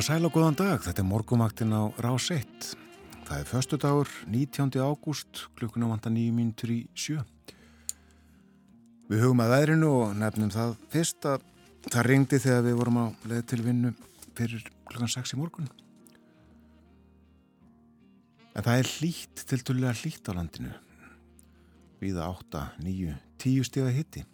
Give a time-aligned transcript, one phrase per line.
[0.00, 2.70] og sæl og góðan dag, þetta er morgumaktin á Rás 1.
[3.26, 4.70] Það er förstu dagur, 19.
[4.80, 7.18] ágúst, klukkuna vanda nýjum mínutur í sjö.
[9.10, 11.44] Við hugum að veðrinu og nefnum það fyrst að
[11.90, 13.92] það ringdi þegar við vorum á leið til vinnu
[14.40, 15.68] fyrir klukkan 6 í morgun.
[18.56, 20.72] En það er hlýtt, til tullega hlýtt á landinu.
[22.00, 24.24] Víða 8, 9, 10 stíða hitti.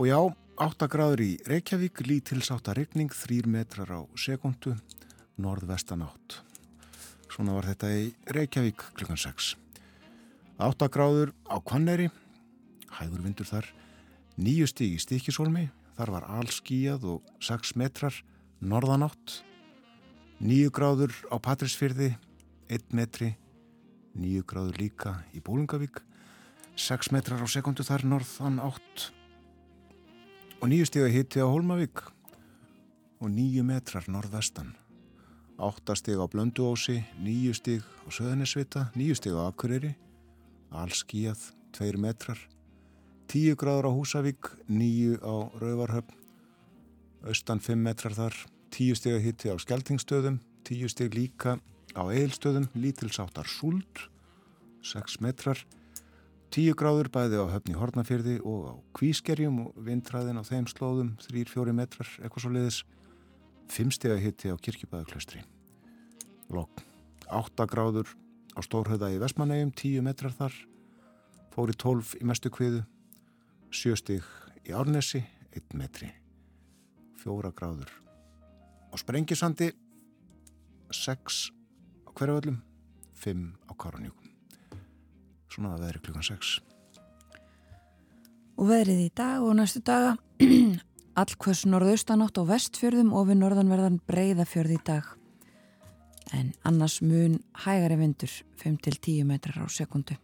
[0.00, 0.22] Og já,
[0.58, 4.72] 8 gráður í Reykjavík, lítilsáta regning, 3 metrar á sekundu,
[5.38, 6.40] norðvestan átt.
[7.30, 9.52] Svona var þetta í Reykjavík klukkan 6.
[10.58, 12.08] 8 gráður á Kvanneri,
[12.90, 13.68] hægur vindur þar,
[14.34, 18.16] 9 stíg í Stíkisólmi, þar var allskíjað og 6 metrar,
[18.58, 19.44] norðan átt.
[20.42, 22.16] 9 gráður á Patrísfyrði,
[22.66, 23.36] 1 metri,
[24.18, 26.02] 9 gráður líka í Bólungavík,
[26.74, 29.12] 6 metrar á sekundu þar norðan átt
[30.60, 32.02] og nýju stíga hitti á Hólmavík.
[33.22, 34.74] Og nýju metrar norðvestan.
[35.58, 39.94] Áttastíg á Blönduósi, nýju stíg á Söðanesvita, nýju stíg á Akureyri,
[40.70, 42.38] allskíjað, tveir metrar,
[43.26, 46.14] tíu gráður á Húsavík, nýju á Rauvarhöfn,
[47.26, 48.34] austan fimm metrar þar,
[48.70, 51.58] tíu stíg hitti á Skeltingstöðum, tíu stíg líka
[51.98, 54.06] á Eilstöðum, lítilsáttar Súld,
[54.82, 55.58] sex metrar,
[56.48, 61.50] Tíu gráður bæði á höfni Hortnafyrði og á Kvískerjum og vindræðin á þeim slóðum, þrýr,
[61.52, 62.78] fjóri metrar, eitthvað svo leiðis.
[63.68, 65.42] Fimmstega hitti á Kirkjubæðuklaustri.
[66.48, 66.80] Lók.
[67.28, 68.14] Átta gráður
[68.56, 70.56] á Stórhauða í Vestmannegjum, tíu metrar þar.
[71.52, 72.80] Fóri tólf í mestu kviðu.
[73.68, 74.24] Sjöstig
[74.64, 75.20] í Árnesi,
[75.52, 76.08] einn metri.
[77.20, 77.92] Fjóra gráður
[78.88, 79.74] á Sprengisandi.
[80.88, 81.50] Seks
[82.08, 82.62] á Hverjavöllum.
[83.12, 84.27] Fimm á Karanjúkum
[85.58, 86.52] svona að veðri klukkan 6
[88.58, 90.14] Og veðrið í dag og næstu daga
[91.20, 95.10] allkvöss norðaustanátt og vestfjörðum og við norðanverðan breyðafjörð í dag.
[96.34, 98.32] En annars mun hægari vindur
[98.62, 100.18] 5-10 metrar á sekundu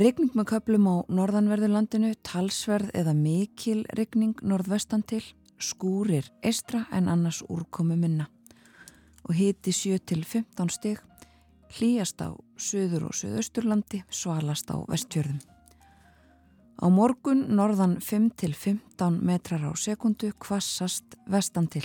[0.00, 5.24] Regning með köplum á norðanverðurlandinu, talsverð eða mikil regning norðvestan til,
[5.58, 8.28] skúrir eistra en annars úrkomi minna.
[9.26, 11.09] Og hiti 7-15 stygg
[11.76, 15.40] hlýjast á söður og söðausturlandi, svalast á vestjörðum.
[16.80, 21.84] Á morgun norðan 5-15 metrar á sekundu kvassast vestan til.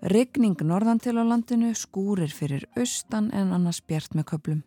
[0.00, 4.62] Regning norðan til á landinu skúrir fyrir austan en annars bjart með köplum.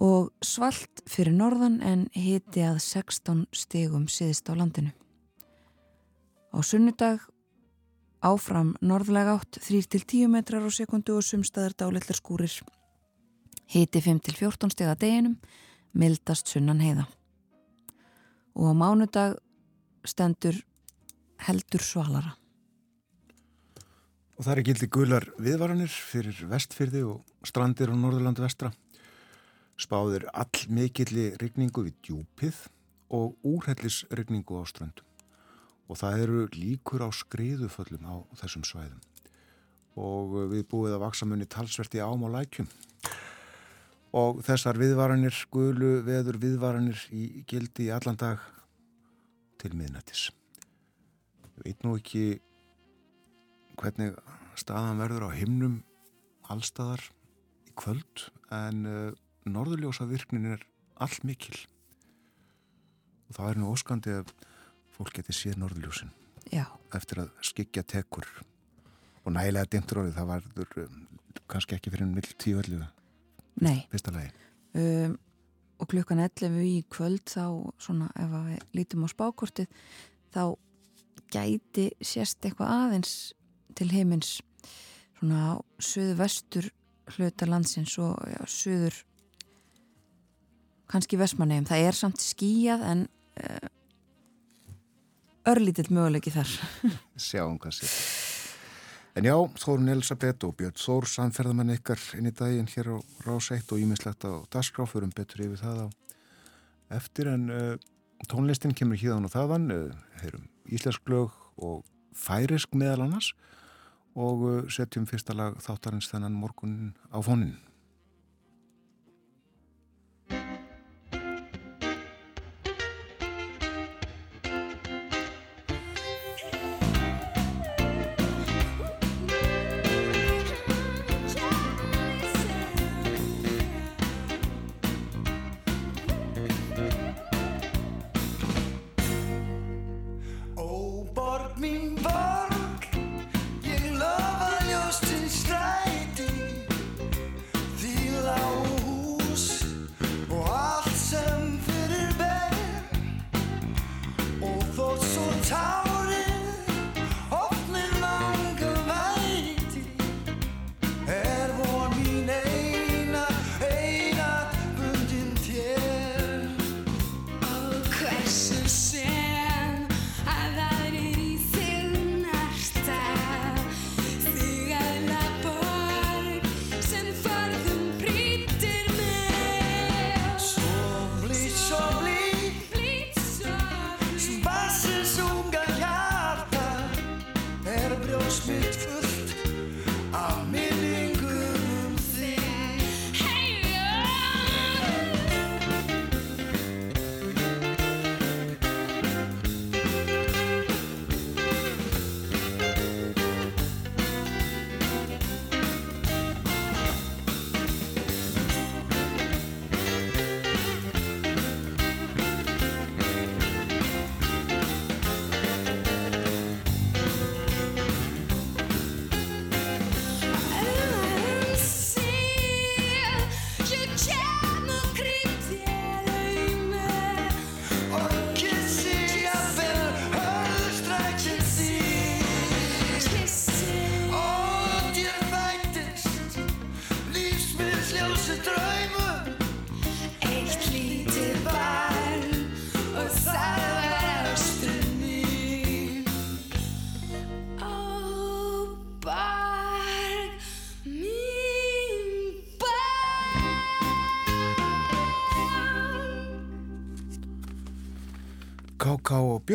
[0.00, 4.92] Og svalt fyrir norðan en hiti að 16 stegum siðist á landinu.
[6.52, 7.24] Á sunnudag
[8.26, 12.54] Áfram norðlega átt 3-10 metrar á sekundu og sumstaðar dálitlar skúrir.
[13.70, 15.36] Hiti 5-14 steg að deginum,
[15.94, 17.06] mildast sunnan heiða.
[18.58, 19.38] Og á mánudag
[20.06, 20.58] stendur
[21.46, 22.34] heldur svalara.
[24.36, 28.72] Og það er gildi gular viðvaranir fyrir vestfyrði og strandir á Norðurlandu vestra.
[29.78, 32.64] Spáðir all mikilli rigningu við djúpið
[33.14, 35.05] og úrhellisrigningu á strandum
[35.86, 39.02] og það eru líkur á skriðuföllum á þessum svæðum.
[39.96, 42.68] Og við búið að vaksa munni talsverti ám á lækjum.
[44.16, 48.42] Og þessar viðvaranir, gulu veður viðvaranir í gildi í allan dag
[49.60, 50.28] til miðnættis.
[51.56, 52.24] Ég veit nú ekki
[53.80, 54.16] hvernig
[54.56, 55.80] staðan verður á himnum
[56.52, 57.02] allstaðar
[57.66, 59.12] í kvöld en uh,
[59.48, 60.62] norðurljósa virknin er
[61.02, 61.56] all mikil
[63.26, 64.32] og það er nú óskandi að
[64.96, 66.12] fólk geti séð norðljósin
[66.52, 66.66] Já.
[66.96, 68.26] eftir að skikja tekur
[69.24, 70.48] og nægilega dimtur orðið það var
[70.84, 70.98] um,
[71.46, 72.82] kannski ekki fyrir mill tíu öllu
[73.92, 74.30] fyrsta lagi
[74.78, 75.16] um,
[75.76, 77.46] og klukkan 11 í kvöld þá
[77.82, 79.68] svona ef við lítum á spákortið
[80.34, 80.44] þá
[81.32, 83.14] gæti sérst eitthvað aðeins
[83.76, 84.38] til heimins
[85.18, 86.70] svona á söðu vestur
[87.16, 88.96] hluta landsins og já, söður
[90.90, 91.68] kannski Vestmannegjum.
[91.68, 93.04] Það er samt skíjað en
[93.42, 93.68] uh,
[95.46, 96.54] örlítill möguleiki þar.
[97.28, 97.94] Sjáum hvað sér.
[99.16, 103.48] En já, Þórun Elisabeth og Björn Þór samferðamenn ykkar inn í daginn hér á Rás
[103.54, 105.88] 1 og ímislegt á Dasgráfurum betur yfir það á
[106.98, 107.78] eftir en uh,
[108.28, 113.32] tónlistin kemur híðan og þaðan, uh, heyrum íslensk lög og færisk meðal annars
[114.12, 117.56] og uh, setjum fyrsta lag þáttarins þennan morgun á fónin.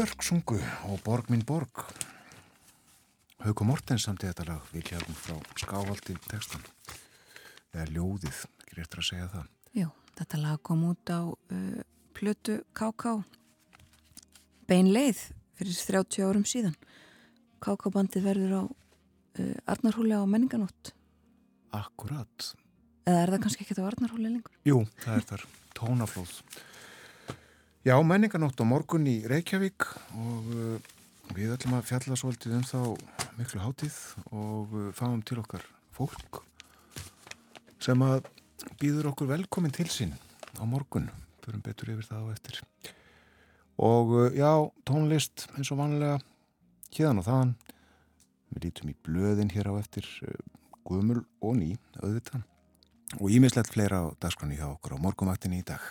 [0.01, 0.55] Björk sungu
[0.89, 1.83] og Borg minn Borg.
[3.43, 6.63] Hauko Mortens samt í þetta lag Viljarm frá Skávaldi tekstan
[7.69, 9.51] eða ljóðið, ekki réttur að segja það.
[9.77, 11.83] Jú, þetta lag kom út á uh,
[12.17, 13.13] plötu K.K.
[14.71, 15.21] Beinleið
[15.59, 16.73] fyrir 30 árum síðan.
[17.61, 17.93] K.K.
[17.93, 20.95] bandið verður á uh, Arnarhúli á menninganótt
[21.77, 22.49] Akkurat.
[23.05, 24.57] Eða er það kannski ekki á Arnarhúli lengur?
[24.65, 25.47] Jú, það er þar.
[25.77, 26.35] Tónaflóð
[27.81, 30.89] Já, menninganótt á morgun í Reykjavík og uh,
[31.33, 32.81] við ætlum að fjalla svolítið um þá
[33.39, 33.95] miklu hátíð
[34.29, 35.65] og uh, fáum til okkar
[35.97, 36.43] fólk
[37.81, 38.27] sem að
[38.77, 41.07] býður okkur velkomin til sín á morgun,
[41.41, 42.61] förum betur yfir það á eftir.
[43.81, 44.51] Og uh, já,
[44.85, 46.21] tónlist eins og vanlega
[46.93, 47.55] hérna og þaðan.
[48.53, 50.05] Við lítum í blöðin hér á eftir
[50.85, 52.45] Guðmul og Ný, auðvitað.
[53.17, 55.81] Og ímislegt fleira á dagskrani hjá okkur á morgumaktinni í dag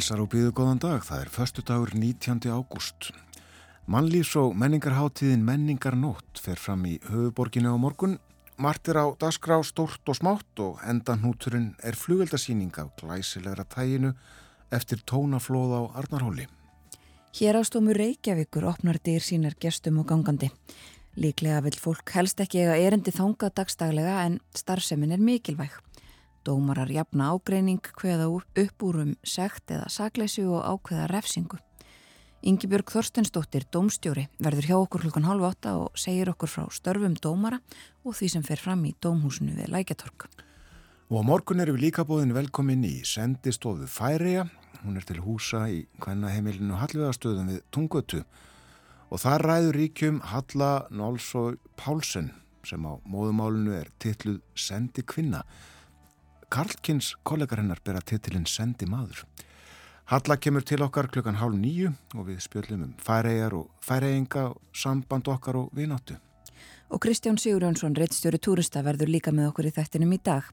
[0.00, 1.02] helsar og býðu góðan dag.
[1.04, 2.38] Það er förstu dagur 19.
[2.48, 3.10] ágúst.
[3.84, 8.16] Mannlýfs og menningarháttíðin Menningarnótt fer fram í höfuborginu á morgun.
[8.56, 14.14] Mart er á dagskrá stort og smátt og endanhúturinn er flugeldasýning af glæsilegra tæginu
[14.72, 16.48] eftir tónaflóð á Arnarhóli.
[17.36, 20.48] Hérastómur Reykjavíkur opnar dyr sínar gestum og gangandi.
[21.20, 25.76] Líklega vil fólk helst ekki eiga erindi þangað dagstaglega en starfsemin er mikilvæg.
[26.44, 31.58] Dómarar jafna ágreining, hveða upp úr um sekt eða sakleysi og ákveða refsingu.
[32.40, 37.60] Yngibjörg Þorstensdóttir, dómstjóri, verður hjá okkur klukkan halv åtta og segir okkur frá störfum dómara
[38.04, 40.30] og því sem fer fram í dómhúsinu við Lækjatork.
[41.10, 44.48] Og á morgun erum við líka búin velkomin í sendistofu Færiða
[44.80, 48.22] Hún er til húsa í kvennaheimilinu Hallvegastöðum við Tungötu
[49.10, 52.30] og þar ræður ríkjum Halla Nálsói Pálsen
[52.64, 55.42] sem á móðumálunu er titluð Sendi kvinna.
[56.50, 59.22] Karlkins kollegar hennar bera titlinn Sendi maður.
[60.10, 65.30] Halla kemur til okkar klukkan hálf nýju og við spjöldum um færegar og færeinga, samband
[65.30, 66.16] okkar og vináttu.
[66.90, 70.48] Og Kristján Sigurjónsson, reittstjóri túrista, verður líka með okkur í þættinum í dag.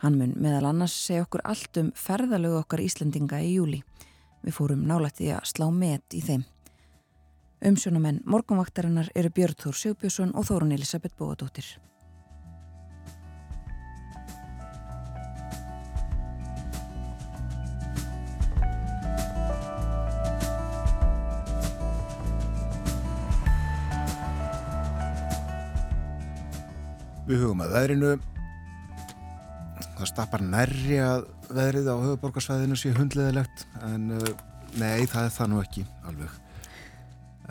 [0.00, 3.82] Hann mun meðal annars segja okkur allt um ferðalögu okkar Íslandinga í júli.
[4.40, 6.46] Við fórum nálætti að slá met í þeim.
[7.60, 11.76] Umsjónamenn morgunvaktarinnar eru Björn Þór Sjóbjörnsson og Þórun Elisabeth Bóadóttir.
[27.26, 28.10] Við hugum að veðrinu.
[29.96, 34.28] Það stappar nærri að veðrið á höfuborgarsvæðinu sé hundleðilegt en uh,
[34.78, 36.36] nei, það er það nú ekki alveg.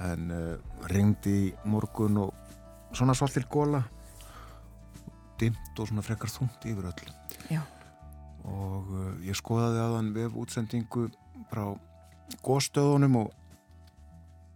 [0.05, 2.33] En uh, ringdi í morgun og
[2.95, 3.83] svona svolítil góla
[5.39, 7.09] dimt og svona frekar þungt yfir öll
[7.51, 7.61] Já.
[8.47, 11.09] og uh, ég skoðaði aðan vef útsendingu
[11.51, 11.65] frá
[12.45, 13.33] góðstöðunum og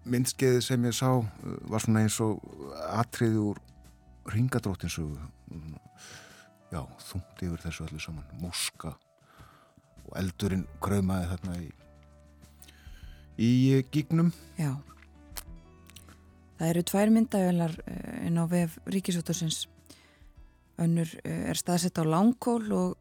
[0.10, 1.10] myndskeiði sem ég sá
[1.68, 2.40] var svona eins og
[2.96, 3.42] atriði
[4.26, 5.18] úr ringadróttinsugu
[6.70, 8.28] já, þungt yfir þessu öllu saman.
[8.42, 8.94] Múska
[10.06, 11.70] og eldurinn krömaði þarna í
[13.40, 13.50] í
[13.94, 14.34] gígnum.
[14.60, 14.74] Já.
[16.60, 19.62] Það eru tvær myndavelar eh, inn á vef Ríkisóttursins
[20.80, 22.98] önnur eh, er staðsett á langkól og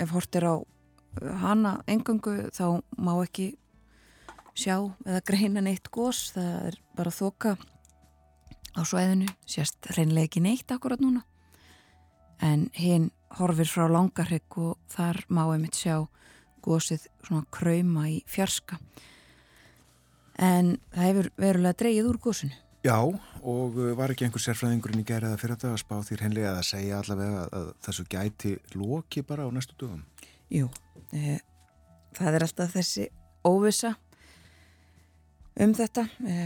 [0.00, 3.54] ef hort er á eh, hana engungu þá má ekki
[4.52, 7.54] sjá eða greina neitt gós það er bara þoka
[8.76, 11.24] á svæðinu sérst reynlega ekki neitt akkurat núna.
[12.40, 16.06] En hinn horfir frá langarhygg og þar má einmitt sjá
[16.64, 18.80] gósið svona krauma í fjarska.
[20.40, 25.08] En það hefur verulega dreyið úr gósinu Já, og uh, var ekki einhver sérfræðingurinn í
[25.08, 29.44] gerða fyrir þetta að spá þér henlega að segja allavega að þessu gæti loki bara
[29.44, 30.00] á næstu dögum?
[30.48, 30.70] Jú,
[31.12, 31.34] e,
[32.16, 33.04] það er alltaf þessi
[33.44, 33.92] óvisa
[35.60, 36.38] um þetta e,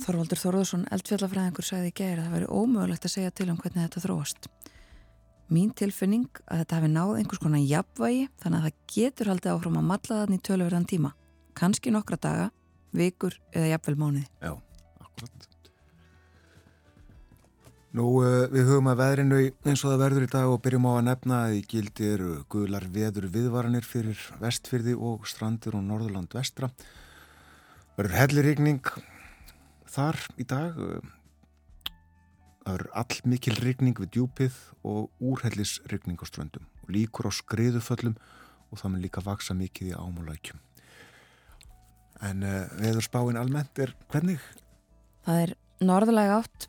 [0.00, 3.84] Þorvaldur Þorðarsson, eldfjallafræðingur, sagði í gerð að það væri ómögulegt að segja til um hvernig
[3.84, 4.48] þetta þróast.
[5.50, 9.78] Mín tilfinning að þetta hafi náð einhvers konar jafnvægi þannig að það getur haldið áfram
[9.80, 11.12] að matla þannig tölverðan tíma.
[11.58, 12.48] Kanski nokkra daga,
[12.96, 14.24] vikur eða jafnvel mánuði.
[14.40, 14.52] Já,
[15.02, 15.46] akkurat.
[17.90, 20.92] Nú, uh, við hugum að veðrinu eins og það verður í dag og byrjum á
[20.94, 26.30] að nefna að í gildi eru guðlar veður viðvaranir fyrir vestfyrði og strandir og norðurland
[26.38, 26.70] vestra.
[27.98, 28.94] Verður helliríkning
[29.90, 30.78] þar í dag
[32.64, 38.16] það er all mikil rigning við djúpið og úrhellisrigning á ströndum og líkur á skriðuföllum
[38.70, 40.60] og það mun líka vaksa mikið í ámulækjum
[42.30, 44.42] en uh, veður spáin almennt er hvernig?
[45.24, 46.68] Það er norðalega átt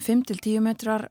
[0.00, 1.08] 5-10 metrar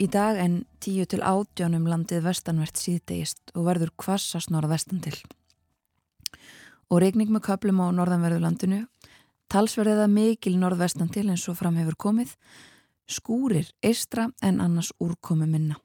[0.00, 5.16] í dag en 10-18 um landið vestanvert síðdegist og verður kvassast norðvestan til
[6.90, 7.86] og regning með köplum á
[9.50, 12.36] norðanverðulandinu Talsverðiða mikil norðvestan til eins og fram hefur komið,
[13.10, 15.76] skúrir eistra en annars úrkomi minna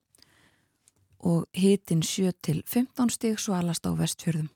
[1.25, 4.51] og hitin 7 til 15 stig svo alast á vestfjörðum.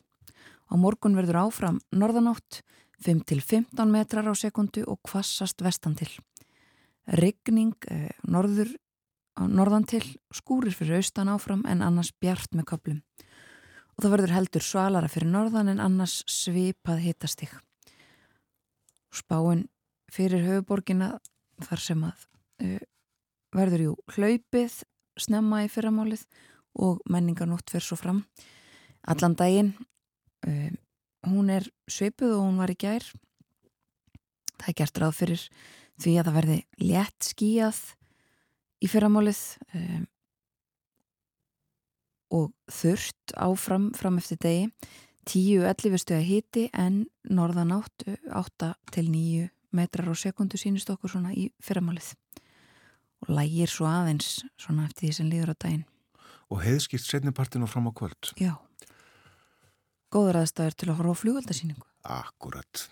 [0.69, 2.61] Á morgun verður áfram norðanátt
[3.01, 6.11] 5 til 15 metrar á sekundu og kvassast vestan til.
[7.07, 8.75] Ryggning eh, norður,
[9.41, 13.01] norðan til, skúrir fyrir austan áfram en annars bjart með köplum.
[13.97, 17.57] Og það verður heldur svalara fyrir norðan en annars svipað hitastig
[19.15, 19.65] spáin
[20.13, 21.17] fyrir höfuborgina
[21.65, 22.25] þar sem að
[22.63, 22.81] uh,
[23.55, 24.81] verður jú hlaupið
[25.19, 26.25] snemma í fyrramálið
[26.79, 28.21] og menningarnótt fyrir svo fram
[29.09, 29.73] allan daginn.
[30.45, 30.71] Uh,
[31.27, 33.05] hún er sveipuð og hún var í gær.
[34.59, 35.47] Það er gert ráð fyrir
[35.99, 37.81] því að það verði létt skíjað
[38.79, 39.43] í fyrramálið
[39.75, 40.01] uh,
[42.39, 44.67] og þurft áfram fram eftir degi
[45.29, 51.35] 10-11 stuða hiti en norðan átt 8 til 9 metrar á sekundu sínist okkur svona
[51.35, 52.15] í fyrramálið
[53.23, 55.85] og lægir svo aðeins svona eftir því sem líður á daginn
[56.49, 58.57] Og heiðskipt setnipartin og fram á kvöld Já
[60.13, 61.87] góður aðstæður til að horfa á flugöldasýningu.
[62.09, 62.85] Akkurat.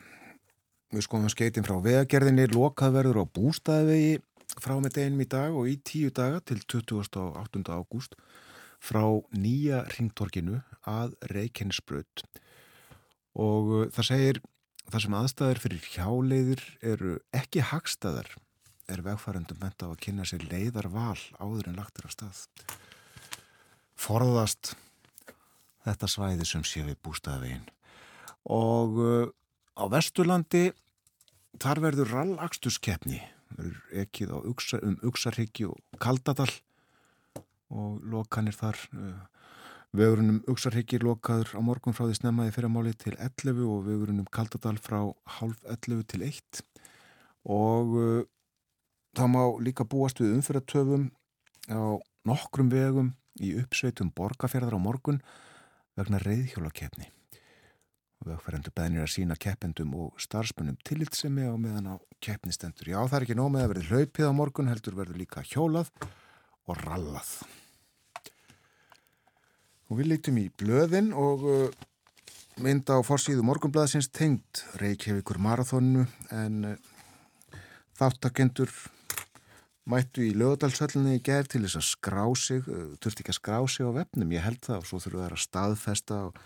[0.94, 4.20] Við skoðum skeitin frá vegagerðinni, lokaðverður á bústæðvegi
[4.64, 7.66] frá með deginum í dag og í tíu daga til 28.
[7.74, 8.16] ágúst
[8.84, 9.04] frá
[9.36, 12.26] nýja ringtorkinu að Reykjanesbröð
[13.38, 14.42] og uh, það segir
[14.88, 18.30] það sem aðstæður fyrir hjáleiðir eru ekki hagstæðar
[18.88, 22.44] er vegfærandum menta á að kynna sér leiðar val áður en lagtur af stað.
[24.00, 24.76] Forðast
[25.84, 27.68] þetta svæði sem sé við bústæðvegin
[28.48, 29.26] og uh,
[29.76, 30.70] á Vesturlandi
[31.60, 33.20] þar verður rallagstuskeppni
[33.58, 36.52] verður ekkið á uksa, um Uxarhyggju og Kaldadal
[37.74, 39.20] og lokanir þar uh,
[39.98, 45.00] vegurunum Uxarhyggji lokaður á morgun frá því snemmaði fyrramáli til 11 og vegurunum Kaldadal frá
[45.40, 46.64] halv 11 til 1
[47.48, 48.24] og uh,
[49.18, 51.10] það má líka búast við umfyrirtöfum
[51.72, 55.22] á nokkrum vegum í uppsveitum borgarferðar á morgun
[55.98, 57.12] vegna reyðhjólakeppni
[58.18, 62.90] og vegferendur beðnir að sína keppendum og starfsmunum tillitsemi á meðan á keppnistendur.
[62.90, 65.92] Já, það er ekki nóg með að verði hlaupið á morgun, heldur verður líka hjólað
[66.68, 67.32] og rallað.
[69.88, 71.88] Og við lítum í blöðin og uh,
[72.60, 76.06] mynda á fórsíðu morgunblæðsins tengt Reykjavíkur marathónu
[76.36, 77.60] en uh,
[77.98, 78.74] þáttakendur
[79.88, 83.60] mættu í lögadalsöllinni í gerð til þess að skrá sig, uh, þurfti ekki að skrá
[83.72, 86.42] sig á vefnum, ég held það og svo þurfum það að staðfesta og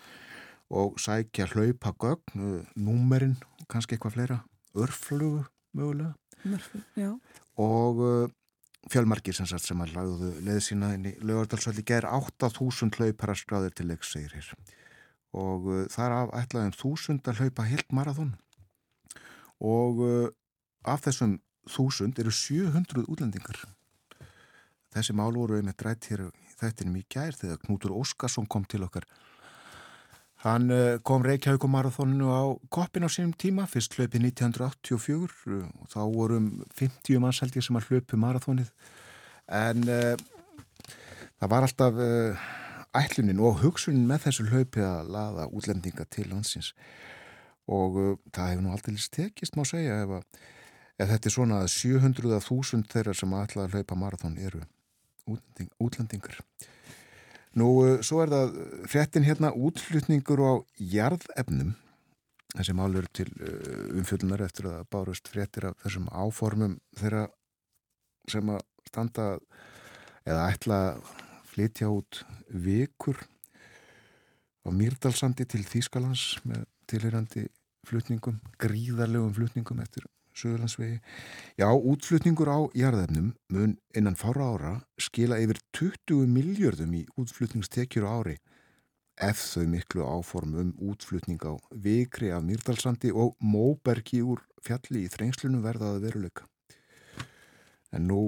[0.72, 3.36] og sækja hlaupa gögn, númerinn,
[3.72, 4.38] kannski eitthvað fleira,
[4.76, 5.44] örflugu
[5.76, 6.16] mögulega
[6.48, 7.12] Mörfum, já.
[7.60, 8.32] og
[8.90, 13.76] fjölmarkir sem, sagt, sem að lagðu leðið sína inn í lögardalsvöldi ger 8.000 hlaupara skráðir
[13.78, 14.50] til leiks, segir hér.
[15.38, 18.34] Og uh, þar af ætlaðum 1000 að hlaupa heilt marathón
[19.62, 20.28] og uh,
[20.84, 21.38] af þessum
[21.70, 23.60] 1000 eru 700 útlendingar.
[24.92, 26.26] Þessi mál voru með drætt hér
[26.58, 29.06] þættinum í gær þegar Knútur Óskarsson kom til okkar
[30.42, 32.42] Hann eh, kom Reykjavíkumarathónu á
[32.74, 36.48] koppin á sínum tíma, fyrst hlaupið 1984 og þá vorum
[36.80, 38.72] 50 manns held ég sem að hlaupu marathónið
[39.52, 40.16] en uh,
[41.38, 42.50] það var alltaf uh,
[42.98, 46.72] ætlunin og hugsunin með þessu hlaupið að laða útlendinga til landsins
[47.70, 50.44] og uh, það hefur nú alltaf stekist má segja ef, að,
[50.98, 54.66] ef þetta er svona 700.000 þeirra sem ætla að hlaupa marathón eru
[55.30, 56.42] útlending, útlendingar.
[57.60, 58.54] Nú, eh, svo er það
[58.88, 61.74] fréttin hérna útflutningur á jarðefnum.
[62.56, 67.26] Þessi málur til eh, umfjöldunar eftir að bárust fréttir af þessum áformum þeirra
[68.32, 69.28] sem að standa
[70.28, 71.12] eða ætla að
[71.52, 73.20] flytja út vikur
[74.64, 77.48] á Mýrdalsandi til Þýskalands með tilhyrandi
[77.88, 80.06] flutningum, gríðarlegum flutningum eftir
[80.38, 81.00] Suðurlandsvegi.
[81.60, 88.38] Já, útflutningur á jarðefnum mun innan fára ára skila yfir 20 miljörðum í útflutningstekjur ári
[89.22, 95.12] ef þau miklu áform um útflutning á vikri af Mýrdalsandi og móbergi úr fjalli í
[95.12, 96.48] þrengslunum verðaði veruleika.
[97.92, 98.22] En nú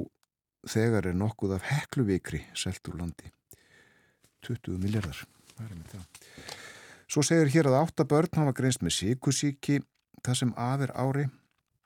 [0.67, 3.31] þegar er nokkuð af hekluvikri selt úr landi.
[4.43, 5.23] 20 miljardar.
[7.07, 9.79] Svo segir hér að áttabörn hafa greinst með síkusíki
[10.23, 11.25] það sem aðir ári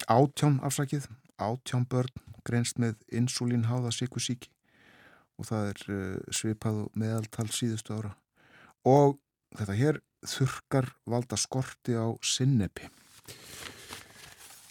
[0.05, 1.07] átján afsakið,
[1.41, 2.13] átján börn
[2.47, 4.51] greinst með insulínháða sykusíki
[5.37, 8.13] og það er uh, svipað meðaltal síðustu ára.
[8.87, 9.17] Og
[9.57, 12.89] þetta hér þurkar valda skorti á sinnepi.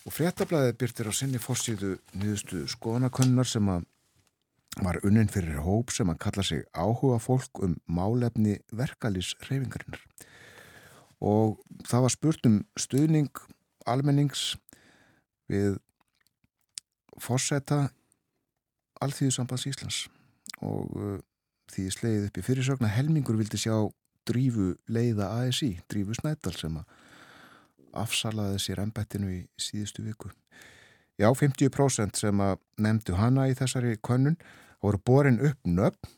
[0.06, 3.86] Og fréttablaðið byrtir á sinni fórsíðu nýðustu skoðanakonnar sem að
[4.84, 10.02] var unnin fyrir hóp sem að kalla sig áhuga fólk um málefni verkalýs reyfingarinnar
[11.24, 11.56] og
[11.88, 13.40] það var spurt um stuðning
[13.88, 14.56] almennings
[15.50, 15.78] við
[17.22, 17.87] fórseta
[19.04, 20.02] Alþýðusambands Íslands
[20.64, 21.18] og uh,
[21.72, 23.74] því slegið upp í fyrirsögna helmingur vildi sjá
[24.26, 26.94] drífu leiða ASI, drífu Snædal sem að
[27.96, 30.30] afsalaði sér embettinu í síðustu viku.
[31.16, 34.37] Já, 50% sem að nefndu hana í þessari könnun
[34.85, 36.12] voru borin upp nöfn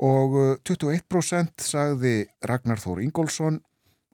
[0.00, 0.36] og
[0.68, 2.14] 21% uh, sagði
[2.48, 3.60] Ragnar Þór Ingólfsson,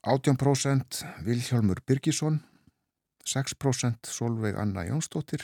[0.07, 2.41] 18% Vilhjálmur Birgisson
[3.27, 5.43] 6% Solveig Anna Jónsdóttir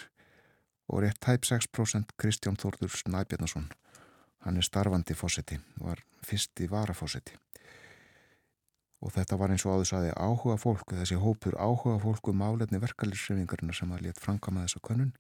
[0.88, 3.70] og rétt tæp 6% Kristján Þórður Snæbjarnason.
[4.44, 7.36] Hann er starfandi fósetti, var fyrsti varafósetti.
[9.04, 12.80] Og þetta var eins og áður saði áhuga fólk, þessi hópur áhuga fólku um málefni
[12.80, 15.12] verkalýsreifingarna sem að létt framkama þessa könnun.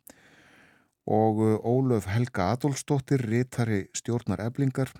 [1.04, 4.93] Og uh, Ólöf Helga Adolfsdóttir, rítari stjórnar eblingar,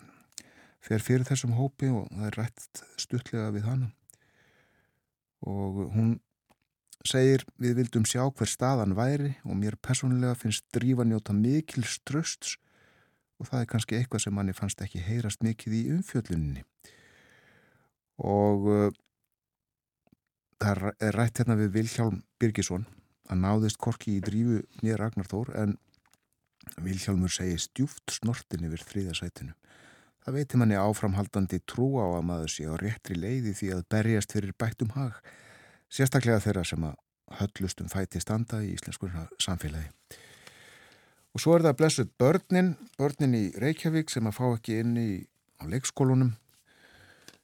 [0.84, 3.91] fer fyrir þessum hópi og það er rætt stuttlega við hana.
[5.47, 6.17] Og hún
[7.07, 12.57] segir við vildum sjá hver staðan væri og mér personlega finnst drífa njóta mikil strösts
[13.39, 16.63] og það er kannski eitthvað sem manni fannst ekki heyrast mikið í umfjölluninni.
[18.23, 18.91] og uh,
[20.61, 22.85] það er rætt hérna við Vilhjálm Birgisson
[23.31, 25.75] að náðist korki í drífu nýja Ragnarþór en
[26.83, 29.51] Vilhjálmur segi stjúft snortin yfir þriðasætinu.
[30.23, 34.35] Það veitir manni áframhaldandi trú á að maður sé á réttri leiði því að berjast
[34.35, 35.17] fyrir bættum hag,
[35.93, 36.95] sérstaklega þeirra sem að
[37.39, 39.89] höllustum fæti standa í íslenskur samfélagi.
[41.34, 45.10] Og svo er það blessuð börnin, börnin í Reykjavík sem að fá ekki inn í
[45.62, 46.36] á leikskólunum.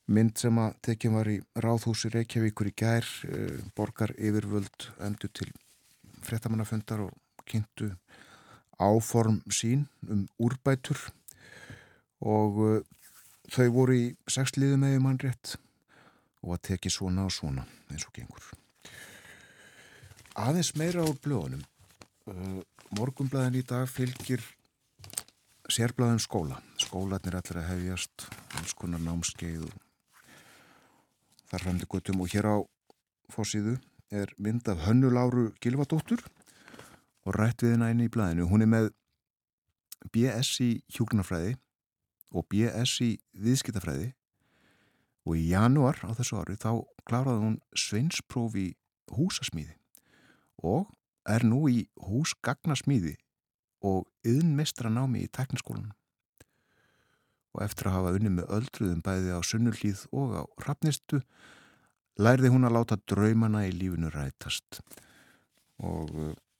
[0.10, 5.50] Mynd sem að tekjum var í Ráðhúsi Reykjavíkur í gær, eh, borgar yfirvöld endur til
[6.26, 7.94] frettamannafundar og kynntu
[8.80, 11.00] áform sín um úrbætur
[12.24, 12.80] og uh,
[13.52, 15.58] þau voru í sexliðu með mann rétt
[16.44, 18.46] og að teki svona og svona eins og gengur.
[20.40, 21.66] Aðeins meira á blöðunum.
[22.30, 22.62] Uh,
[22.96, 24.44] morgumblæðin í dag fylgir
[25.70, 26.60] sérblæðin skóla.
[26.82, 29.68] Skólanir allir að hefjast, alls konar námskeið
[31.50, 32.58] þar fremdi guttum og hér á
[33.34, 33.78] fórsíðu
[34.14, 36.22] er mynd af Hönnuláru Gilvadóttur
[37.26, 38.48] og rætt við hennar inn í blæðinu.
[38.50, 38.92] Hún er með
[40.14, 41.56] BS í hjúknarfræði
[42.34, 44.14] og BS í viðskiptafræði
[45.30, 46.72] og í janúar á þessu ári þá
[47.06, 48.72] kláraði hún sveinspróf í
[49.14, 49.76] húsasmíði
[50.66, 50.90] og
[51.30, 53.14] er nú í húsgagnasmíði
[53.86, 55.94] og yðnmestra námi í tekniskólanum.
[57.54, 61.22] Og eftir að hafa unni með öldruðum bæði á sunnulíð og á rafnistu
[62.20, 64.82] lærði hún að láta draumana í lífinu rætast
[65.80, 66.12] og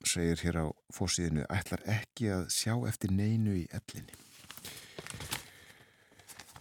[0.06, 4.29] segir hér á fórsíðinu ætlar ekki að sjá eftir neinu í ellinni.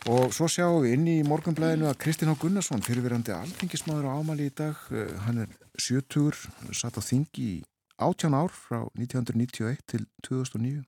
[0.09, 2.39] Og svo sjáum við inn í morgunblæðinu að Kristinn H.
[2.41, 7.57] Gunnarsson, fyrirverandi alþengismadur á ámali í dag, eh, hann er 70, satt á þingi í
[8.01, 10.87] 18 ár frá 1991 til 2009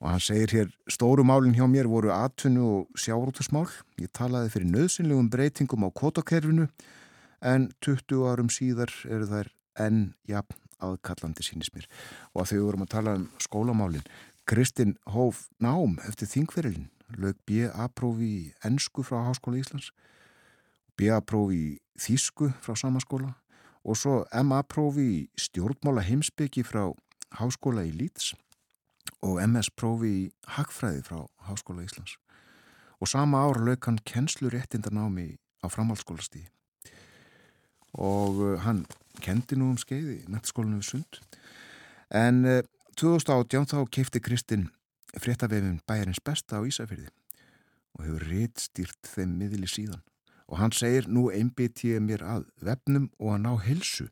[0.00, 3.68] og hann segir hér stóru málinn hjá mér voru atvinnu og sjárótusmál.
[4.00, 6.70] Ég talaði fyrir nöðsynlegum breytingum á kvotakerfinu
[7.42, 9.52] en 20 árum síðar eru þær
[9.84, 11.86] enn jafn aðkallandi sínis mér
[12.32, 14.08] og að þau vorum að tala um skólamálin
[14.48, 16.88] Kristinn Hóf Nám eftir þingferilin
[17.20, 19.92] lög B.A.prófi í ennsku frá Háskóla Íslands
[20.96, 21.70] B.A.prófi í
[22.00, 23.34] þýsku frá samaskóla
[23.82, 26.86] og svo M.A.prófi í stjórnmála heimsbyggi frá
[27.40, 28.32] Háskóla í Líts
[29.22, 30.24] og MS-prófi í
[30.56, 32.16] Hagfræði frá Háskóla Íslands.
[33.02, 36.50] Og sama ár lög hann kennsluréttindarnámi á framhaldsskólastíði
[37.92, 38.86] og uh, hann
[39.20, 41.18] kendi nú um skeiði í metaskólinu við Sund.
[42.08, 42.40] En
[42.96, 44.70] 2018 uh, þá keipti Kristinn
[45.20, 47.10] fréttavefin bæjarins besta á Ísafjörði
[47.92, 50.04] og hefur rétt stýrt þeim miðli síðan
[50.48, 54.08] og hann segir nú einbit ég mér að vefnum og að ná helsu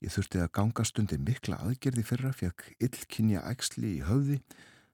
[0.00, 4.40] ég þurfti að ganga stundi mikla aðgerði fyrra fekk illkynja ægsli í höfði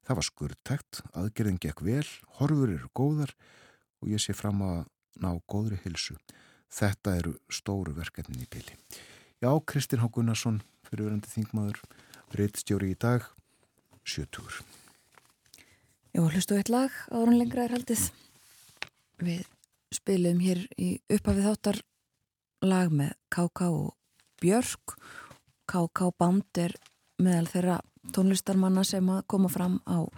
[0.07, 2.07] það var skurðtækt, aðgerðin gekk vel
[2.41, 3.37] horfur eru góðar
[4.03, 4.85] og ég sé fram að
[5.23, 6.19] ná góðri helsu
[6.73, 8.75] Þetta eru stóru verkefnin í pili.
[9.41, 10.11] Já, Kristinn H.
[10.13, 11.79] Gunnarsson, fyrirverandi þingmaður,
[12.35, 13.29] reittstjóri í dag,
[14.05, 14.65] 70.
[16.17, 18.07] Jó, hlustu eitt lag, árun lengra er haldið.
[19.21, 19.43] Við
[19.93, 21.81] spilum hér í upphafið þáttar
[22.65, 23.67] lag með K.K.
[23.69, 23.91] og
[24.41, 24.95] Björk.
[25.69, 26.09] K.K.
[26.17, 26.73] Band er
[27.21, 27.77] meðal þeirra
[28.17, 30.09] tónlistarmanna sem að koma fram á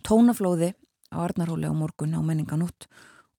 [0.00, 0.72] tónaflóði
[1.12, 2.88] á Arnarhóli á morgun á menninganútt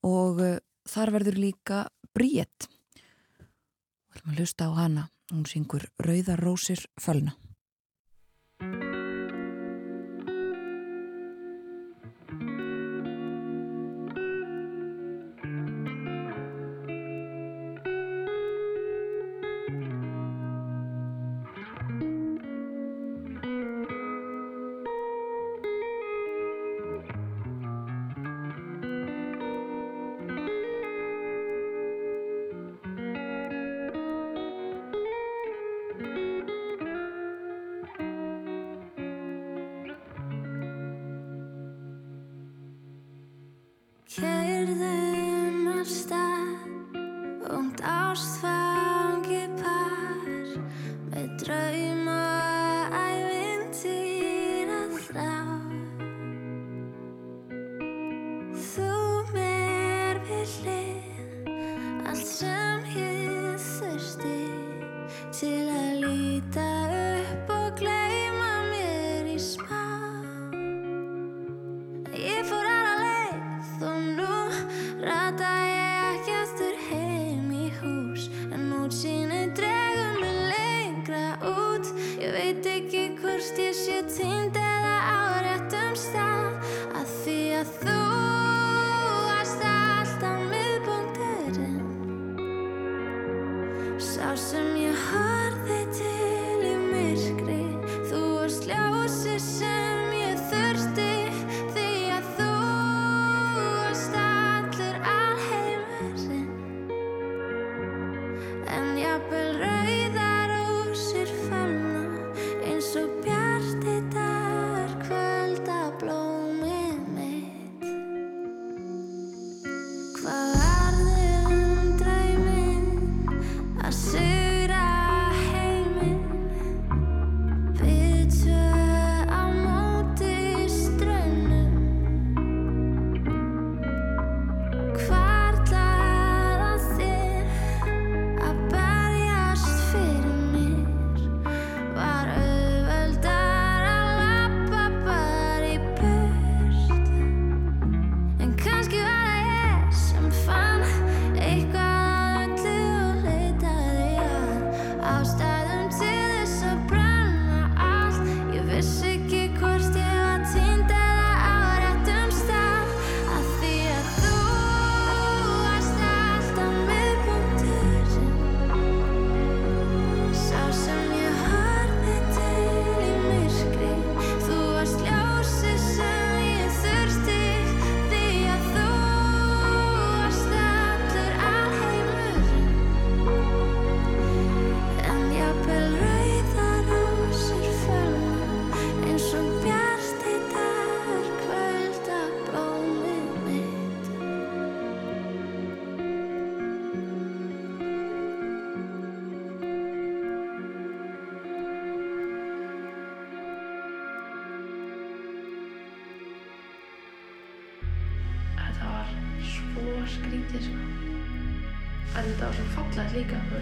[0.06, 2.70] og uh, þar verður líka Bríett.
[2.94, 5.10] Við ætlum að hlusta á hana.
[5.34, 7.34] Hún syngur Rauðarósir fölna.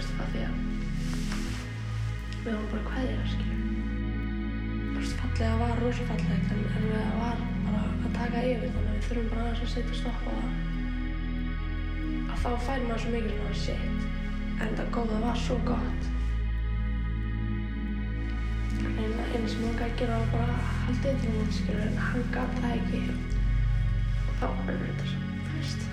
[0.02, 0.56] Veist það því að
[2.42, 7.82] við vorum bara hvaðið þú veist fallega var rosa fallegt en, en það var bara
[7.92, 10.50] að taka yfir þannig að við þurfum bara aðeins að setja stopp á það.
[12.32, 16.10] Að þá fær maður svo mikið svona shit en það góða var svo gott.
[18.82, 22.30] Eina, eina sem hann gæti gera var bara að halda yfir hún skilur en hann
[22.34, 23.04] gaf það ekki.
[24.26, 25.90] Og þá var þetta svo, þú veist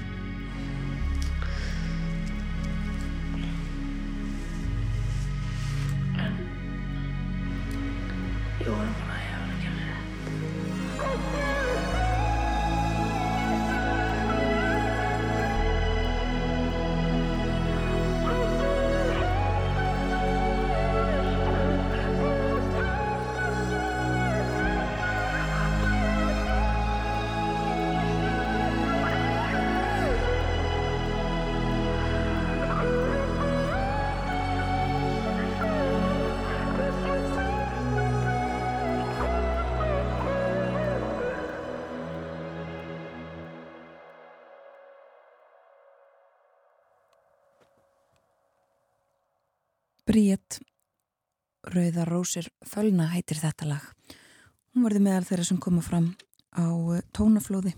[50.18, 50.56] Bríett
[51.62, 53.84] Rauða Rósir Fölna heitir þetta lag.
[54.74, 56.08] Hún verði meðal þeirra sem koma fram
[56.58, 57.70] á eh, tónaflóði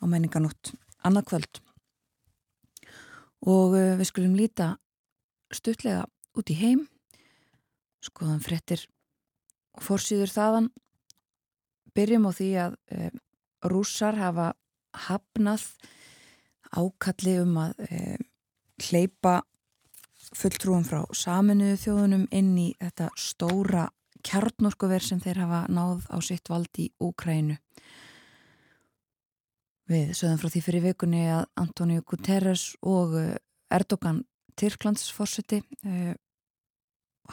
[0.00, 0.70] á menninganótt
[1.04, 1.60] annað kvöld
[3.52, 4.70] og eh, við skulum líta
[5.52, 6.06] stuttlega
[6.40, 6.86] út í heim
[8.00, 8.88] skoðan fréttir
[9.76, 10.72] og fórsýður þaðan
[11.92, 13.12] byrjum á því að e,
[13.68, 14.54] rússar hafa
[15.10, 15.68] hafnað
[16.72, 18.04] ákalli um að e,
[18.88, 19.42] hleypa
[20.36, 23.88] fulltrúum frá saminuðu þjóðunum inn í þetta stóra
[24.26, 27.58] kjarnorkuver sem þeir hafa náð á sitt vald í Úkrænu.
[29.90, 33.34] Við sögum frá því fyrir vikunni að Antonio Guterres og eh,
[33.72, 34.22] Erdogan
[34.56, 36.12] Tyrklandsforseti eh,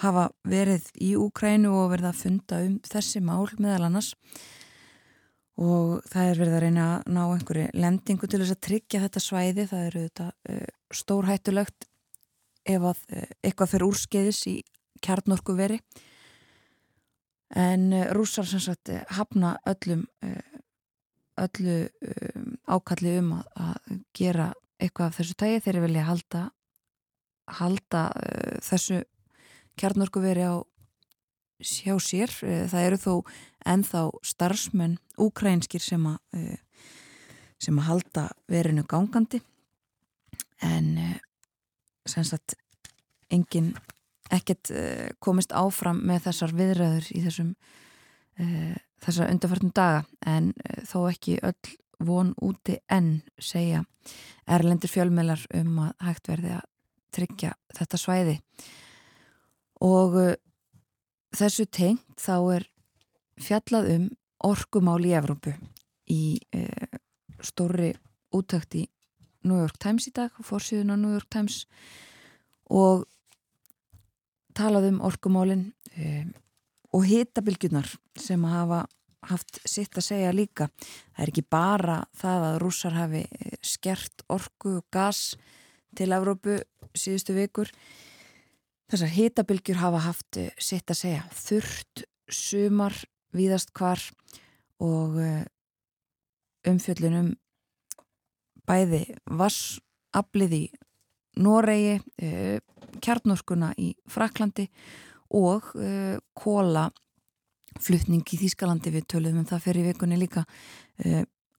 [0.02, 4.14] hafa verið í Úkrænu og verið að funda um þessi mál meðal annars
[5.60, 9.24] og það er verið að reyna að ná einhverju lendingu til þess að tryggja þetta
[9.24, 11.90] svæði, það eru þetta uh, stórhættulegt
[12.69, 14.55] ef að uh, eitthvað fyrir úrskeiðis í
[15.03, 15.79] kjarnorku veri
[17.58, 20.05] en uh, rússar sem sagt hafna öllum
[21.39, 23.75] öllu um, ákalli um að,
[24.13, 26.41] gera eitthvað af þessu tægi þeir vilja halda
[27.60, 28.01] halda
[28.62, 28.99] þessu
[29.79, 30.60] kjarnorku veri á
[31.60, 32.32] sjá sér,
[32.71, 33.13] það eru þó
[33.67, 36.19] ennþá starfsmenn úkrænskir sem að
[37.60, 39.41] sem að halda verinu gangandi.
[40.63, 40.95] En
[42.08, 42.56] sagt
[43.30, 43.74] engin
[44.30, 44.72] ekkert
[45.20, 47.54] komist áfram með þessar viðræður í þessum
[49.04, 50.04] þessar undarfartum daga.
[50.26, 50.54] En
[50.88, 53.84] þó ekki öll von úti enn segja
[54.48, 56.68] erlendir fjölmelar um að hægt verði að
[57.16, 58.36] tryggja þetta svæði.
[59.84, 60.16] Og
[61.36, 62.70] þessu tengt þá er
[63.40, 64.08] fjallað um
[64.46, 65.56] orkumál í Evrópu
[66.10, 66.22] í
[67.44, 67.94] stóri
[68.36, 68.86] útökt í
[69.47, 71.63] New York Times í dag, fórsíðun á New York Times
[72.69, 73.06] og
[74.58, 76.25] talað um orkumálin e,
[76.93, 77.88] og hitabilgjunar
[78.19, 78.84] sem hafa
[79.30, 80.69] haft sitt að segja líka.
[81.15, 83.23] Það er ekki bara það að rússar hafi
[83.65, 85.34] skert orku og gas
[85.95, 86.60] til Evrópu
[86.95, 87.71] síðustu vikur
[88.89, 92.95] Þessar hitabilgjur hafa haft sitt að segja þurrt, sumar,
[93.38, 94.02] víðast hvar
[94.82, 95.19] og
[96.65, 97.36] umfjöllunum
[98.69, 99.03] bæði
[99.39, 100.63] vassaflið í
[101.39, 101.99] Noregi,
[102.99, 104.65] kjarnorkuna í Fraklandi
[105.38, 105.69] og
[106.38, 106.89] kóla
[107.79, 110.43] flutning í Þískalandi við töluðum um það fyrir vikunni líka.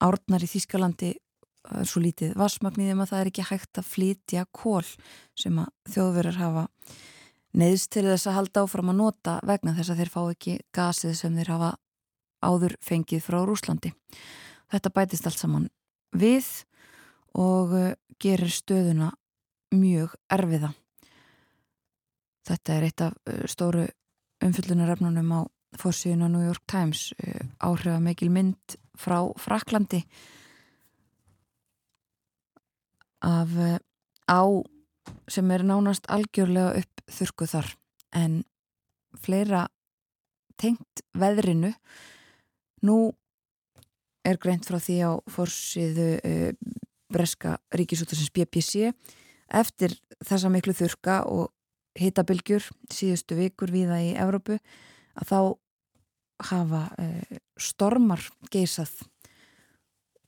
[0.02, 1.14] Árnar í Þískalandi
[1.86, 4.86] svo lítið vassmagniðum að það er ekki hægt að flytja kól
[5.38, 6.64] sem að þjóðverðar hafa
[7.60, 11.14] neðst til þess að halda áfram að nota vegna þess að þeir fá ekki gasið
[11.18, 11.70] sem þeir hafa
[12.40, 13.92] áður fengið frá Rúslandi.
[14.72, 15.68] Þetta bætist allt saman
[16.16, 16.48] við
[17.38, 17.74] og
[18.20, 19.12] gerir stöðuna
[19.74, 20.72] mjög erfiða.
[22.46, 23.86] Þetta er eitt af stóru
[24.42, 25.40] umfyllunarefnunum á
[25.78, 27.12] fórsíðun á New York Times
[27.62, 30.02] áhrifa mikil mynd frá Fraklandi
[33.20, 33.52] af
[34.26, 34.42] á
[35.30, 37.68] sem er nánast algjörlega upp þurku þar
[38.16, 38.42] en
[39.20, 39.66] fleira
[40.60, 41.72] tengt veðrinu
[42.86, 42.98] nú
[44.26, 46.52] er greint frá því á fórsíðu uh,
[47.12, 48.90] breska ríkisútasins BBC
[49.50, 51.50] eftir þessa miklu þurka og
[51.98, 54.58] hitabilgjur síðustu vikur viða í Evrópu
[55.18, 55.40] að þá
[56.50, 58.92] hafa uh, stormar geisað.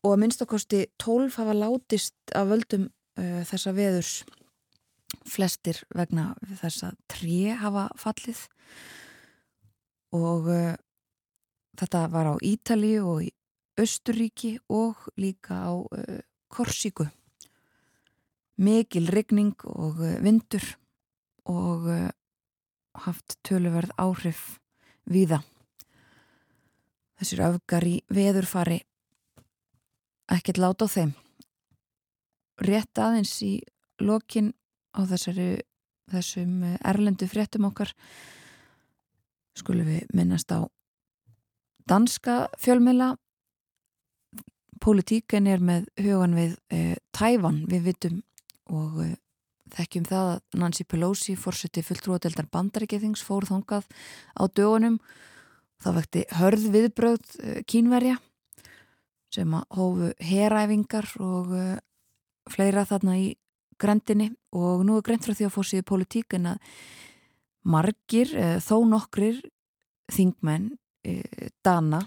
[0.03, 4.15] Og að minnstakosti tólf hafa látist af völdum uh, þessa veðurs.
[5.29, 8.43] Flestir vegna þess að tré hafa fallið.
[10.19, 10.75] Og uh,
[11.79, 13.31] þetta var á Ítali og í
[13.81, 16.21] Östuríki og líka á uh,
[16.53, 17.07] Korsíku.
[18.61, 20.65] Mikil regning og uh, vindur
[21.49, 22.11] og uh,
[23.07, 24.61] haft töluverð áhrif
[25.09, 25.41] viða
[27.17, 28.83] þessir öfgar í veðurfari
[30.33, 31.15] ekkert láta á þeim.
[32.63, 33.55] Rétt aðeins í
[34.03, 34.53] lokin
[34.93, 35.51] á þessari
[36.13, 37.95] þessum uh, erlendu fréttum okkar
[39.57, 40.69] skulum við minnast á
[41.89, 42.47] danska
[44.83, 48.23] fjölmila Politíken er með hugan við eh, Tævan, við vitum
[48.67, 49.17] og eh,
[49.77, 53.87] þekkjum það að Nancy Pelosi fórseti fulltrúadeldar bandaríkethings fór þongað
[54.35, 54.99] á dögunum.
[55.83, 58.19] Það vekti hörð viðbröð eh, kínverja
[59.33, 61.79] sem að hófu heræfingar og eh,
[62.51, 63.37] fleira þarna í
[63.79, 66.59] grendinni og nú er grend frá því að fórsið politíken að
[67.63, 69.39] margir, eh, þó nokkrir
[70.11, 70.73] þingmenn
[71.07, 72.03] eh, Dana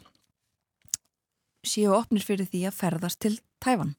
[1.68, 3.96] séu opnir fyrir því að ferðast til Tæfan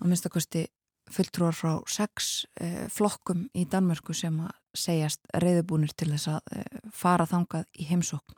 [0.00, 0.66] á minnstakosti
[1.10, 6.82] fulltrúar frá sex eh, flokkum í Danmörku sem að segjast reyðubúnir til þess að eh,
[6.94, 8.36] fara þangað í heimsókn.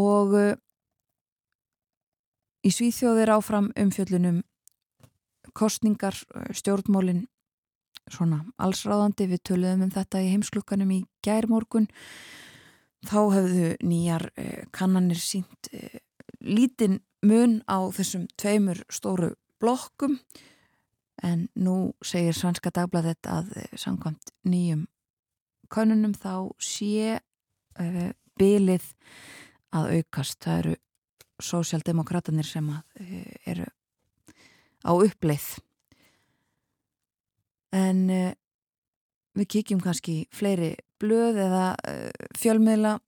[0.00, 0.56] Og eh,
[2.64, 4.42] í Svíþjóðir áfram umfjöllunum
[5.56, 7.26] kostningar, eh, stjórnmólin
[8.10, 9.30] svona allsráðandi.
[9.32, 11.88] Við töluðum um þetta í heimsklukkanum í gærmorgun
[13.08, 16.00] þá hefðu nýjar eh, kannanir sínt eh,
[16.40, 20.18] lítinn mun á þessum tveimur stóru blokkum
[21.24, 24.86] en nú segir Svanska Dagbladet að eh, samkvæmt nýjum
[25.72, 27.18] kannunum þá sé
[28.38, 28.84] bylið
[29.74, 30.36] að aukast.
[30.44, 30.74] Það eru
[31.42, 32.68] sósjaldemokratanir sem
[33.42, 33.64] eru
[34.86, 35.48] á uppleið.
[37.74, 38.04] En
[39.34, 42.98] við kíkjum kannski fleiri blöð eða uh, fjölmiðla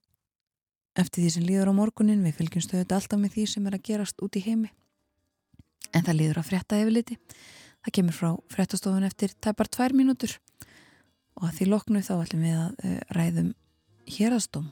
[0.97, 3.85] eftir því sem líður á morgunin við fylgjum stöðut alltaf með því sem er að
[3.89, 4.71] gerast út í heimi.
[5.95, 7.19] En það líður að frétta yfir liti
[7.85, 10.35] það kemur frá fréttastofun eftir tæpar tvær mínútur.
[11.37, 13.53] Og að því loknu þá ætlum við að uh, ræðum
[14.17, 14.71] hérastóm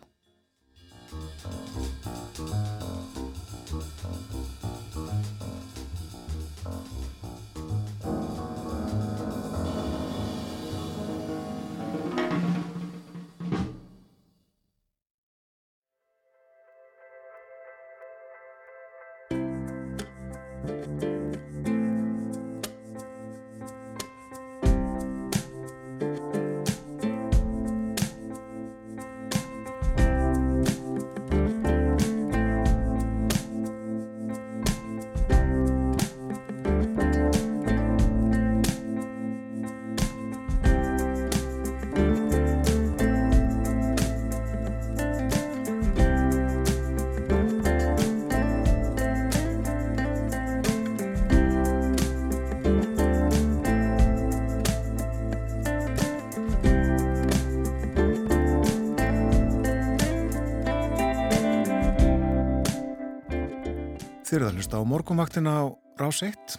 [64.35, 65.65] Þið eruð að hlusta á morgunvaktina á
[65.95, 66.55] Rás 1.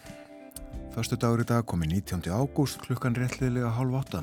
[0.94, 2.22] Föstu dagur í dag komi 19.
[2.32, 4.22] ágúst klukkan réttliðlega hálf átta.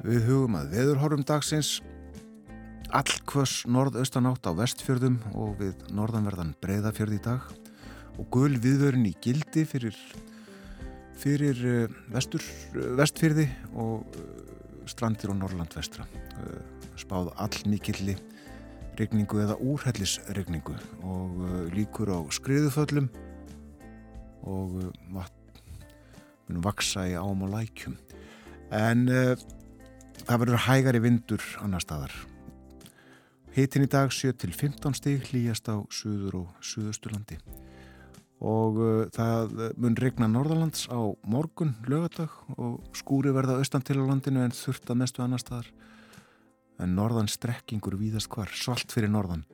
[0.00, 1.74] Við hugum að veðurhorfum dagsins
[2.88, 7.52] allkvöss norðaustanátt á vestfjörðum og við norðanverðan breyðafjörð í dag
[8.16, 10.00] og gul viðvörin í gildi fyrir,
[11.20, 14.30] fyrir uh, vestur, uh, vestfjörði og uh,
[14.88, 16.08] strandir og norrland vestra.
[16.96, 18.16] Spáð all mikilli
[18.98, 23.08] regningu eða úrhellisregningu og uh, líkur á skriðuföllum
[24.44, 27.96] og uh, vatn vaksa í ám og lækjum.
[28.74, 29.34] En uh,
[30.24, 32.14] það verður hægari vindur annar staðar.
[33.54, 37.38] Hitin í dag 7-15 stig hlýjast á suður og suðusturlandi
[38.44, 44.04] og uh, það mun regna norðalands á morgun lögadag og skúri verða austan til á
[44.04, 45.70] landinu en þurft að mestu annar staðar
[46.82, 49.44] en norðan strekkingur víðast hvar, svalt fyrir norðan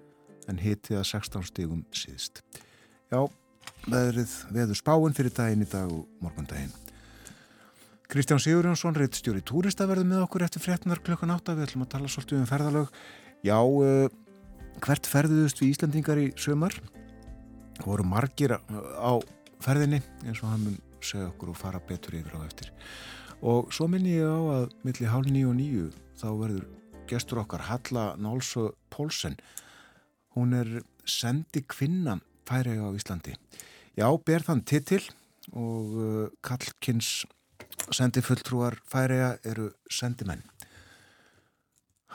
[0.49, 2.43] en hitið að 16 stígum síðst.
[3.13, 3.27] Já,
[3.87, 6.73] veðrið veður spáin fyrir daginn í dag og morgundaginn.
[8.11, 12.11] Kristján Sigurjónsson, reittstjóri túrista verður með okkur eftir fréttunar klukkan átta, við ætlum að tala
[12.11, 12.97] svolítið um ferðalög.
[13.47, 14.09] Já, uh,
[14.83, 16.75] hvert ferðuðust við Íslandingar í sömar?
[17.85, 19.13] voru margir á
[19.63, 22.73] ferðinni eins og hann mun segja okkur og fara betur yfir á eftir.
[23.41, 25.87] Og svo minni ég á að milli hálf nýju og nýju
[26.21, 26.67] þá verður
[27.11, 29.37] gestur okkar Halla Nálsö Pólsen
[30.37, 33.35] hún er sendi kvinna færiða á Íslandi.
[33.99, 35.03] Já, ber þann titil
[35.51, 37.27] og uh, Kallkins
[37.91, 40.43] sendi fulltrúar færiða eru sendimenn.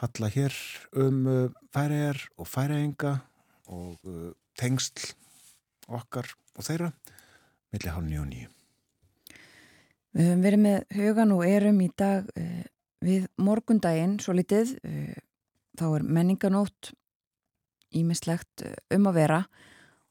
[0.00, 0.56] Halla hér
[0.96, 3.14] um uh, færiðar og færiðinga
[3.72, 5.12] og uh, tengsl
[5.86, 6.92] okkar og þeirra
[7.72, 8.52] millir hálf nýju og nýju.
[10.16, 12.28] Við höfum verið með hugan og erum í dag
[13.06, 14.76] við morgundaginn svo litið.
[14.82, 15.16] Uh,
[15.78, 16.92] þá er menninganót
[17.96, 19.42] ímislegt uh, um að vera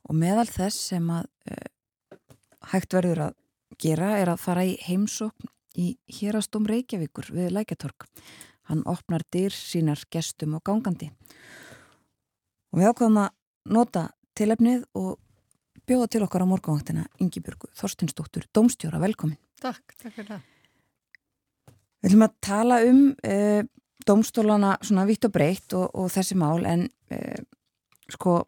[0.05, 1.25] og meðal þess sem að
[2.71, 3.35] hægt verður að
[3.81, 8.07] gera er að fara í heimsókn í hérastum Reykjavíkur við Lækjatorg.
[8.69, 11.11] Hann opnar dyr sínar gestum og gangandi.
[12.73, 13.29] Og við ákvæðum að
[13.75, 15.19] nota tilefnið og
[15.85, 19.39] bjóða til okkar á morgunvaktina Ingi Björgu Þorstinsdóttur, Dómstjóra, velkomin.
[19.61, 20.51] Takk, takk fyrir það.
[22.05, 23.61] Við ætlum að tala um uh,
[24.05, 27.39] dómstólana svona vitt og breytt og, og þessi mál en uh,
[28.13, 28.43] sko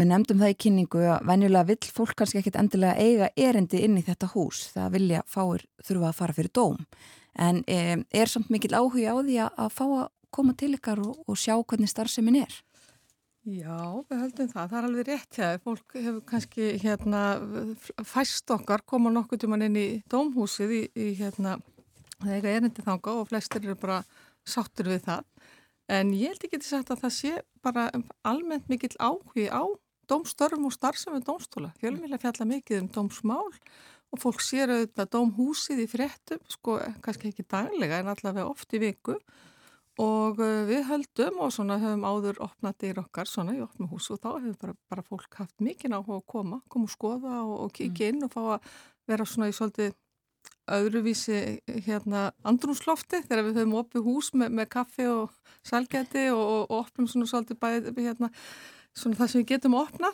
[0.00, 3.98] við nefndum það í kynningu að venjulega vill fólk kannski ekkit endilega eiga erindi inn
[4.00, 6.80] í þetta hús það vilja fáir þurfa að fara fyrir dóm
[7.36, 11.20] en um, er samt mikil áhuga á því að, fá að koma til ykkar og,
[11.28, 12.60] og sjá hvernig starfsemin er?
[13.46, 13.76] Já,
[14.08, 14.70] við höldum það.
[14.72, 15.48] Það er alveg rétt hjá.
[15.62, 17.20] Fólk hefur kannski hérna
[18.02, 21.54] fæst okkar koma nokkuð tíman inn í dómhúsið í, í hérna
[22.24, 24.02] þegar erindi þanga og flestir eru bara
[24.46, 25.24] sáttur við það.
[25.96, 27.90] En ég held ekki til sagt að það sé bara
[28.26, 29.62] almennt mikill áhugi á
[30.10, 31.72] dómstörfum og starfsefum dómstóla.
[31.80, 33.50] Fjölmíla fjalla mikið um dómsmál
[34.14, 38.82] og fólk sér auðvitað dómhúsið í fréttum, sko kannski ekki daglega en allavega oft í
[38.82, 39.16] viku
[40.02, 44.20] og við höldum og svona höfum áður opnað dyr okkar svona í opnum hús og
[44.20, 47.72] þá hefur bara, bara fólk haft mikið áhuga að koma, koma og skoða og, og
[47.78, 48.74] kíkja inn og fá að
[49.08, 49.94] vera svona í svolítið
[50.72, 55.34] öðruvísi hérna andrúnslofti þegar við höfum opið hús með, með kaffi og
[55.66, 58.32] salgæti og, og, og opnum svona svolítið bæði hérna
[58.96, 60.12] svona það sem við getum að opna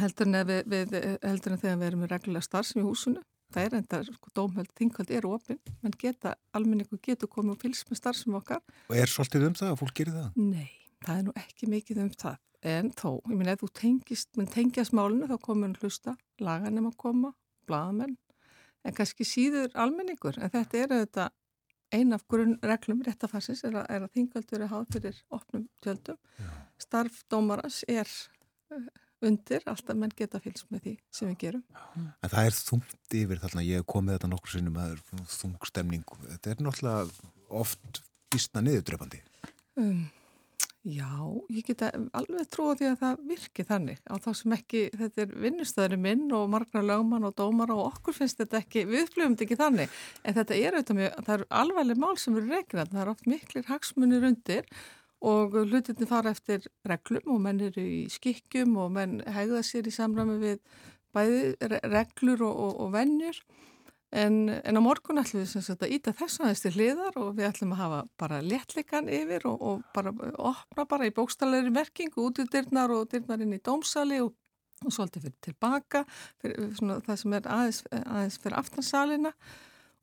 [0.00, 3.22] heldur en, við, við, heldur en þegar við erum með reglulega starfsum í húsinu.
[3.54, 7.92] Það er enda, sko, dómhöld, þinghöld eru opinn, menn geta, almenningu getur komið og fylgst
[7.92, 8.60] með starfsum okkar.
[8.90, 10.40] Og er svolítið um það að fólk gerir það?
[10.42, 10.72] Nei,
[11.06, 12.40] það er nú ekki mikið um það,
[12.74, 16.90] en þó, ég minn, ef þú tengist, menn tengjast málinu, þá komur hann hlusta, laganum
[16.90, 17.32] að koma,
[17.70, 18.18] bladamenn,
[18.86, 21.34] en kannski síður almenningur, en þetta er auðvitað
[21.94, 26.18] ein af grunnreglum réttafarsins er að, að þinghöldur er háð fyrir opnum tjöldum.
[26.82, 28.10] Starfdómaras er
[29.24, 31.64] undir, alltaf menn geta fylgst með því sem við gerum.
[31.96, 35.30] En það er þungt yfir þarna, ég hef komið þetta nokkur sinnum að það er
[35.36, 37.32] þungstemning, þetta er náttúrulega
[37.62, 38.02] oft
[38.34, 39.22] býstna niðurdrefandi.
[39.80, 40.06] Um,
[40.86, 41.10] já,
[41.50, 44.02] ég geta alveg trúið því að það virki þannig.
[44.06, 48.16] Á þá sem ekki, þetta er vinnustöðurinn minn og margnar lögman og dómar og okkur
[48.20, 51.46] finnst þetta ekki, við upplifum þetta ekki þannig, en þetta er auðvitað mjög, það er
[51.62, 54.70] alveglega mál sem eru regnað, það er oft miklir hagsmunir undir
[55.26, 59.94] og hlutinni fara eftir reglum og menn eru í skikkjum og menn hegða sér í
[59.94, 60.60] samræmi við
[61.16, 63.40] bæði reglur og, og, og vennjur
[64.14, 67.48] en, en á morgun ætlum við sagt, að íta þess aðeins til hliðar og við
[67.50, 72.40] ætlum að hafa bara léttleikan yfir og, og bara opna bara í bókstalleri merking út
[72.42, 74.34] í dyrnar og dyrnar inn í dómsali og
[74.86, 76.04] svolítið fyrir tilbaka
[76.42, 79.32] fyrir, svona, það sem er aðeins, aðeins fyrir aftansalina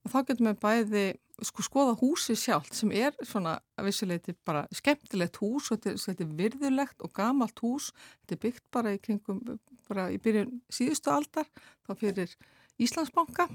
[0.03, 1.05] og þá getum við bæði
[1.43, 6.33] sko skoða húsi sjálft sem er svona að vissuleiti bara skemmtilegt hús og þetta er
[6.37, 7.89] virðulegt og gamalt hús.
[8.21, 9.41] Þetta er byggt bara í kringum
[9.89, 11.49] bara í byrjun síðustu aldar
[11.87, 12.35] þá fyrir
[12.81, 13.47] Íslandsbanka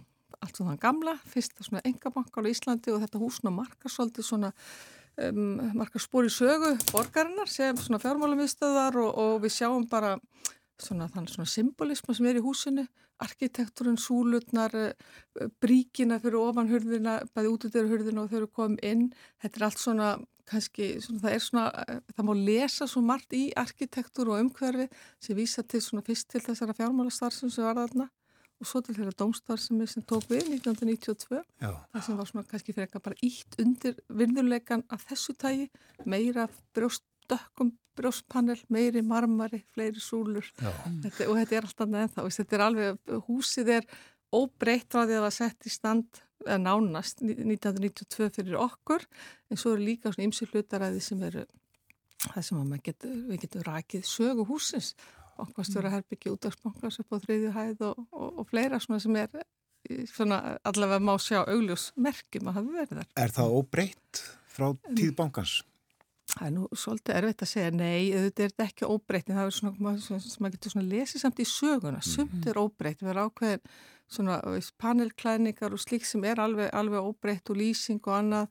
[0.44, 4.52] allt svona gamla, fyrsta svona engabanka á Íslandi og þetta húsna markar svolítið svona
[5.24, 10.16] um, markar spóri sögu borgarinnar sem svona fjármálamiðstöðar og, og við sjáum bara
[10.78, 12.86] svona þann svona symbolisma sem er í húsinu
[13.22, 19.06] arkitektúrun, súlutnar eh, bríkina fyrir ofanhörðina bæði útutöruhörðina og þau eru komið inn.
[19.42, 20.10] Þetta er allt svona,
[20.48, 24.86] kannski svona, það er svona, eh, það má lesa svo margt í arkitektúr og umhverfi
[25.24, 28.08] sem vísa til svona fyrst til þessara fjármálastarfsum sem var þarna
[28.58, 31.70] og svo til þeirra dómstarfsemi sem tók við 1992 Já.
[31.92, 35.68] það sem var svona kannski eitthvað bara ítt undir virðuleikan af þessu tægi
[36.04, 40.46] meira brjóst dökkum brjóspanel, meiri marmari, fleiri súlur.
[40.58, 43.88] Þetta, og þetta er alltaf neða þá, þetta er alveg, húsið er
[44.34, 46.20] óbreytt frá því að það var sett í stand
[46.62, 49.06] nánast 1992 fyrir okkur.
[49.50, 51.46] En svo eru líka ymsi hlutaræði sem eru
[52.18, 54.94] það sem getur, við getum rakið sögu húsins
[55.44, 59.28] okkar stjóra herbyggja útdagsbankars upp á þriðju hæð og, og, og fleira svona sem er
[60.10, 63.10] svona allavega má sjá augljós merkjum að hafa verið þar.
[63.24, 64.22] Er það óbreytt
[64.52, 65.58] frá tíð bankans?
[66.28, 69.92] Það er nú svolítið erfitt að segja, nei, þetta er ekki óbreytni, það er svona
[70.04, 72.50] sem maður getur svona lesið samt í söguna, sumt mm -hmm.
[72.50, 73.62] er óbreytt, við erum ákveðin
[74.08, 74.36] svona
[74.78, 78.48] panelklæningar og slik sem er alveg, alveg óbreytt og lýsing og annað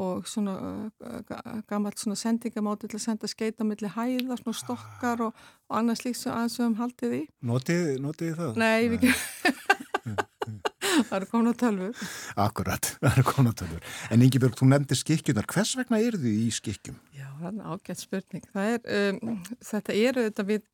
[0.00, 0.54] og svona
[0.90, 6.20] uh, gammalt svona sendingamáti til að senda skeitamilli hæða, svona stokkar og, og annars líkt
[6.22, 7.22] sem aðeins við höfum haldið í.
[7.50, 8.62] Notið, notið það?
[8.64, 9.14] Nei, við ekki.
[11.08, 12.02] það eru konatölfur.
[12.44, 13.88] Akkurat, það eru konatölfur.
[14.10, 15.48] En Ingeborg, þú nefndi skikkjunar.
[15.50, 16.98] Hvers vegna eru þið í skikkjum?
[17.14, 18.48] Já, það er ágætt spurning.
[18.64, 19.38] Er, um,
[19.70, 20.68] þetta eru þetta við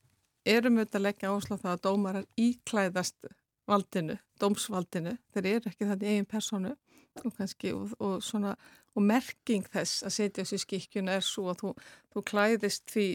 [0.49, 3.33] erum auðvitað að leggja áslá það að dómarar íklæðast
[3.71, 6.75] valdinu, dómsvaldinu, þeir eru ekki í eigin personu
[7.21, 8.55] og kannski og, og svona
[8.97, 11.74] og merking þess að setja þessu skikkjuna er svo að þú,
[12.14, 13.07] þú klæðist því,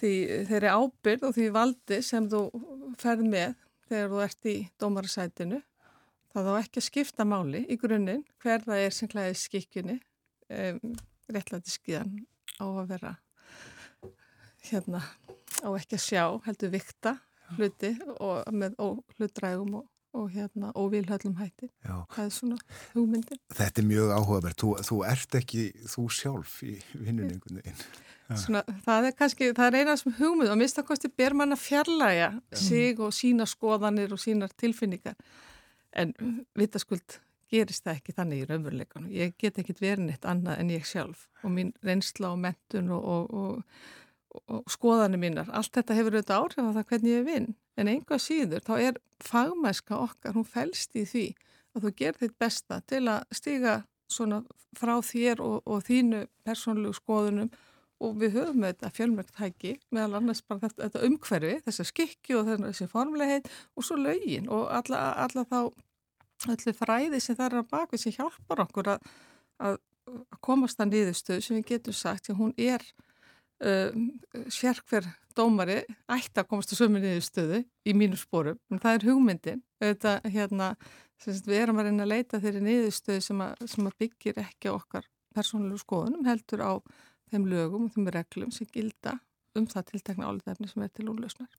[0.00, 0.12] því
[0.50, 2.44] þeirri ábyrð og því valdi sem þú
[3.00, 3.56] ferð með
[3.90, 5.62] þegar þú ert í dómarasætinu.
[6.30, 9.98] Það þá ekki að skipta máli í grunninn hver það er sem klæðist skikkjunni.
[10.50, 10.94] Um,
[11.30, 12.14] réttlæti skíðan
[12.58, 13.12] á að vera
[14.66, 15.02] hérna
[15.62, 17.16] á ekki að sjá heldur vikta
[17.56, 18.76] hluti og með
[19.16, 21.70] hlutrægum og og hérna óvílhöllum hætti.
[21.84, 22.04] Já.
[22.10, 22.58] það er svona
[22.94, 27.76] hugmyndir Þetta er mjög áhugaverð, þú, þú ert ekki þú sjálf í vinnunningunni
[28.38, 32.28] Svona, það er kannski, það er eina sem hugmynd og minnstakosti ber mann að fjarlæga
[32.54, 35.16] sig og sína skoðanir og sínar tilfinningar.
[35.90, 36.12] En
[36.58, 37.18] vitaskuld
[37.50, 39.10] gerist það ekki þannig í raunveruleikanum.
[39.10, 43.08] Ég get ekki verið neitt annað en ég sjálf og mín reynsla og mentun og,
[43.14, 43.80] og, og,
[44.50, 45.50] og skoðanir mínar.
[45.54, 47.48] Allt þetta hefur auðvitað áhrif á það hvernig ég vinn.
[47.78, 51.26] En einhvað síður þá er fagmæska okkar, hún fælst í því
[51.74, 53.74] að þú ger þitt besta til að stiga
[54.10, 54.42] svona
[54.76, 57.50] frá þér og, og þínu persónlegu skoðunum.
[58.00, 62.48] Og við höfum þetta fjölmörgt hæki meðal annars bara þetta, þetta umhverfi, þessa skikki og
[62.48, 65.58] þessi formlegheit og svo lögin og alla, alla þá
[66.48, 69.10] allir fræði sem það er að baka sem hjálpar okkur að,
[69.60, 69.76] að
[70.40, 72.84] komast að niðurstöðu sem við getum sagt að hún er
[73.64, 73.90] uh,
[74.52, 75.06] sérkver
[75.36, 75.78] dómari
[76.10, 80.72] ætti að komast að sömu niðurstöðu í mínu spórum, en það er hugmyndin þetta hérna
[81.20, 84.72] sagt, við erum að reyna að leita þeirri niðurstöðu sem að, sem að byggir ekki
[84.72, 86.72] okkar persónulegu skoðunum heldur á
[87.30, 89.18] þeim lögum og þeim reglum sem gilda
[89.58, 91.50] um það tiltekna álitefni sem er til úrlausnar.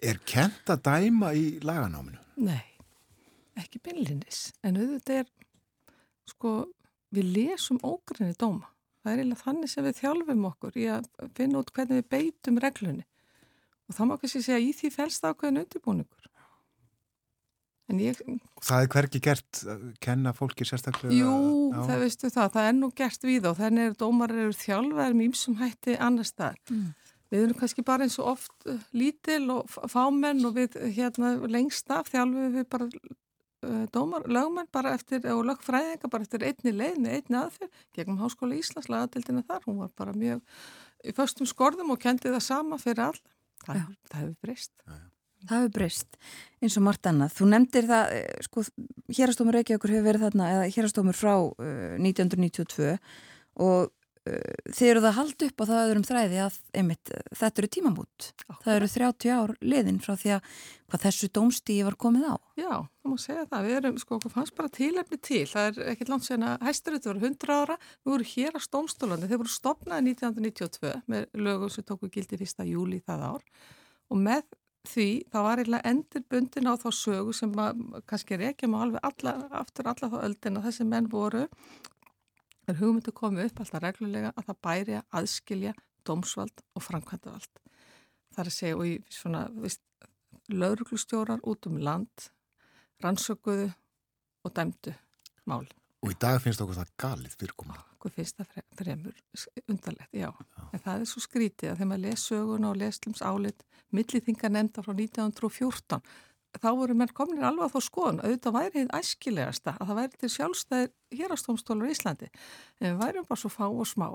[0.00, 2.20] Er kent að dæma í laganáminu?
[2.40, 2.64] Nei,
[3.60, 5.32] ekki beinlinis, en auðvitað er
[6.30, 6.54] sko,
[7.12, 8.70] við lesum ógrinni dóma
[9.00, 12.60] Það er eiginlega þannig sem við þjálfum okkur í að finna út hvernig við beitum
[12.60, 13.06] reglunni
[13.90, 16.26] og þá má kannski segja í því fælst ákveðin undirbúningur.
[17.90, 18.20] Ég,
[18.62, 21.10] það er hverki gert að kenna fólki sérstaklega?
[21.10, 21.32] Jú,
[21.74, 21.82] á...
[21.88, 25.40] það veistu það, það er nú gert við og þannig er dómar eru þjálfaður mjög
[25.40, 26.60] sem hætti annar staðar.
[26.70, 26.84] Mm.
[27.30, 31.90] Við erum kannski bara eins og oft uh, lítil og fámenn og við hérna lengst
[31.90, 33.29] af þjálfum við bara Eh,
[33.92, 38.56] dómar, lögmenn bara eftir, og lögfræðinga bara eftir einni leið með einni aðferð gegnum Háskóla
[38.56, 40.40] Íslands lagatildina þar, hún var bara mjög
[41.04, 43.20] í föstum skorðum og kendi það sama fyrir all
[43.66, 44.74] það, það hefur breyst.
[45.40, 46.18] Það hefur breyst,
[46.60, 47.36] eins og margt annað.
[47.36, 48.64] Þú nefndir það, eh, sko
[49.16, 52.90] hérastómur Reykjavíkur hefur verið þarna, eða hérastómur frá uh, 1992
[53.60, 57.68] og Eh, þið eruð að halda upp á það öðrum þræði að einmitt, þetta eru
[57.72, 58.58] tímamút okay.
[58.66, 60.50] það eru 30 ár liðin frá því að
[60.90, 62.36] hvað þessu dómstíi var komið á.
[62.58, 66.12] Já, það má segja það, við erum sko fannst bara tílefni til, það er ekkert
[66.12, 70.14] langt sen að hæsturinn voru 100 ára, nú eru hér að stómstólandi, þeir voru stopnaði
[70.18, 72.66] 1992 með lögum sem tóku gildi 1.
[72.68, 73.46] júli það ár.
[74.10, 74.44] Og með
[74.90, 79.34] því það var eiginlega endurbundin á þá sögu sem að, kannski reykjum á alveg alla,
[79.60, 81.46] aftur alla þá öldina þessi menn voru
[82.70, 85.74] er hugmyndu komið upp alltaf reglulega að það bæri að aðskilja
[86.06, 87.62] dómsvald og framkvæmdavald.
[88.30, 89.82] Það er að segja og í svona vist,
[90.50, 92.30] lauruglustjórar út um land
[93.04, 93.70] rannsökuðu
[94.44, 94.94] og dæmdu
[95.48, 95.66] mál.
[96.00, 97.82] Og í dag finnst okkur það galið fyrirkomað.
[97.98, 99.16] Okkur finnst það fremur
[99.68, 100.30] undarlegt, já.
[100.30, 100.64] já.
[100.72, 104.84] En það er svo skrítið að þegar maður les söguna og leslums álit millithinga nefnda
[104.86, 106.00] frá 1914
[106.58, 108.22] þá voru menn komin alveg að þá skoðun.
[108.24, 112.30] Auðvitað væri þið æskilegasta að það væri til sjálfstæðir hérastómstólur í Íslandi.
[112.80, 114.08] En við værum bara svo fá og smá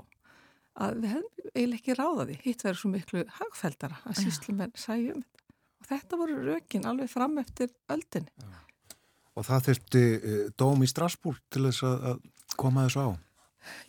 [0.76, 5.88] að við hefðum eiginlega ekki ráðaði hitt verið svo miklu hagfældara að síslumenn sæjum og
[5.88, 8.28] þetta voru rökin alveg fram eftir öldin
[9.36, 12.22] Og það þurfti uh, dóm í Strasbúr til þess að
[12.56, 13.10] koma þessu á?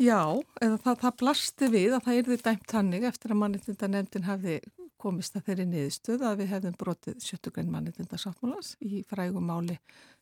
[0.01, 0.19] Já,
[0.59, 4.57] eða það, það blasti við að það erði dæmt hannig eftir að mannitinda nefndin hafði
[5.01, 9.77] komist að þeirri niðurstöð að við hefðum brotið sjöttugrein mannitinda sáttmálans í frægum máli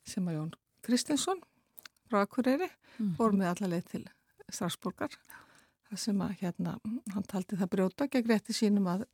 [0.06, 0.52] sem að Jón
[0.86, 1.42] Kristinsson
[2.10, 3.16] frá Akureyri mm.
[3.18, 4.04] voru með allarleið til
[4.46, 5.16] Strasburgar
[5.88, 6.76] það sem að hérna
[7.14, 9.06] hann taldi það brjóta gegn rétti sínum að,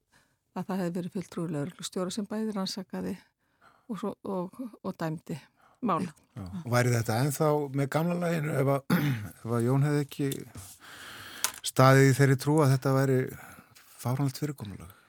[0.57, 3.17] að það hefði verið fulltrúilegur stjóra sem bæði rannsakaði
[3.89, 5.39] og, svo, og, og dæmdi
[5.83, 6.13] mála.
[6.37, 8.97] Já, og væri þetta ennþá með gamla læginu ef að,
[9.43, 10.31] ef að Jón hefði ekki
[11.73, 13.19] staðið í þeirri trú að þetta væri
[14.03, 15.02] fáránlegt fyrirkomulega?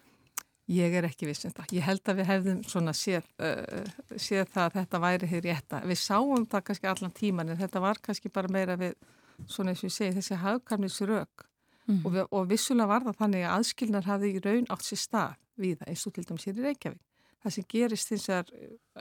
[0.71, 1.73] Ég er ekki vissum það.
[1.75, 5.81] Ég held að við hefðum svona séð, uh, séð það að þetta væri hér rétta.
[5.83, 8.93] Við sáum það kannski allan tíman en þetta var kannski bara meira við
[9.47, 11.49] svona eins og ég segi þessi hagkarnisrök
[11.83, 12.05] Mm.
[12.05, 15.33] og, við, og vissulega var það þannig að aðskilnar hafði í raun átt sér stað
[15.59, 17.01] við það eins og til dæmis hér í Reykjavík.
[17.43, 18.51] Það sem gerist hins vegar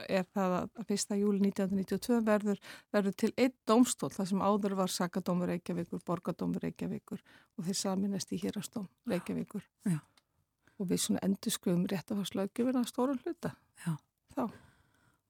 [0.03, 1.15] er það að 1.
[1.21, 2.59] júli 1992 verður,
[2.91, 8.35] verður til einn dómstól þar sem áður var sakadómur Reykjavíkur, borgadómur Reykjavíkur og þeir saminast
[8.35, 9.63] í hérastóm Reykjavíkur.
[9.87, 10.01] Já.
[10.81, 13.53] Og við svona endur skuðum rétt að fara slöggjöfina að stórum hluta.
[13.85, 13.93] Já.
[14.33, 14.43] Þá.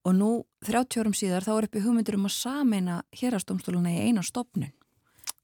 [0.04, 0.30] Og nú,
[0.68, 4.72] 30 árum síðar, þá er uppi hugmyndur um að sameina hérastómstóluna í eina stopnun.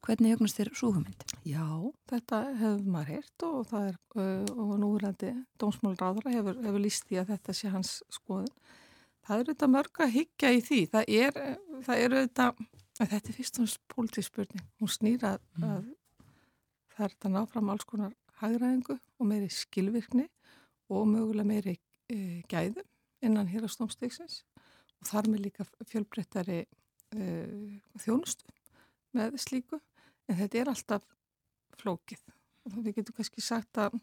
[0.04, 1.24] Hvernig hugnast þér svo hugmynd?
[1.48, 1.64] Já,
[2.10, 7.20] þetta hefur maður heyrt og það er, uh, og núrandi dómsmálráðra hefur, hefur líst því
[7.22, 8.52] að þetta sé hans skoðun.
[9.28, 10.80] Það er auðvitað mörg að higgja í því.
[10.94, 11.40] Það er,
[11.86, 12.64] það er auðvitað,
[13.00, 14.64] að þetta er fyrst og náttúrulega pólitíspurning.
[14.80, 15.68] Hún snýra að, Mm.
[15.70, 15.84] að
[16.96, 20.28] það er þetta náfram alls konar hagræðingu og meiri skilvirkni
[20.90, 22.88] og mögulega meiri uh, gæðum
[23.26, 24.44] innan hér á stómstegsins
[25.00, 28.48] og þar með líka fjölbreyttari uh, þjónustu
[29.16, 29.80] með slíku.
[30.30, 31.06] En þetta er alltaf
[31.80, 32.22] flókið.
[32.68, 33.98] Og við getum kannski sagt að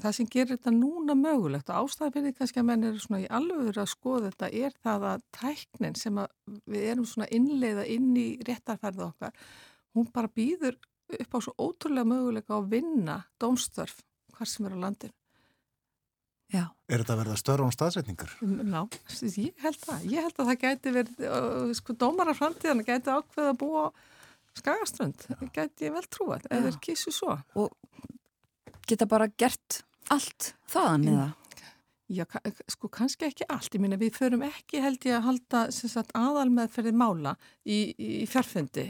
[0.00, 3.76] það sem gerir þetta núna mögulegt og því kannski að menn eru svona í alveg
[3.76, 6.32] að skoða þetta er það að tæknin sem að
[6.72, 9.36] við erum svona innleiða inn í réttarferðu okkar
[9.92, 10.78] hún bara býður
[11.20, 14.00] upp á svo ótrúlega möguleika að vinna dómstörf
[14.36, 15.14] hvar sem er á landinu.
[16.52, 16.64] Já.
[16.92, 18.32] Er þetta að verða störra án staðsetningar?
[18.44, 18.80] Ná,
[19.40, 20.02] ég held það.
[20.12, 23.84] Ég held að það gæti verið, uh, sko, dómara framtíðan gæti ákveð að búa
[24.60, 25.24] skagaströnd.
[25.54, 27.38] Gæti ég vel trúað, eða þeir kísu svo.
[28.84, 29.80] Geta bara gert
[30.12, 31.28] allt þaðan eða?
[32.12, 33.72] Já, ka- sko, kannski ekki allt.
[33.72, 38.26] Ég minna, við förum ekki, held ég, að halda sagt, aðal meðferði mála í, í
[38.28, 38.84] fjárfundi,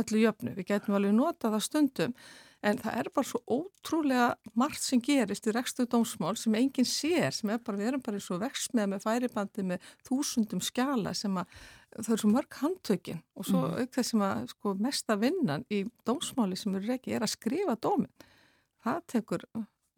[0.00, 0.54] öllu jöfnu.
[0.56, 2.14] Við gætum alveg nota það stundum,
[2.62, 7.34] en það er bara svo ótrúlega margt sem gerist í rekstu dómsmál sem enginn sér,
[7.34, 11.34] sem er bara, við erum bara í svo veksmið með færibandi með þúsundum skjala sem
[11.42, 11.46] að
[11.98, 13.80] þau eru svo mörg handtökin og svo Mhm.
[13.82, 17.76] auk þess sem að sko, mesta vinnan í dómsmáli sem eru ekki er að skrifa
[17.76, 18.08] dómin.
[18.86, 19.44] Það tekur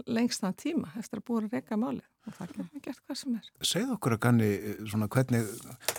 [0.07, 3.49] lengstan tíma eftir að búið að reyka málið og það getur gert hvað sem er.
[3.72, 4.51] Segð okkur að ganni
[4.91, 5.49] svona hvernig,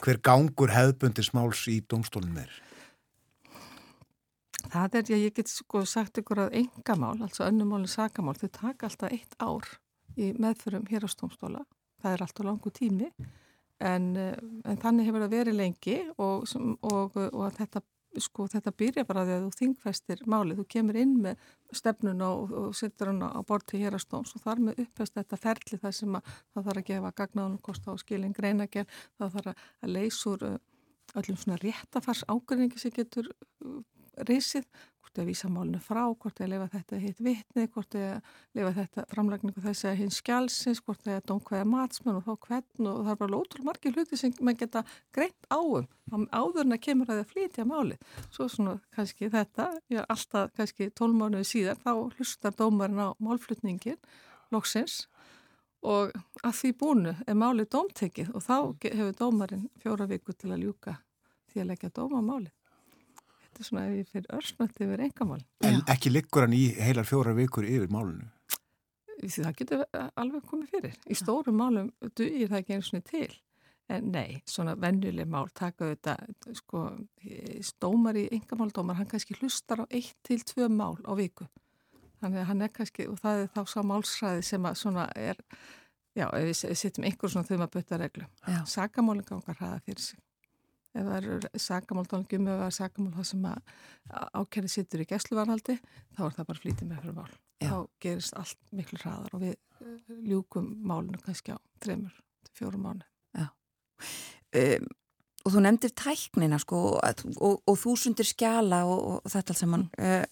[0.01, 2.59] hver gangur hefðbundis máls í domstólunum er?
[4.65, 9.13] Það er, ég get sko sagt ykkur að engamál, altså önnumálinn sakamál, þau taka alltaf
[9.13, 9.67] eitt ár
[10.17, 11.63] í meðförum hérastómstóla.
[12.01, 13.09] Það er alltaf langu tími
[13.79, 16.45] en, eh, en þannig hefur það verið lengi og,
[16.81, 17.81] og, og að þetta,
[18.23, 20.59] sko, þetta byrja bara því að þú þingfæstir málið.
[20.59, 24.63] Þú kemur inn með stefnuna og, og setur hana á bort til hérastóms og þar
[24.67, 28.35] með upphest þetta ferli þar sem að það þarf að gefa gagnáðunum kosta á skilin
[28.35, 29.93] greinagerð, það þarf að
[30.45, 30.55] uh,
[31.15, 33.31] öllum svona réttafars ágreiningi sem getur
[34.29, 34.65] reysið,
[35.15, 38.17] hvort er vísamálinu frá, hvort að lifa þetta hitt vitni, hvort að
[38.57, 42.99] lifa þetta framlagningu þess að hins skjálsins, hvort að dónkvæða matsmenn og þá hvern og
[43.05, 44.83] það er bara ótrúlega margir hluti sem maður geta
[45.15, 45.87] greint áum
[46.35, 47.99] áður en að kemur að það flytja máli.
[48.29, 54.01] Svo svona kannski þetta, ég er alltaf kannski tólmánuði síðan, þá hlustar dómarinn á málflutningin,
[54.51, 55.05] loksins
[55.85, 56.11] og
[56.43, 60.99] að því búinu er málið dómtekið og þá hefur dómarinn fjóra viku til að ljúka
[61.53, 62.54] því að leggja dóma á málið.
[63.55, 65.43] Þetta er svona fyrir örsnötti yfir engamál.
[65.63, 65.83] En Já.
[65.93, 68.27] ekki liggur hann í heilar fjóra vikur yfir málunu?
[69.21, 70.97] Því það getur alveg komið fyrir.
[71.07, 73.29] Í stórum málum dugir það ekki einu svona til.
[73.95, 76.17] En nei, svona venjuleg mál taka þetta,
[76.59, 76.83] sko,
[77.63, 81.47] stómar í engamáldómar, hann kannski hlustar á eitt til tvö mál á viku.
[82.19, 85.39] Þannig að hann er kannski, og það er þá sá málsræði sem að svona er,
[86.11, 88.27] já, ef við setjum einhver svona þau maður butta reglu.
[88.43, 88.63] Já.
[88.67, 90.19] Sakamálinn gangar hraða fyrir sig.
[90.95, 93.47] Ef það eru sakamál tónleikum eða sakamál það sem
[94.39, 95.75] ákærið sittur í gæsluvarhaldi,
[96.15, 97.33] þá er það bara flítið með fyrir mál.
[97.59, 97.67] Já.
[97.67, 102.15] Þá gerist allt miklu hraðar og við eh, ljúkum málinu kannski á þreymur
[102.55, 103.07] fjórum mánu.
[104.55, 104.87] Um,
[105.45, 109.87] og þú nefndir tæknina sko og, og, og þúsundir skjala og, og þetta allt saman.
[109.99, 110.23] Uh,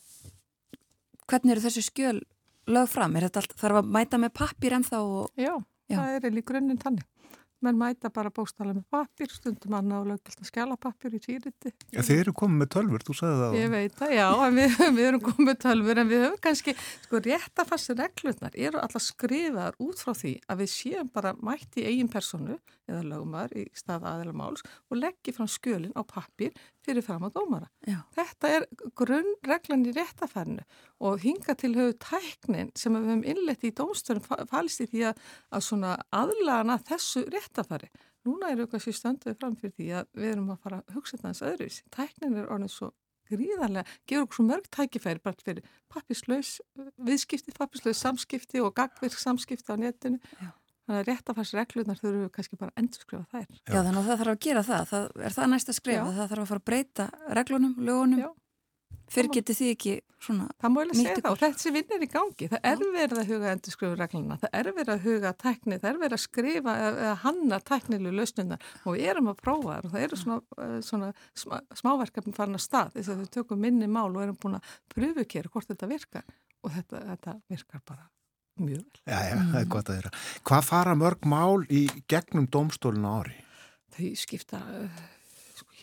[1.29, 2.21] hvernig eru þessi skjöl
[2.71, 3.17] lög fram?
[3.17, 5.01] Er þetta allt, þarf að mæta með pappir ennþá.
[5.37, 5.53] Já,
[5.91, 5.97] Já.
[5.97, 7.07] það er í grunninn þannig.
[7.63, 11.71] Menn mæta bara bókstala með pappir, stundum annað og löggilt að skjala pappir í týriti.
[11.95, 13.57] Ja, þið eru komið með tölfur, þú sagði það.
[13.59, 17.97] Ég veit það, já, við, við erum komið tölfur en við höfum kannski, sko, réttafassi
[17.99, 22.59] reglurnar eru alltaf skrifaðar út frá því að við séum bara mætt í eigin personu
[22.89, 27.29] eða lögumar í stað aðeila máls og leggji fram skjölinn á pappir fyrir fram á
[27.33, 27.69] dómara.
[27.87, 27.99] Já.
[28.15, 28.65] Þetta er
[28.99, 30.65] grunnreglan í réttafærinu
[31.07, 35.21] og hinga til höfu tæknin sem við höfum innlegt í dómstöðum falist í því að,
[35.51, 37.91] að svona aðlana þessu réttafæri.
[38.23, 41.17] Núna eru okkar sér stönduði fram fyrir því að við erum að fara að hugsa
[41.17, 41.79] þetta eins öðruvis.
[41.91, 42.93] Tæknin er orðin svo
[43.31, 46.57] gríðarlega, gefur okkur svo mörg tækifæri bara fyrir pappislaus
[47.07, 50.19] viðskipti, pappislaus samskipti og gagvirk samskipti á netinu.
[50.39, 50.51] Já.
[50.83, 53.45] Þannig að réttafærsreglunar þurfum við kannski bara að endurskrifa þær.
[53.63, 53.75] Já.
[53.79, 54.87] þannig að það þarf að gera það.
[54.89, 56.03] það er það næsta skref Já.
[56.03, 57.05] að það þarf að fara að breyta
[57.39, 58.29] reglunum, lögunum Já.
[59.13, 62.49] fyrir getið þið ekki svona Það ég segja það og sem vinn er í gangi.
[62.51, 65.89] Það er verið að huga endur skrifu regluna, það er verið að huga tækni, það
[65.89, 69.95] er verið að skrifa eða hanna tæknilu lausnunar og við erum að prófa það og
[69.95, 71.11] það eru svona, eh, svona
[71.43, 74.75] smá, smáverkefni farin að stað þess að við tökum minni mál og erum búin að
[74.95, 76.27] pröfukera hvort þetta virkar
[76.63, 78.07] og þetta, þetta virkar bara
[78.61, 79.01] mjög vel.
[79.07, 80.13] Já, já, það er gott að þeirra.
[80.49, 83.35] Hvað fara mörg mál í gegnum domstólinu ári?
[83.93, 84.61] Þau skipta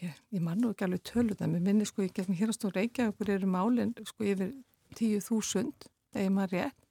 [0.01, 2.57] ég, ég man nú ekki alveg tölu það, mér minni sko ég gefum hér að
[2.57, 4.55] stóra Reykjavíkur eru málinn sko yfir
[4.99, 6.89] 10.000 eða maður rétt,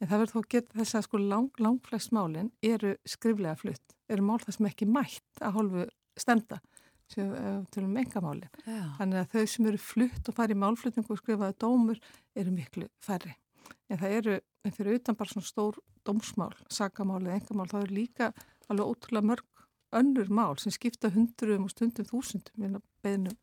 [0.00, 3.98] en það verður þó að geta þess að sko lang, langflest málinn eru skriflega flutt,
[4.08, 5.86] eru mál það sem ekki mætt að hálfu
[6.20, 6.60] stemda
[7.10, 7.30] sem
[7.74, 8.62] til um engamálinn.
[8.64, 12.00] Þannig að þau sem eru flutt og fari í málflutningu og skrifaði dómur
[12.38, 13.34] eru miklu færri.
[13.92, 17.96] En það eru, en fyrir utan bara svona stór dómsmál, sagamál eða engamál, þá eru
[17.98, 18.30] líka
[18.68, 23.36] alveg ótrúlega mörg önnur mál sem skipta hundruðum og stundum þúsundum að beðnum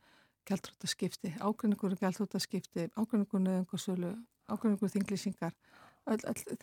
[0.49, 4.11] gældróttaskipti, ágrinningur gældróttaskipti, ágrinningur nöðungarsölu,
[4.49, 5.53] ágrinningur þinglýsingar.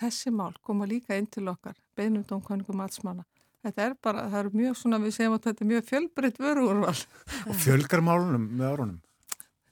[0.00, 3.24] Þessi mál koma líka inn til okkar, beðnum domkvæmingum allsmanna.
[3.62, 6.96] Þetta er bara, það eru mjög svona, við segjum að þetta er mjög fjölbreytt vöruúrval.
[7.46, 8.98] Og fjölgar málunum með árunum?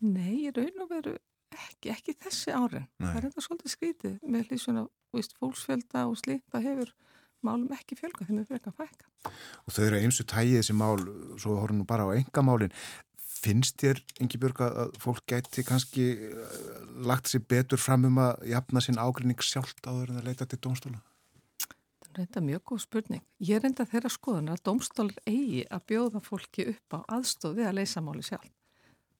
[0.07, 1.17] Nei, ég raun og veru
[1.65, 2.87] ekki, ekki þessi árin.
[3.01, 3.09] Nei.
[3.09, 4.87] Það er þetta svolítið skrítið með hlýsuna,
[5.41, 6.95] fólksfjölda og slíkt, það hefur
[7.47, 9.33] málum ekki fjölga þeim er fyrir að fækka.
[9.65, 11.03] Og þau eru eins og tægið þessi mál,
[11.41, 12.75] svo horfum við bara á engamálinn.
[13.37, 16.55] Finnst þér, Ingi Björg, að fólk gæti kannski eh,
[17.07, 20.59] lagt sér betur fram um að jafna sinn ágrinning sjálft áður en að leita til
[20.65, 21.03] domstóla?
[22.01, 23.25] Það er reynda mjög góð spurning.
[23.45, 27.69] Ég er reynda þeirra skoðan að domstólar eigi að bjóða fólki upp á aðstof við
[27.69, 28.56] að leysa máli sjálf.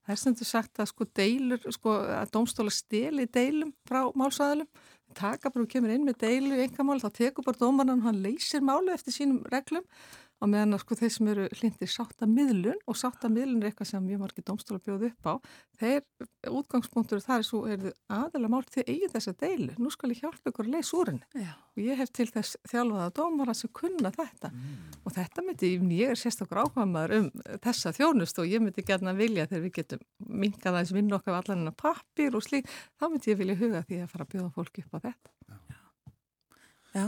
[0.07, 4.69] Það er sem þú sagt að sko deilur, sko að domstóla steli deilum frá málsæðalum
[5.17, 8.65] taka bara og kemur inn með deilu engamál, þá tekur bara dómanan og hann leysir
[8.65, 9.85] málu eftir sínum reglum
[10.43, 14.45] og meðan sko þeir sem eru hlindir sáttamiðlun og sáttamiðlun er eitthvað sem mjög margir
[14.47, 15.35] domstóla bjóðu upp á
[15.81, 20.11] þeir útgangspunktur þar er svo er þið aðalega mál til eigin þessa deilu nú skal
[20.13, 21.47] ég hjálpa ykkur að leysa úr henni.
[21.77, 24.53] Og ég hef til þess þjálfaða dómara sem kunna þetta.
[24.53, 24.95] Mm.
[25.05, 27.29] og þetta myndi, ég er sérstaklega ákvæmaður um
[27.65, 30.07] þessa þjónust og ég myndi gerna vilja þegar við getum
[30.45, 32.69] minkað aðeins vinna okkar allan en að pappir og slík
[33.01, 35.35] þá myndi ég vilja huga því að fara að bjóða fólki upp á þetta.
[35.47, 35.59] Já,
[36.97, 37.07] Já.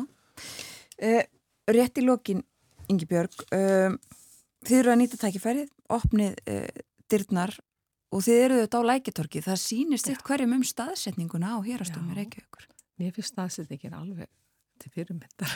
[1.69, 2.45] Rétt í lokin
[2.89, 3.99] Ingi Björg um,
[4.65, 7.55] þið eru að nýta tækifærið opnið uh, dyrnar
[8.15, 12.17] og þið eru þetta á lækitorki það sýnist eitt hverjum um staðsetninguna á hérastum í
[12.17, 12.69] Reykjavíkur.
[12.99, 14.31] Mér finnst staðsetningin alveg
[14.81, 15.53] til fyrirmyndar.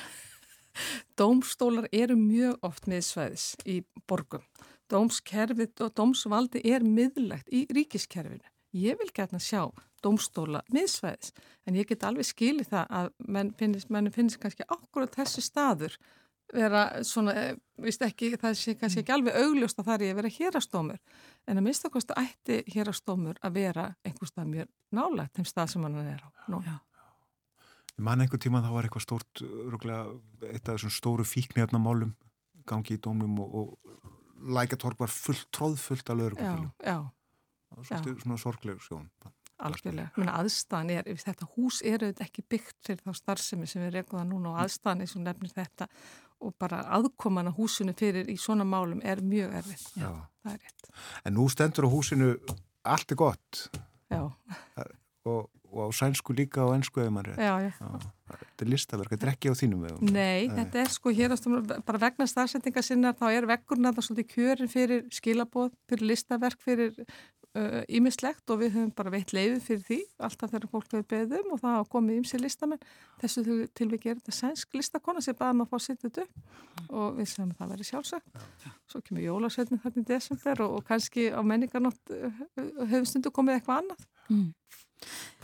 [1.18, 4.44] Dómstólar eru mjög oft miðsvæðis í borgum.
[4.92, 8.44] Dómskerfið og dómsvaldi er miðlegt í ríkiskerfinu.
[8.76, 9.68] Ég vil gætna sjá
[10.04, 11.32] dómstóla miðsvæðis
[11.68, 15.96] en ég get alveg skilið það að menn finnist, menn finnist kannski ákvörðu þessi staður
[16.52, 20.20] vera svona, eh, víst ekki, það sé kannski ekki alveg augljóst að það er að
[20.20, 20.98] vera hérastómur
[21.48, 26.22] en að minnstakosti ætti hérastómur að vera einhverstað mjög nálagt þeim stað sem hann er
[26.22, 26.80] á núna.
[27.92, 30.06] Ég man einhver tíma þá var eitthvað stórt, rúglega,
[30.48, 32.14] eitt af þessum stóru fíknirnamálum
[32.68, 36.72] gangi í dómum og, og lækatorg var fullt, tróðfullt lögurkvöldum.
[36.82, 37.12] Já, já.
[37.88, 39.08] Svolítið svona sorgleg sjón.
[39.62, 43.92] Algjörlega, Menna, aðstæðan er, þetta hús er auðvitað ekki byggt fyrir þá starfsemi sem við
[43.96, 45.86] reyngum það núna og aðstæðan er sem nefnir þetta
[46.42, 49.88] og bara aðkoman á húsinu fyrir í svona málum er mjög erfitt.
[49.96, 50.10] Já,
[50.42, 50.92] það er rétt.
[51.24, 52.34] En nú stendur á húsinu
[52.82, 53.62] allt er gott.
[54.12, 54.22] Já.
[55.22, 57.44] Og, og á sænsku líka og ennsku eða maður er.
[57.46, 57.72] Já, já.
[57.78, 58.10] já.
[58.32, 60.08] Þetta er listaverk, þetta er ekki á þínum vegum.
[60.08, 64.08] Nei, Nei, þetta er sko hér ástum, bara vegna starfsendinga sinna þá er vekkurna það
[64.08, 66.96] svolítið kjörin fyrir skilabóð, fyrir listaverk, fyrir
[67.92, 71.52] ímislegt uh, og við höfum bara veitt leiði fyrir því alltaf þegar fólk hefur beðum
[71.52, 72.86] og það hafa komið ímsi listamenn.
[73.20, 73.44] Þessu
[73.76, 77.52] tilviki er þetta sænsk listakona sem maður að fá sitt þetta upp og við sem
[77.58, 78.42] það verið sjálfsagt.
[78.88, 82.16] Svo kemur jólarsveitnin þarna í desember og, og kannski á menningarnótt
[82.56, 84.06] höfum stundu komið eitthvað annað.
[84.32, 84.48] Mm.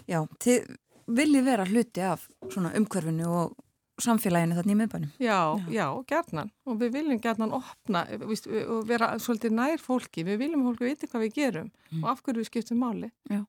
[0.08, 0.76] Já, þið
[1.18, 3.56] viljið vera hluti af svona umhverfinu og
[4.02, 5.12] samfélaginu þarna í miðbænum.
[5.18, 10.24] Já, já, já, gerðnan og við viljum gerðnan opna víst, og vera svolítið nær fólki
[10.26, 12.02] við viljum að fólki viti hvað við gerum mm.
[12.02, 13.10] og af hverju við skiptum máli.
[13.30, 13.42] Já.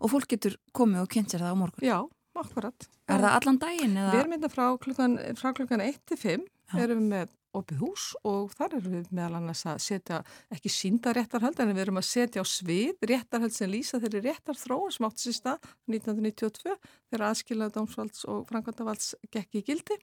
[0.00, 1.86] Og fólk getur komið og kynnt sér það á morgun?
[1.86, 1.98] Já,
[2.38, 2.88] akkurat.
[3.08, 3.96] Er það allan daginn?
[3.96, 4.10] Eða?
[4.12, 6.48] Við erum mynda frá klukkan, frá klukkan 1-5
[6.80, 10.20] erum við með opið hús og þar erum við meðal annars að setja
[10.52, 14.94] ekki sínda réttarhald en við erum að setja á svið réttarhald sem lýsa þeirri réttarþróun
[14.94, 16.76] sem átti sér stað 1992
[17.12, 19.98] þegar aðskilaði dómsvalds og framkvæmdavalds gekk í gildi.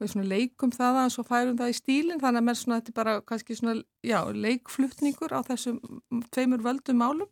[0.00, 2.94] Og við leikum það að svo færum það í stílinn þannig að mér svona þetta
[2.94, 5.80] er bara kannski svona já, leikflutningur á þessum
[6.32, 7.30] tveimur völdum málum.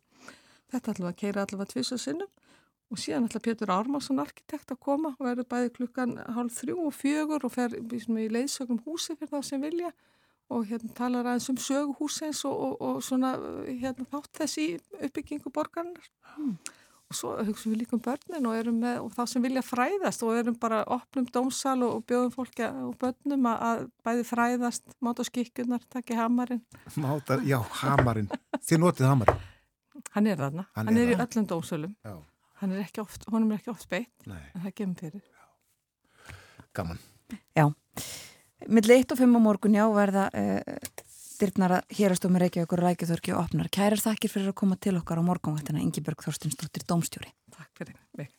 [0.73, 2.29] Þetta ætlum að keira allavega tvisa sinnum
[2.93, 6.93] og síðan ætla Pétur Ármarsson arkitekt að koma og verður bæði klukkan hálf þrjú og
[6.93, 9.93] fjögur og fer í leiðsögum húsi fyrir það sem vilja
[10.53, 13.33] og hérna talar aðeins um söguhúsins og, og, og svona
[13.65, 14.65] hérna þátt þessi
[14.99, 16.51] uppbyggingu borgarnar mm.
[17.09, 20.25] og svo hugsaum við líka um börnin og erum með og þá sem vilja fræðast
[20.27, 24.93] og erum bara opnum dómsal og, og bjóðum fólki og börnum að, að bæði fræðast
[25.01, 26.61] máta skikkunar, takki hamarinn.
[26.99, 28.29] Máta, já, hamarinn.
[28.61, 29.49] Þið notið hamarinn?
[30.13, 31.97] Hann er þarna, hann, hann er, er í öllum dómsölum.
[32.05, 32.19] Já
[32.63, 34.41] hann er ekki oft, honum er ekki oft beitt Nei.
[34.53, 35.23] en það gemur fyrir.
[36.73, 37.01] Gaman.
[37.53, 37.65] Já,
[38.67, 40.77] millir 1 og 5 á morgun já verða uh,
[41.41, 43.71] dyrnar að hérastómi Reykjavík og Rækjaþörki og opnar.
[43.73, 47.33] Kærar þakkir fyrir að koma til okkar á morgunvættina Ingi Björg Þorstinsdóttir, Dómstjóri.
[47.53, 48.31] Takk fyrir mig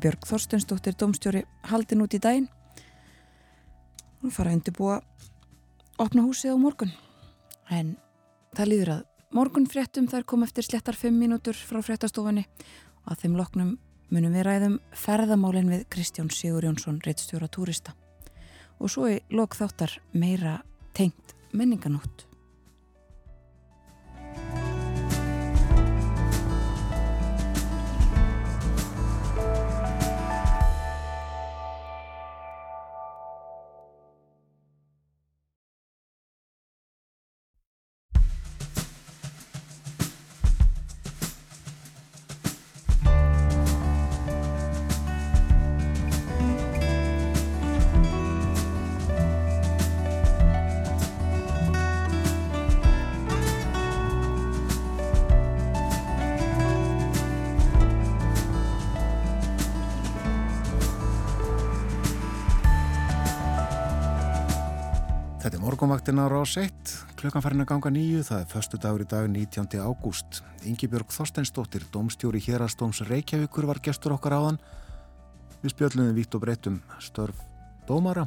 [0.00, 2.48] Björg Þorstensdóttir, domstjóri, haldin út í daginn
[4.20, 5.00] og fara að undirbúa
[6.00, 6.92] opna húsið á morgun.
[7.68, 7.94] En
[8.56, 9.02] það líður að
[9.36, 12.46] morgun fréttum þær kom eftir slettar 5 mínútur frá fréttastofunni
[13.04, 13.76] og að þeim loknum
[14.10, 17.94] munum við ræðum ferðamálinn við Kristján Sigur Jónsson, reittstjóra túrista.
[18.80, 20.60] Og svo í lok þáttar meira
[20.96, 22.29] tengt menninganótt.
[65.70, 66.72] Þetta morgunvaktina á rás 1,
[67.14, 69.78] klukkan farin að ganga nýju, það er förstu dagur í dag 19.
[69.78, 70.40] ágúst.
[70.66, 74.58] Yngibjörg Þorsteinsdóttir, domstjóri hérastóms Reykjavíkur var gestur okkar áðan.
[75.62, 77.38] Við spjöllum við vitt og breytum störf
[77.86, 78.26] dómara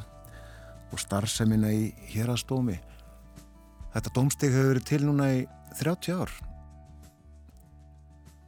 [0.88, 2.80] og starfsemina í hérastómi.
[3.92, 5.46] Þetta domsteg hefur verið til núna í
[5.84, 6.38] 30 ár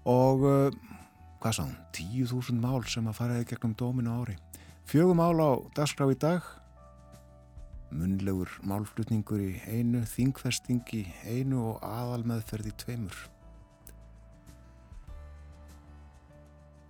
[0.07, 0.83] og uh,
[1.43, 4.39] hvað sá hún, 10.000 mál sem að faraði gegnum dóminu ári.
[4.87, 6.47] Fjögum mál á dagskrá í dag
[7.95, 13.21] munlegur málflutningur í einu, þingfesting í einu og aðalmeðferð í tveimur.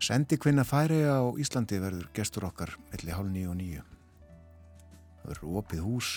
[0.06, 3.86] Sendi kvinna færi á Íslandi verður gestur okkar melli hálf nýju og nýju.
[5.22, 6.10] Það verður opið hús.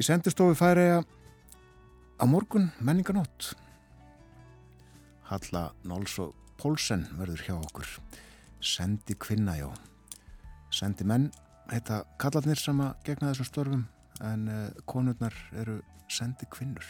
[0.00, 3.52] Í sendistofu færi á morgun menninganótt.
[5.28, 7.88] Halla Nóls og Pólsen verður hjá okkur.
[8.62, 9.68] Sendi kvinna, já.
[10.72, 11.32] Sendi menn
[11.72, 13.84] heita kallarnir sem að gegna þessum störfum
[14.28, 15.80] en uh, konurnar eru
[16.12, 16.84] sendi kvinnur.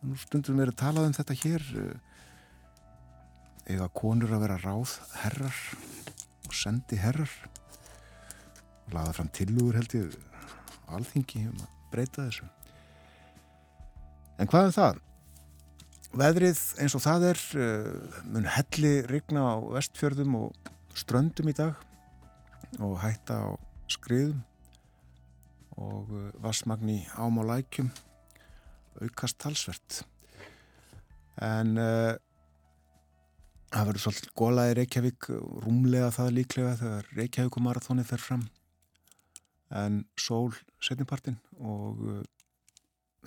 [0.00, 1.66] Nú stundum við erum talað um þetta hér
[3.70, 5.58] eða konur að vera ráð herrar
[6.48, 7.34] og sendi herrar
[8.86, 10.16] og laða fram tilugur held ég
[10.90, 12.48] alþingi um að breyta þessu.
[14.40, 15.00] En hvað er það?
[16.20, 21.76] Veðrið eins og það er uh, mun helli rigna á vestfjörðum og ströndum í dag
[22.78, 23.50] og hætta á
[23.90, 24.44] skriðum
[25.80, 26.10] og
[26.44, 27.90] vassmagn í ám og lækjum
[29.00, 30.02] aukast talsvert.
[31.40, 32.14] En uh,
[33.70, 35.30] það verður svolítið gólaði Reykjavík
[35.64, 38.44] rúmlega það líklega þegar Reykjavíkumarathóni fer fram.
[39.70, 40.52] En sól
[40.82, 42.20] setnipartin og uh,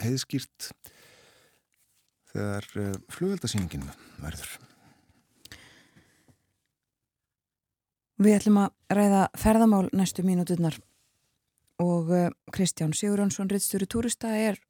[0.03, 0.69] heiðskýrt
[2.33, 3.89] þegar uh, flugveldasýningin
[4.21, 4.72] verður
[8.23, 10.77] Við ætlum að ræða ferðamál næstu mínuturnar
[11.83, 14.61] og uh, Kristján Sigurjónsson, rittstjóri túrista, er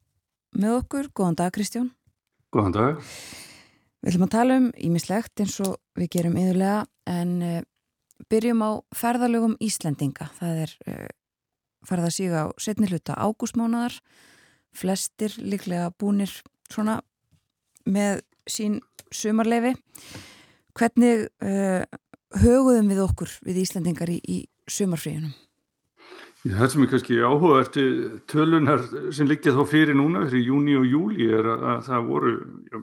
[0.58, 1.10] með okkur.
[1.14, 1.92] Góðan dag, Kristján.
[2.50, 3.04] Góðan dag.
[4.02, 6.80] Við ætlum að tala um ímislegt eins og við gerum yðurlega
[7.14, 7.62] en uh,
[8.32, 10.32] byrjum á ferðalögum Íslendinga.
[10.40, 11.08] Það er uh,
[11.86, 14.00] ferða sig á setni hluta ágústmánaðar.
[14.74, 16.32] Flestir líklega búnir
[16.72, 17.04] svona
[17.86, 18.80] með sín
[19.14, 19.76] sumarleifi.
[20.74, 21.84] Hvernig uh,
[22.42, 24.38] höguðum við okkur við Íslendingar í, í
[24.70, 25.34] sumarfríunum?
[26.44, 27.76] Það sem er kannski áhugavert
[28.28, 28.82] tölunar
[29.16, 32.32] sem liggja þá fyrir núna fyrir júni og júli er að það voru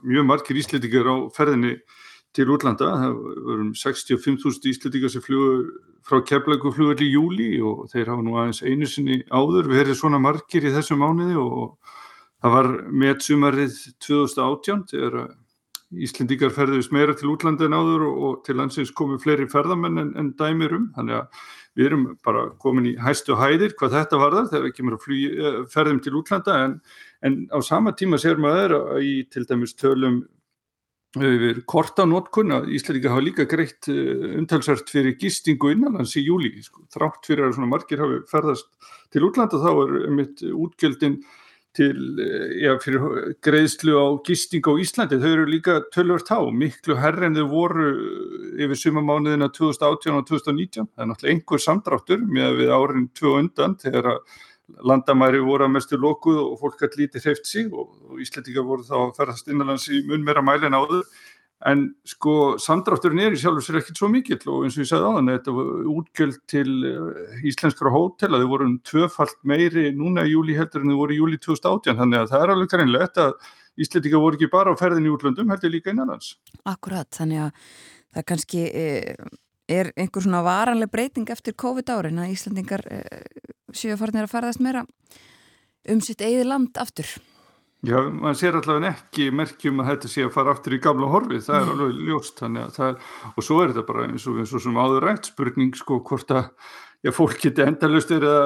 [0.02, 1.76] mjög margir íslendingar á ferðinni
[2.34, 2.88] til útlanda.
[3.04, 3.14] Það
[3.46, 5.68] voru 65.000 íslendingar sem flugur
[6.02, 9.70] frá Keflagu flugur í júli og þeir hafa nú aðeins einu sinni áður.
[9.70, 11.78] Við erum svona margir í þessu mánuði og
[12.42, 15.20] það var með sumarið 2018 þegar
[15.92, 20.30] Íslendingar ferðist meira til útlanda en áður og til landsins komu fleiri ferðamenn en, en
[20.38, 20.86] dæmir um.
[20.96, 21.42] Þannig að
[21.78, 25.32] við erum bara komin í hæstu hæðir hvað þetta varðar þegar við kemur að flugi,
[25.32, 26.78] eh, ferðum til útlanda en,
[27.24, 30.22] en á sama tíma sér maður í til dæmis tölum
[31.12, 36.86] við kortanótkun að Íslandika hafa líka greitt eh, umtalsvært fyrir gistingu innanlands í júli sko.
[36.92, 38.68] þrátt fyrir að margir hafi ferðast
[39.12, 41.20] til útlanda þá er mitt útgjöldin
[41.76, 46.96] til, eh, já, fyrir greiðslu á gisting á Íslandi, þau eru líka tölvört há, miklu
[47.00, 47.88] herri en þau voru
[48.60, 53.76] yfir sumamánuðina 2018 og 2019, það er náttúrulega einhver samdráttur með við árin tvö undan
[53.80, 54.20] þegar
[54.80, 58.86] landamæri voru að mestu lokuð og fólk hætti lítið hreift sig og, og Íslandika voru
[58.86, 61.04] þá að ferðast innanlands í mun meira mæli en áður
[61.70, 65.10] En sko samdrátturinn er í sjálfur sér ekkert svo mikill og eins og ég sagði
[65.10, 69.92] á þann þetta var útgjöld til eh, íslenskara hótel að þau voru um tvöfalt meiri
[69.94, 72.72] núna í júli heldur en þau voru í júli 2018 þannig að það er alveg
[72.74, 73.36] greinlegt að
[73.80, 76.34] Íslandika voru ekki bara á ferðin í útlöndum heldur líka innanlands.
[76.68, 77.70] Akkurat, þannig að
[78.12, 79.14] það kannski eh,
[79.70, 83.28] er einhver svona varanleg breyting eftir COVID árin að Íslandingar eh,
[83.72, 84.84] séu að farinir að ferðast meira
[85.88, 87.08] um sitt eigið land aftur.
[87.82, 91.40] Já, maður sér allavega ekki merkjum að þetta sé að fara aftur í gamla horfið,
[91.48, 93.00] það er alveg ljóst er,
[93.32, 96.30] og svo er þetta bara eins og, eins og sem áður rætt spurning sko hvort
[96.30, 96.44] að
[97.02, 98.36] já, fólk geti endalust eða,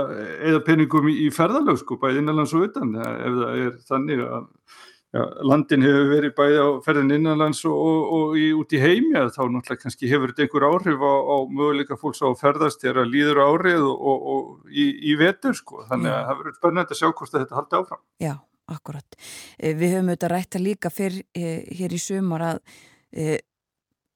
[0.41, 2.97] eða peningum í, í ferðalög sko bæði innanlands og utan.
[2.97, 4.49] Ef það er þannig að
[5.18, 5.22] já,
[5.53, 9.41] landin hefur verið bæði á ferðin innanlands og, og, og í, út í heimi þá
[9.45, 13.45] náttúrulega kannski hefur þetta einhver áhrif á, á möguleika fólks á ferðast þegar það líður
[13.45, 15.84] árið og í, í vetur sko.
[15.93, 18.07] Þannig að það verður spennandi að sjá hvort þetta haldi áfram.
[18.24, 18.37] Já
[18.71, 19.19] akkurat.
[19.59, 22.61] Eh, við höfum auðvitað rætt að líka fyrr eh, hér í sumar að
[23.12, 23.39] e,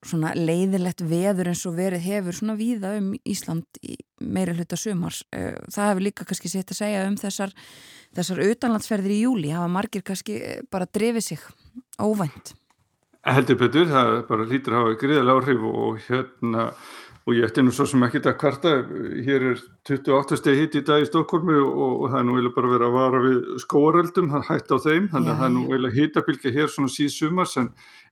[0.06, 3.80] svona leiðilegt veður eins og verið hefur svona víða um Ísland
[4.20, 5.22] meira hluta sumars.
[5.30, 7.52] Það hefur líka kannski sett að segja um þessar,
[8.16, 9.52] þessar utanlandsferðir í júli.
[9.52, 10.40] Hafa margir kannski
[10.72, 11.44] bara drefið sig
[12.00, 12.54] óvænt.
[13.28, 16.70] Heldur betur, það bara lítur að hafa gríðal áhrif og hérna
[17.30, 18.70] og ég ætti nú svo sem ekki þetta kvarta,
[19.22, 22.56] hér er 28 steg hitt í dag í Stokkólmi og, og það er nú eiginlega
[22.56, 25.62] bara verið að vara við skóareldum, það hægt á þeim, þannig að það er nú
[25.68, 27.68] eiginlega hittabilgja hér svona síðsumars en,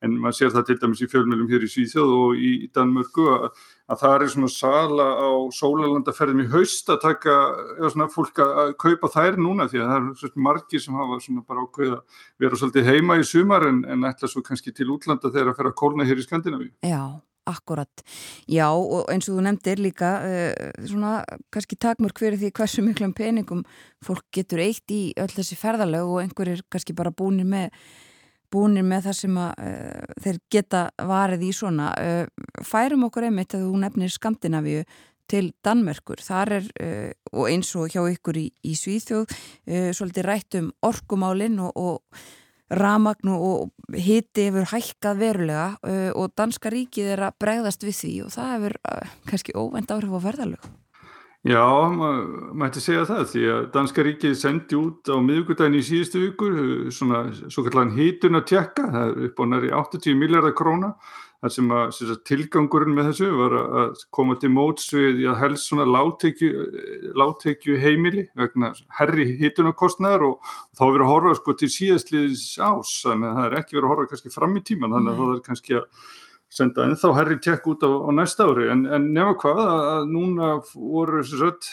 [0.06, 3.26] en maður sér það til dæmis í fjölmjölum hér í Svíþjóð og í, í Danmörku
[3.34, 3.46] að,
[3.90, 7.38] að það er svona sala á sólalandaferðum í haust að taka,
[7.78, 11.42] eða svona fólk að kaupa þær núna því að það er margir sem hafa svona
[11.48, 15.32] bara ákveð að vera svolítið heima í sumar en, en ætla svo kannski til útlanda
[15.34, 17.18] þegar að
[17.48, 18.02] Akkurat,
[18.50, 21.22] já og eins og þú nefndir líka uh, svona
[21.54, 23.62] kannski takmörk fyrir því hversu miklum peningum
[24.04, 27.70] fólk getur eitt í öll þessi ferðalög og einhverjir kannski bara búinir með,
[28.52, 31.92] búinir með það sem að, uh, þeir geta varið í svona.
[31.96, 34.82] Uh, færum okkur einmitt að þú nefnir Skandinavíu
[35.28, 36.68] til Danmörkur, þar er
[37.36, 39.34] og eins og hjá ykkur í, í Svíþjóð
[39.92, 42.22] svolítið rætt um orkumálinn og, og
[42.70, 48.12] ramagn og hitti hefur hækkað verulega uh, og danska ríkið er að bregðast við því
[48.26, 50.68] og það hefur uh, kannski óvænt áhrif á verðalög.
[51.46, 51.62] Já,
[51.94, 56.56] maður mætti segja það því að danska ríkið sendi út á miðugudagin í síðustu vikur
[56.92, 60.90] svona svo kallan hitun að tjekka, það er upp á næri 80 miljardar króna
[61.38, 65.40] þar sem að sem sagt, tilgangurinn með þessu var að koma til móts við að
[65.44, 72.46] helst svona láttekju heimili vegna herri hitunarkostnæðar og, þá verður að horfa sko til síðastliðis
[72.58, 75.22] ás þannig að það er ekki verið að horfa kannski fram í tíman þannig að
[75.22, 76.08] það er kannski að
[76.48, 78.68] senda ennþá herri tjekk út á, á næsta ári.
[78.72, 81.70] En, en nefna hvað að núna voru sagt,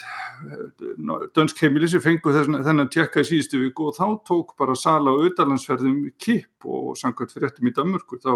[1.36, 5.16] dönsk heimili sem fengu þennan tjekka í síðustu viku og þá tók bara sala á
[5.16, 8.34] auðalansferðum kipp og samkvæmt fyrir eftir í Danmörku þá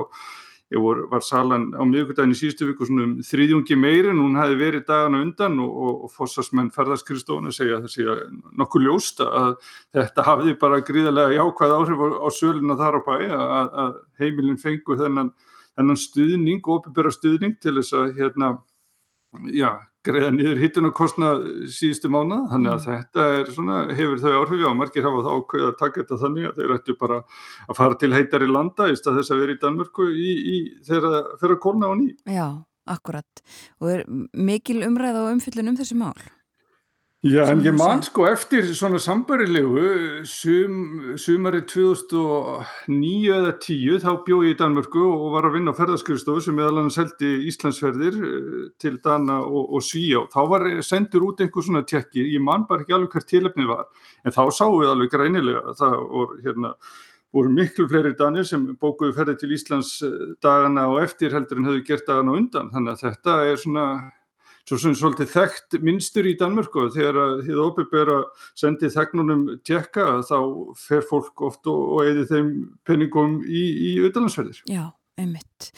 [0.71, 4.55] Vor, var salan á miðugudagin í síðustu viku svona um þrýðjungi meiri en hún hafi
[4.55, 8.05] verið dagana undan og, og, og fossasmenn ferðarskristónu segja það sé
[8.61, 9.57] nokkuð ljósta að
[9.99, 14.62] þetta hafiði bara gríðarlega jákvæð áhrif á, á söluna þar á bæ að, að heimilin
[14.62, 15.33] fengu þennan,
[15.75, 18.53] þennan stuðning, óbyrra stuðning til þess að hérna,
[19.55, 19.70] já,
[20.07, 21.33] greiða niður hittun og kostna
[21.70, 22.87] síðustu mánu þannig að mm.
[22.87, 26.49] þetta er svona, hefur þau áhrif og margir hafa þá ákveð að taka þetta þannig
[26.49, 27.20] að þeir ættu bara
[27.66, 30.59] að fara til heitar í landa í stað þess að vera í Danmörku í, í,
[30.89, 32.11] þegar það fyrir að kólna á ný.
[32.26, 32.49] Já,
[32.97, 33.47] akkurat.
[33.81, 34.05] Og er
[34.51, 36.14] mikil umræð og umfyllun um þessi mál?
[37.21, 40.77] Já, en ég man sko eftir svona sambarilegu sum,
[41.21, 46.41] sumari 2009 eða 10 þá bjóð ég í Danmörku og var að vinna á ferðarskristofu
[46.47, 50.23] sem meðal hann seldi Íslandsferðir eh, til Dana og, og Svíjá.
[50.33, 53.85] Þá var sendur út einhver svona tjekki, ég man bara ekki alveg hvert tilöfnið var,
[54.25, 56.71] en þá sáum við alveg greinilega það voru hérna
[57.37, 61.68] voru miklu fleiri danir sem bókuðu ferði til Íslands eh, dagana og eftir heldur en
[61.68, 63.87] hefðu gert dagana undan, þannig að þetta er svona
[64.71, 70.37] svo sem svolítið þekkt minnstur í Danmörku þegar þið óbyrgur að sendi þegnunum tjekka þá
[70.79, 72.53] fer fólk oft og, og eði þeim
[72.87, 74.62] penningum í, í auðvitaðlandsferðir.
[74.71, 74.85] Já,
[75.18, 75.73] einmitt.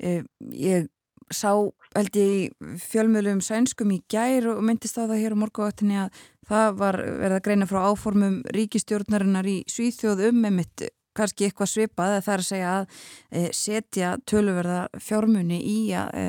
[0.00, 0.22] Eh,
[0.56, 0.88] ég
[1.28, 1.52] sá
[1.92, 6.78] held ég fjölmjölum sænskum í gær og myndist á það hér á morguvættinni að það
[6.80, 10.88] var verið að greina frá áformum ríkistjórnarinnar í Svíþjóð um einmitt
[11.18, 12.84] kannski eitthvað svipað það er að segja að
[13.28, 16.28] e, setja töluverða fjármunni í að e,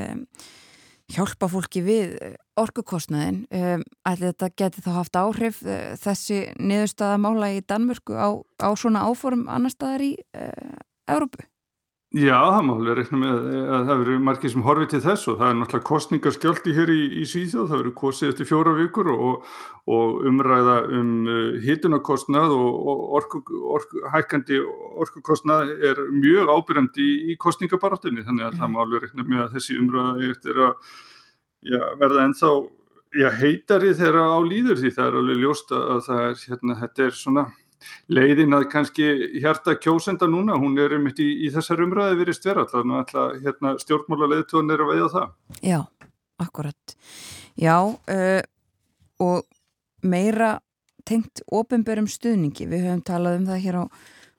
[1.10, 7.22] hjálpa fólki við eh, orkukostnaðin um, ætli þetta geti þá haft áhrif uh, þessi niðurstaða
[7.24, 8.30] mála í Danmörku á,
[8.62, 10.76] á svona áforum annar staðar í uh,
[11.10, 11.49] Európu?
[12.10, 13.36] Já, það má alveg reikna með
[13.70, 17.03] að það veru margir sem horfið til þess og það er náttúrulega kostningarskjöldi hér í,
[17.22, 19.51] í Svíþjóð, það veru kosið eftir fjóra vikur og,
[19.93, 23.43] og umræða um uh, hitunarkostnað og, orku,
[23.76, 24.57] orku, hækandi
[25.05, 28.64] orkukostnað er mjög ábyrjandi í, í kostningabartunni þannig að mm.
[28.64, 30.91] það má alveg reikna með að þessi umræða er að
[31.69, 32.53] já, verða ennþá
[33.22, 37.06] já, heitari þegar á líður því það er alveg ljóst að það er, hérna, þetta
[37.06, 37.49] er svona
[38.11, 39.07] leiðin að kannski
[39.39, 43.76] hjarta kjósenda núna, hún er um þetta í, í þessar umræði verið stverð alltaf, hérna,
[43.81, 45.34] stjórnmála leiðtóðan er að veiða það.
[45.65, 45.80] Já,
[46.45, 46.95] akkurat.
[47.60, 48.41] Já, uh,
[49.19, 49.43] og
[50.03, 50.57] meira
[51.07, 53.84] tengt ofinbörum stuðningi, við höfum talað um það hér á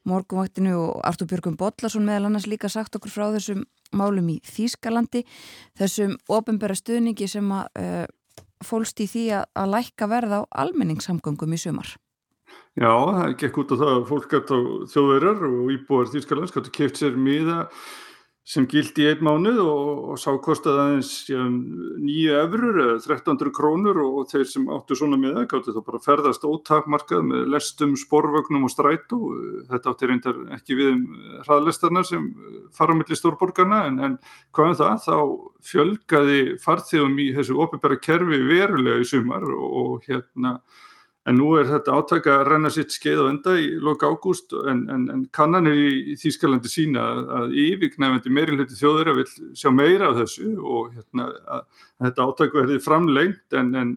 [0.08, 5.24] morgunvaktinu og Artur Björgum Bollarsson meðal annars líka sagt okkur frá þessum málum í Þýskalandi,
[5.78, 8.06] þessum ofinböra stuðningi sem að uh,
[8.64, 11.96] fólst í því að, að lækka verða á almenningssamgöngum í sumar.
[12.78, 14.59] Já, það gekk út á það að fólk gætt á
[14.92, 17.64] þjóðverjar og íbúar Þýrskalands gætt að keift sér miða
[18.51, 24.01] sem gildi í einn mánuð og, og sá kostaði aðeins nýju efrur eða 1300 krónur
[24.02, 28.66] og, og þeir sem áttu svona miða gæti þá bara ferðast ótakmarkað með lestum, sporvögnum
[28.66, 29.20] og strætó.
[29.70, 31.05] Þetta átti reyndar ekki við um
[31.47, 32.28] hraðlestarna sem
[32.74, 34.18] fara mellir stórborgarna en, en
[34.56, 35.02] hvaðan um það?
[35.06, 35.18] Þá
[35.70, 40.59] fjölgaði farþjóðum í þessu opibæra kerfi verulega í sumar og, og hérna
[41.28, 44.86] En nú er þetta átaka að renna sitt skeið á enda í loka ágúst en,
[44.88, 50.55] en, en kannanir í, Þýskalandi sína að, yfirknæfandi meirinleiti þjóður vil sjá meira af þessu
[50.56, 53.92] og hérna, að, að þetta átaka verði framlengt en, en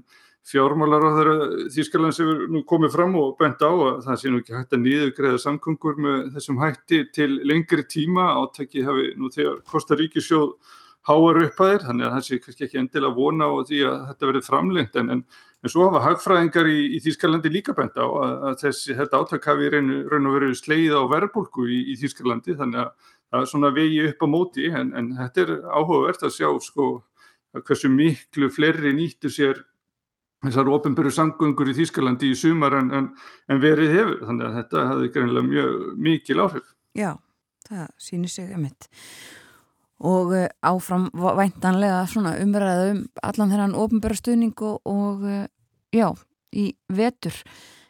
[0.52, 1.36] fjármálar á þeirra
[1.72, 4.84] Þýskalands hefur nú komið fram og bent á að það sé nú ekki hægt að
[4.84, 8.34] nýðugreiða samkongur með þessum hætti til lengri tíma.
[8.44, 10.58] Átaki hafi nú þegar Kosta Ríkisjóð
[11.08, 14.46] háar upphæðir þannig að það sé kannski ekki endilega vona á því að þetta verði
[14.48, 15.26] framlengt en
[15.64, 19.46] En svo hafa hagfræðingar í, í Þýskalandi líka bent á að, að þessi þetta áttak
[19.48, 22.90] hafi raun, raun og verið sleið á verðbólku í, í Þýskalandi þannig að
[23.32, 26.88] það er svona vegi upp á móti en, en þetta er áhugavert að sjá sko
[27.62, 29.62] hversu miklu fleiri nýttu sér
[30.44, 33.08] þessar ofinböru sangöngur í Þýskalandi í sumar en, en,
[33.48, 35.78] en verið hefur þannig að þetta hafi greinlega mjög
[36.10, 36.68] mikil áhrif.
[36.92, 37.14] Já,
[37.70, 38.92] það sýnir sig um mitt
[40.04, 42.04] og eh, áfram væntanlega
[42.44, 45.48] umræða um allan þennan ofinbæra stuðning og, og eh,
[45.96, 46.12] já,
[46.52, 47.36] í vetur.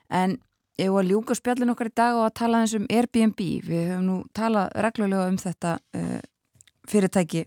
[0.09, 0.37] En
[0.77, 3.39] ég var að ljúka spjallin okkar í dag og að tala eins um Airbnb?
[3.65, 6.19] Við höfum nú talað reglulega um þetta uh,
[6.89, 7.45] fyrirtæki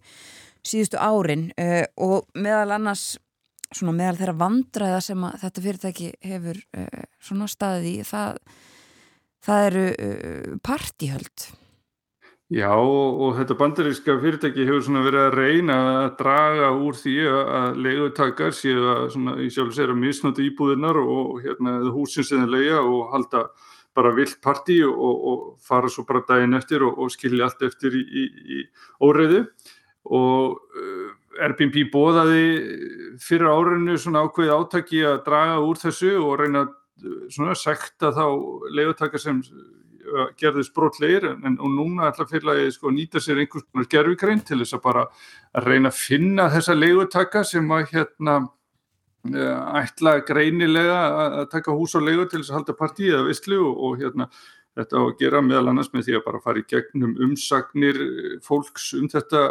[0.66, 3.16] síðustu árin uh, og meðal annars
[3.74, 8.40] svona meðal þeirra vandræða sem þetta fyrirtæki hefur uh, svona staðið í það,
[9.46, 11.48] það eru partíhöld
[12.54, 17.14] Já og, og þetta bandaríska fyrirtæki hefur svona verið að reyna að draga úr því
[17.26, 22.46] að leigutakar séu að svona í sjálf sér að misnóta íbúðinnar og hérna húsins eða
[22.52, 23.42] leiga og halda
[23.98, 27.98] bara vilt partí og, og fara svo bara daginn eftir og, og skilja allt eftir
[27.98, 28.24] í, í,
[28.60, 28.62] í
[29.02, 29.42] óreiðu.
[30.06, 31.08] Og uh,
[31.42, 32.44] Airbnb bóðaði
[33.26, 36.68] fyrir árinu svona ákveði átaki að draga úr þessu og reyna
[37.26, 38.22] svona sekta þá
[38.70, 39.42] leigutakar sem
[40.40, 44.76] gerðist brotlegir en og núna ætla félagi sko nýta sér einhvers konar gerfikrein til þess
[44.76, 45.06] að bara
[45.56, 48.36] að reyna að finna þessa leigutaka sem að hérna
[49.80, 50.98] ætla greinilega
[51.42, 54.28] að taka hús á leigu til þess að halda partíið að visslu og, og hérna
[54.76, 57.98] þetta á að gera meðal annars með því að bara fara í gegnum umsagnir
[58.44, 59.42] fólks um þetta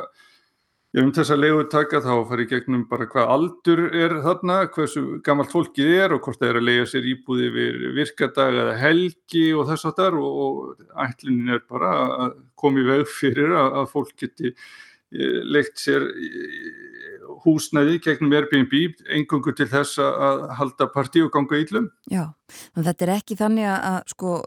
[0.95, 5.51] Já, um þess að leiðutaka þá farið gegnum bara hvað aldur er þarna, hversu gammalt
[5.51, 9.67] fólkið er og hvort það er að leiða sér íbúði við virkadag eða helgi og
[9.73, 10.61] þess að þar og
[11.03, 11.91] ætlinin er bara
[12.27, 16.07] að koma í veg fyrir að, að fólk geti eh, leikt sér
[17.43, 18.75] húsnæði gegnum Airbnb
[19.19, 21.89] engungu til þess að halda partí og ganga íllum.
[22.07, 22.29] Já,
[22.71, 24.37] að þetta er ekki þannig að sko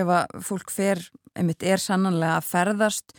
[0.00, 1.02] ef að fólk fer,
[1.38, 3.14] einmitt er sannanlega að ferðast,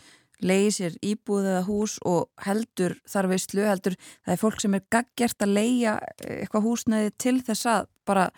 [0.46, 4.86] leiði sér íbúð eða hús og heldur þar veistlu, heldur það er fólk sem er
[4.92, 8.30] gaggjert að leia eitthvað húsnæði til þess að bara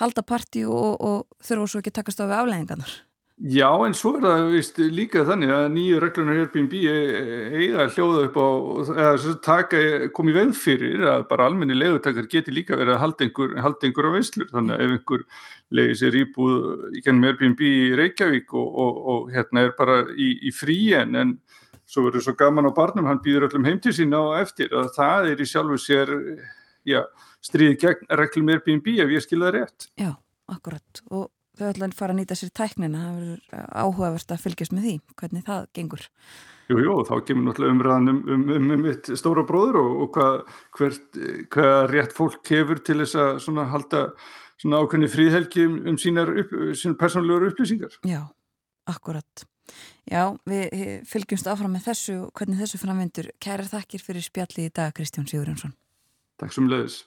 [0.00, 2.96] halda partí og, og þurfa svo ekki að takast á við afleggingarnar.
[3.36, 7.84] Já, en svo er það vist, líka þannig að nýju reglunar Airbnb e, e, eiga
[7.92, 8.48] hljóða upp á,
[8.94, 9.80] eða taka,
[10.16, 14.08] komi veð fyrir að bara almenni legutakar geti líka verið að halda einhver, halda einhver
[14.08, 14.48] á veislur.
[14.54, 15.26] Þannig að ef einhver
[15.68, 16.56] leiði sér íbúð
[16.96, 21.36] í gennum Airbnb í Reykjavík og, og, og hérna er bara í, í fríen en
[21.84, 24.94] svo verður svo gaman á barnum, hann býður öllum heim til sína og eftir að
[24.96, 26.18] það er í sjálfu sér,
[26.88, 27.04] já,
[27.44, 29.92] stríði gegn reglum Airbnb ef ég skilða rétt.
[30.00, 30.14] Já,
[30.48, 34.76] akkurat og þau ætla að fara að nýta sér tæknina það verður áhugavert að fylgjast
[34.76, 36.06] með því hvernig það gengur
[36.66, 40.08] Jú, jú, þá kemur náttúrulega umræðan um, um, um, um mitt stóra bróður og, og
[40.16, 40.38] hvað,
[40.74, 41.18] hvert,
[41.54, 44.00] hvað rétt fólk hefur til þess að svona halda
[44.58, 47.94] svona ákveðni fríðhelgi um, um sínar, upp, sínar persónulegur upplýsingar.
[48.06, 48.24] Já,
[48.90, 49.46] akkurat.
[50.06, 53.30] Já, við fylgjumst áfram með þessu og hvernig þessu framvendur.
[53.42, 55.74] Kæra þakkir fyrir spjalli í dag, Kristján Sigurjónsson.
[56.40, 57.00] Takk sem leiðis.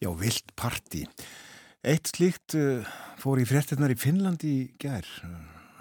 [0.00, 1.04] Já, vilt parti.
[1.80, 2.84] Eitt slíkt uh,
[3.16, 5.36] fór í fréttinnar í Finnlandi í gær, uh,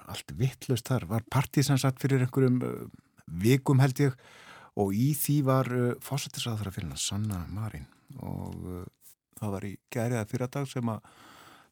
[0.07, 2.85] allt vittlust þar, var partisansatt fyrir einhverjum uh,
[3.43, 4.15] vikum held ég
[4.79, 5.67] og í því var
[5.99, 7.83] fósættisáðra fyrir hann, Sanna Marín.
[8.23, 8.85] Og
[9.35, 11.09] það var í gæriða fyrradag sem að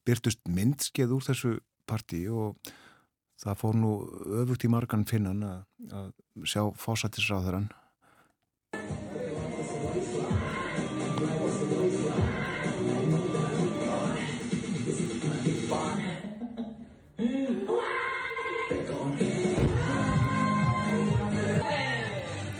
[0.05, 1.53] byrtust myndskeið úr þessu
[1.87, 2.59] parti og
[3.39, 3.93] það fór nú
[4.41, 6.11] öfugt í margan finnan að
[6.43, 7.69] sjá fósættisáðran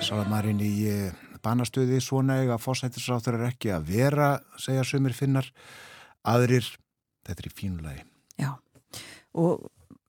[0.08, 5.50] Sáðamarinn í eh, banastöði svona eiga fósættisráttur er ekki að vera, segja sömur finnar,
[6.24, 6.70] aðrir,
[7.28, 8.06] þetta er í fínulegi.
[8.40, 8.54] Já,
[9.36, 9.66] og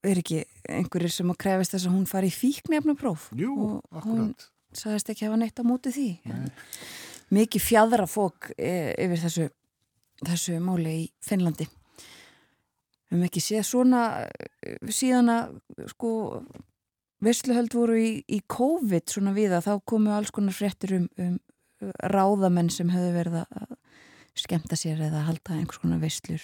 [0.06, 3.26] er ekki einhverjir sem að krefast þess að hún fari í fíknefnupróf?
[3.40, 4.46] Jú, og akkurat.
[4.46, 6.06] Hún sagðist ekki hafa neitt á móti því.
[7.34, 9.50] Mikið fjadra fók eh, yfir þessu,
[10.22, 11.66] þessu máli í Finnlandi.
[11.66, 15.58] Við hefum ekki séð svona eh, síðan að
[15.96, 16.12] sko
[17.24, 21.38] Vissluhöld voru í, í COVID svona við að þá komu alls konar fréttir um, um
[22.10, 23.74] ráðamenn sem höfðu verið að
[24.38, 26.42] skemta sér eða halda einhvers konar visslur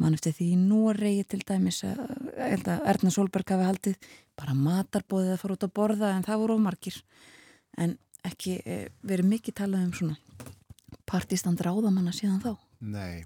[0.00, 2.00] mann eftir því í Noregi til dæmis að
[2.34, 4.08] Erna Solberg hafi haldið
[4.38, 6.98] bara matarbóðið að fara út að borða en það voru ómarkir
[7.78, 7.94] en
[8.26, 10.16] ekki e, verið mikið talað um svona
[11.06, 12.52] partistand ráðamanna síðan þá.
[12.80, 13.24] Nei,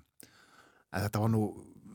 [0.92, 1.42] en þetta var nú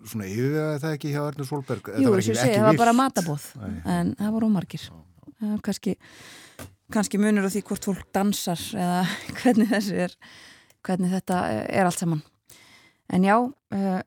[0.10, 3.50] svona yfirvegaði það ekki hjá Erna Solberg Jú, þess að segja, það var bara matabóð
[3.62, 3.76] Nei.
[3.96, 4.88] en það voru ómargir
[5.64, 5.96] kannski,
[6.94, 9.06] kannski munur á því hvort fólk dansar eða
[9.42, 10.18] hvernig þessi er
[10.84, 12.22] hvernig þetta er allt saman.
[13.14, 14.00] En já uh,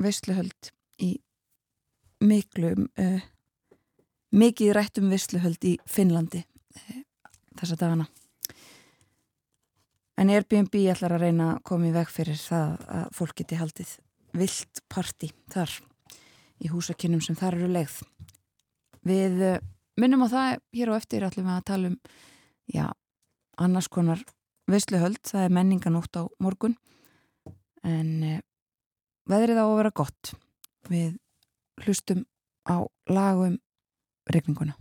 [0.00, 0.70] veistluhöld
[1.02, 1.16] í
[2.24, 3.24] miklu uh,
[4.36, 6.44] mikið rættum veistluhöld í Finnlandi
[7.56, 8.08] þessa dagana.
[10.16, 13.96] En Airbnb ætlar að reyna að koma í veg fyrir það að fólk geti haldið
[14.40, 15.72] vilt parti þar
[16.62, 17.98] í húsakinnum sem þar eru leið.
[19.06, 19.60] Við eh,
[20.00, 21.98] minnum á það hér á eftir allir með að tala um
[22.72, 22.86] já,
[23.62, 24.22] annars konar
[24.70, 26.76] veisluhöld, það er menninganótt á morgun
[27.86, 28.40] en eh,
[29.30, 30.32] veðrið á að vera gott
[30.90, 31.14] við
[31.84, 32.24] hlustum
[32.66, 33.58] á lagum
[34.32, 34.74] regninguna.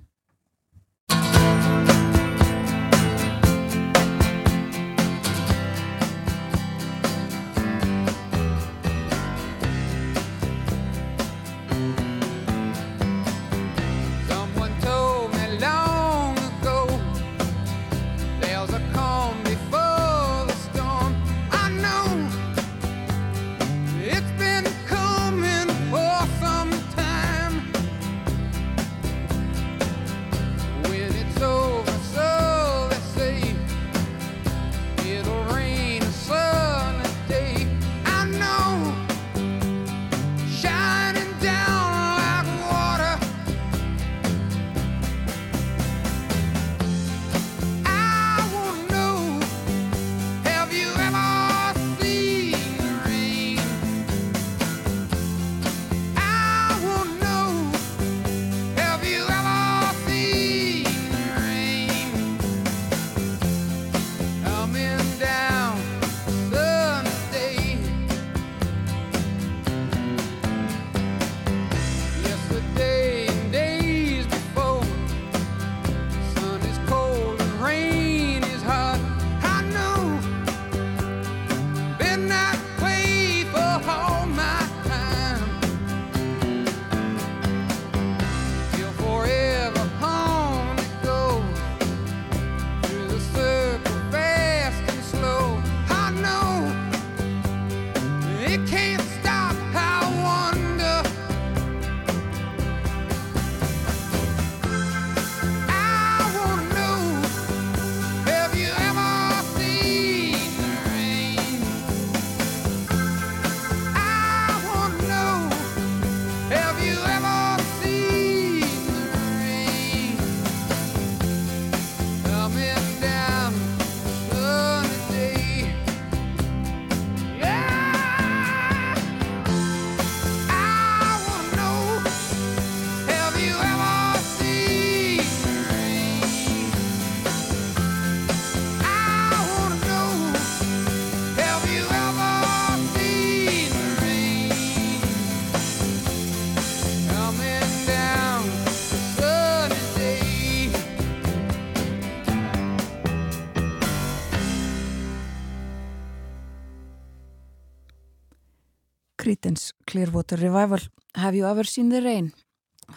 [159.95, 160.79] Clearwater Revival
[161.13, 162.33] Have you ever seen the rain?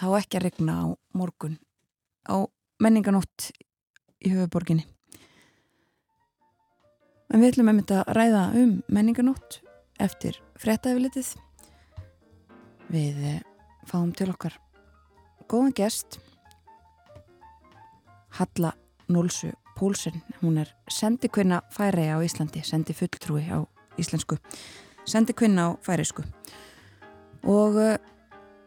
[0.01, 1.53] Þá ekki að regna á morgun
[2.27, 2.43] á
[2.83, 3.53] menninganótt
[4.19, 4.83] í höfuborginni.
[7.31, 9.61] En við ætlum einmitt að ræða um menninganótt
[10.03, 11.31] eftir frettæfilitið.
[12.91, 13.39] Við eh,
[13.87, 14.59] fáum til okkar
[15.47, 16.19] góðan gest
[18.41, 18.75] Halla
[19.07, 20.19] Nólsu Pólsen.
[20.43, 23.63] Hún er sendikvinna færi á Íslandi, sendi fulltrúi á
[24.03, 24.43] íslensku,
[25.07, 26.27] sendikvinna á færisku
[27.49, 27.97] og uh,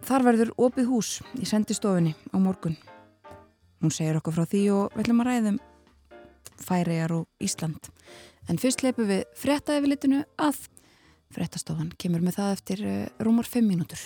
[0.06, 2.78] þar verður opið hús í sendistofinni á morgun.
[3.82, 5.60] Hún segir okkur frá því og við ætlum að ræðum
[6.62, 7.90] færiðar og Ísland.
[8.50, 10.66] En fyrst leipum við fréttaði við litinu að
[11.32, 14.02] fréttastofan kemur með það eftir uh, rúmar 5 mínútur.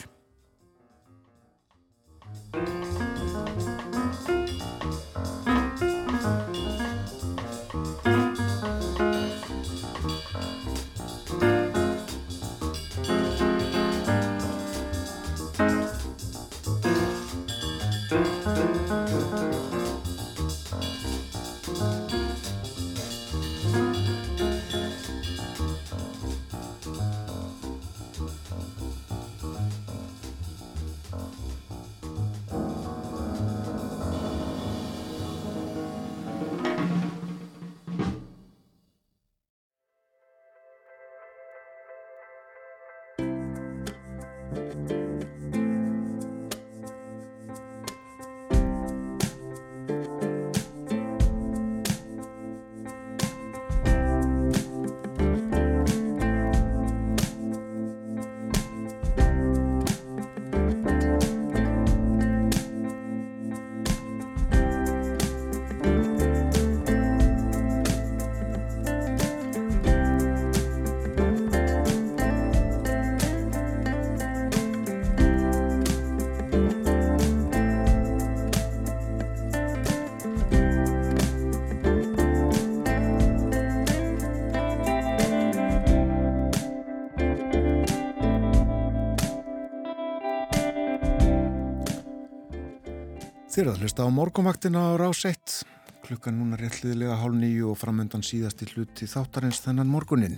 [93.55, 95.61] Þér að hlusta á morgumvaktina á rás 1.
[96.03, 100.35] Klukkan núna réttliðilega hálf nýju og framöndan síðasti hluti þáttarins þennan morgunin.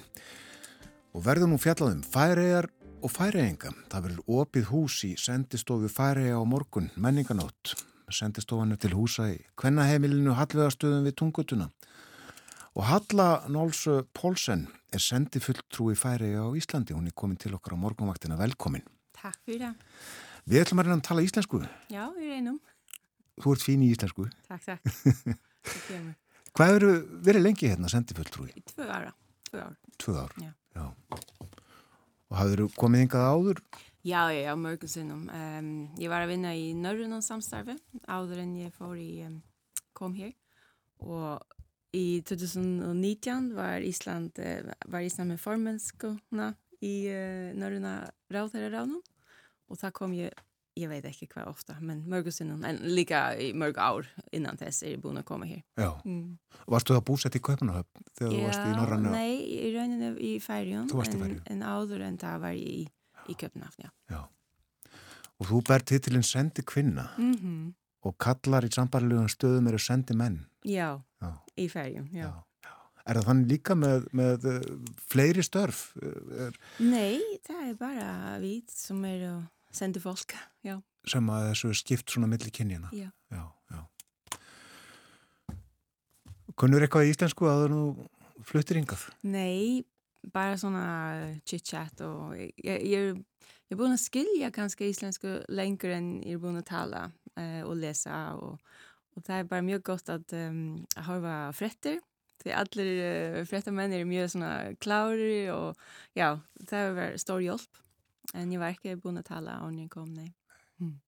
[1.18, 2.68] Og verður nú fjallaðum færiðar
[3.02, 3.72] og færiðinga.
[3.90, 7.74] Það verður opið hús í sendistofu færiða á morgun, menninganótt.
[8.14, 11.72] Sendistofan er til húsa í kvennaheimilinu Hallvegastöðum við Tungutuna.
[12.78, 16.94] Og Halla Nólsö Pólsen er sendifulltrúi færiða á Íslandi.
[16.94, 18.38] Hún er komin til okkar á morgumvaktina.
[18.38, 18.86] Velkomin.
[19.18, 20.02] Takk fyrir það.
[20.46, 21.66] Við ætlum að reyna að tala íslensku.
[21.90, 22.62] Já, við reynum.
[23.38, 24.28] Þú ert fín í íslensku.
[24.48, 25.44] Takk, takk.
[26.58, 26.94] Hvað eru
[27.28, 28.50] verið lengi hérna sendifulltrúi?
[28.58, 29.12] Í tvö ára.
[29.50, 29.76] Tvö ár.
[30.02, 30.32] Tvö ár?
[30.42, 30.50] Já.
[30.74, 30.86] já.
[32.28, 33.62] Og hafður þú komið yngað áður?
[34.08, 35.28] Já, já, mörgum sinnum.
[35.30, 35.70] Um,
[36.00, 37.76] ég var að vinna í Norrundan samstarfi
[38.08, 39.38] áður en ég fór í, um,
[39.98, 40.34] kom hér
[41.04, 41.44] og
[41.96, 46.50] í 2019 var Ísland, uh, var Ísland með formenskuna
[46.82, 48.00] í uh, Norruna
[48.34, 49.04] ráðherra ránum
[49.68, 50.47] og það kom ég
[50.78, 54.86] ég veit ekki hvað ofta, men mörgur sinnum en líka í mörg ár innan þess
[54.86, 56.38] er ég búin að koma hér Já, mm.
[56.68, 59.14] Varstu það búsett í Kaupanahöfn þegar Já, þú varst í Norrannu?
[59.14, 62.88] Nei, í rauninu í Færjón en, en áður en það var ég í,
[63.34, 63.92] í Kaupanahöfn, já.
[64.14, 64.22] já
[65.38, 67.74] Og þú ber titilinn Sendi kvinna mm -hmm.
[68.10, 71.34] og kallar í sambarlegum stöðum eru Sendi menn Já, já.
[71.58, 72.26] í Færjón, já.
[72.30, 72.44] já
[73.08, 74.64] Er það þannig líka með, með uh,
[75.08, 75.94] fleiri störf?
[76.04, 76.58] Er...
[76.84, 78.08] Nei, það er bara
[78.44, 80.36] við sem eru sendi fólk,
[80.66, 80.78] já.
[81.08, 82.92] Sem að þessu skipt svona millir kynjana.
[82.96, 83.10] Já.
[83.32, 83.82] Já, já.
[86.58, 87.82] Kunnur eitthvað í íslensku að þú
[88.48, 89.06] fluttir yngað?
[89.28, 89.86] Nei,
[90.34, 90.86] bara svona
[91.48, 93.22] chit-chat og ég, ég, ég,
[93.72, 97.76] er búin að skilja kannski íslensku lengur en ég er búin að tala uh, og
[97.80, 98.62] lesa og,
[99.16, 100.62] og það er bara mjög gott að, um,
[100.96, 102.00] að horfa frettir
[102.44, 104.54] því allir uh, frettamenn er mjög svona
[104.84, 105.78] klári og
[106.18, 107.84] já, það er verið stór hjálp
[108.34, 110.34] en ég var ekki búin að tala án ég kom, nei.
[110.78, 111.00] Hmm.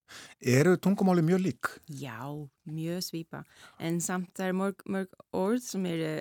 [0.41, 1.69] Eru tungumáli mjög lík?
[1.85, 2.25] Já,
[2.65, 3.43] mjög svipa,
[3.77, 6.15] en samt er mörg, mörg orð sem eru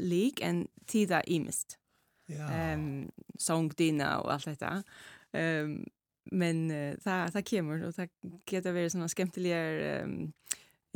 [0.00, 1.78] lík en tíða ímist.
[2.26, 3.06] Um,
[3.38, 4.70] Songdina og allt þetta,
[5.38, 5.76] um,
[6.34, 8.16] men uh, það, það kemur og það
[8.50, 10.16] geta verið svona skemmtilegar um,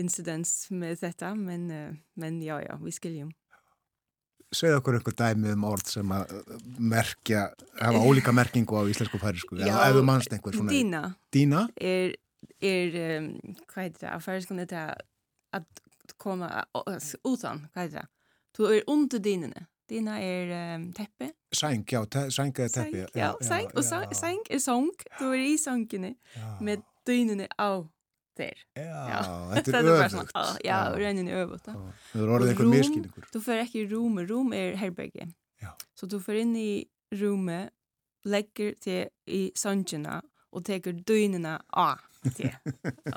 [0.01, 3.31] incidents með þetta, men, uh, men já, já, við skiljum
[4.53, 6.33] segja okkur einhver dæmi um orð sem að
[6.79, 7.47] merkja,
[7.81, 10.75] hafa ólíka merkingu á íslensku færisku, eða ef þú mannst einhver svona.
[10.75, 11.03] Dína.
[11.33, 11.65] Dína?
[11.81, 12.15] Er,
[12.63, 13.29] er um,
[13.71, 14.87] hvað er þetta, á færiskunni þetta
[15.59, 15.69] að
[16.21, 18.07] koma utan, hvað er þetta?
[18.57, 21.33] Þú er undir dínunni, Dina er um, teppe.
[21.53, 23.07] Sæng, já, te, sæng Sæng, teppi.
[23.19, 24.91] ja, sæng, og sæng, sæng er sång.
[25.19, 26.15] Du er i sångene
[26.61, 27.83] med dynene á
[28.41, 28.63] þér.
[28.81, 29.21] Já, Já.
[29.55, 31.67] þetta er á, já, rauninni öfugt.
[31.69, 31.75] da.
[32.13, 33.29] Það er orðið rúm- miskilningur.
[33.35, 35.29] Du fer ekki í rúmi, rúm er herbergi.
[35.63, 35.71] Já.
[35.95, 36.71] Så du fer inn í
[37.21, 37.61] rúmi,
[38.29, 40.19] legger til í songina
[40.53, 41.95] og tekur dynina á.
[42.37, 42.57] Já,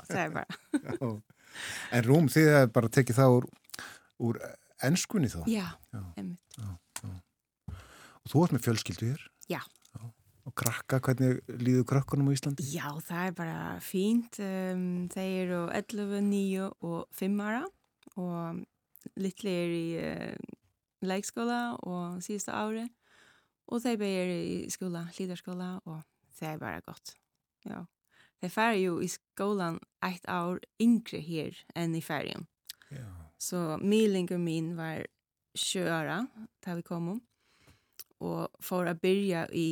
[0.08, 0.60] það er bara.
[0.84, 1.14] Já.
[1.94, 3.44] En rúm, þið hefur bara tekið það úr,
[4.26, 4.38] úr
[4.88, 5.42] ennskunni þá.
[5.50, 6.00] Já, Já.
[6.18, 6.40] einmitt.
[8.24, 9.24] Og þú ert með fjölskyldu hér.
[9.52, 9.60] Já.
[10.44, 12.66] Og krakka, hvernig líður krakkanum á Íslandi?
[12.68, 14.36] Já, það er bara fínt.
[14.44, 17.62] Um, þeir eru 11, 9 og 5 ára
[18.20, 18.60] og
[19.20, 20.52] litli er í uh,
[21.04, 22.84] leikskóla og síðasta ári
[23.72, 26.02] og þeir beir eru í skóla, hlýdarskóla og
[26.36, 27.14] það er bara gott.
[27.64, 27.80] Já.
[28.42, 32.44] Þeir færi ju í skólan eitt ár yngre hér enn í færjum.
[32.92, 33.06] Já.
[33.40, 35.06] Så milingur mín var
[35.56, 36.20] sjö ára
[36.60, 37.22] þegar við komum
[38.24, 39.68] og fór að byrja í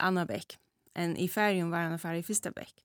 [0.00, 0.56] annar bekk.
[0.98, 2.84] En í færjum var hann að fara í fyrsta bekk.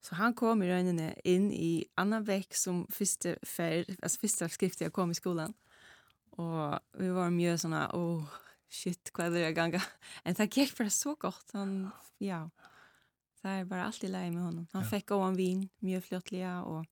[0.00, 4.86] Så han kom i rauninni inn i annar bekk som fyrsta, fer, altså fyrsta skrifti
[4.86, 5.54] að koma i skolan.
[6.38, 8.28] Og vi var mjög sånna, åh,
[8.70, 9.80] shit, hvað er det að ganga?
[10.24, 11.50] En það gekk bara så gott.
[11.56, 11.72] Han,
[12.22, 12.44] ja,
[13.42, 14.68] það er bara allt í lagi með honum.
[14.76, 14.88] Han Ja.
[14.92, 16.86] fekk góðan vín, mjög fljóttlega og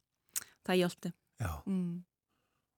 [0.67, 1.13] það hjálpti.
[1.39, 1.53] Já.
[1.67, 2.03] Mm.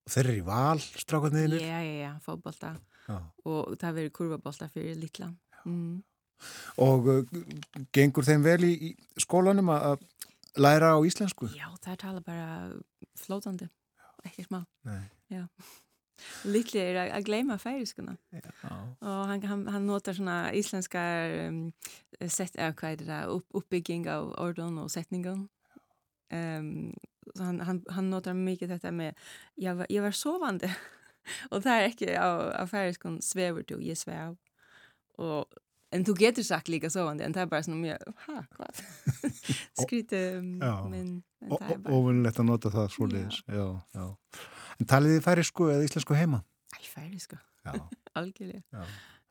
[0.05, 1.61] Og þeir eru í val, strákarniðinir?
[1.65, 2.75] Já, já, já, fótbolta
[3.09, 3.19] Já.
[3.47, 5.33] og það verið kurvabolta fyrir litla.
[5.65, 6.03] Mm.
[6.85, 7.43] Og uh,
[7.95, 10.05] gengur þeim vel í, í skólanum að
[10.59, 11.51] læra á íslensku?
[11.57, 12.49] Já, það tala bara
[13.19, 13.69] flótandi,
[14.27, 14.63] ekki smá.
[14.87, 15.03] Nei.
[16.49, 18.49] Litli er að, gleyma færiskuna Já.
[18.71, 21.61] og hann, hann, hann notar svona íslenskar um,
[22.27, 25.47] set, er það, upp, uppbygging á orðun og setningum.
[26.35, 26.91] Um,
[27.39, 29.31] hann, hann, hann notar mikið þetta með
[29.63, 30.69] ég var, ég var sovandi
[31.53, 34.37] og það er ekki á, á færiskun svefur du, ég svef
[35.19, 35.49] og
[35.95, 38.81] En þú getur sagt líka sovandi, en það er bara svona mjög, hæ, hvað?
[39.83, 40.73] Skrítið, Já.
[40.93, 41.07] men,
[41.41, 43.39] en það er bara, Óvinnlegt að nota það svoleiðis.
[43.49, 43.67] Já.
[43.97, 44.07] Já,
[44.79, 46.43] En talið þið færisku eða íslensku heima?
[46.77, 47.73] æ, færi Já.
[48.21, 48.63] algjörlega.
[48.73, 48.85] Já.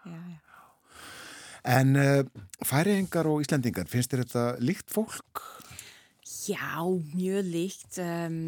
[0.08, 0.42] Já, já.
[1.68, 2.24] En uh,
[2.66, 5.44] færiðingar og íslendingar, finnst þér þetta líkt fólk?
[6.48, 6.80] Já,
[7.14, 8.42] mjög líkt, um,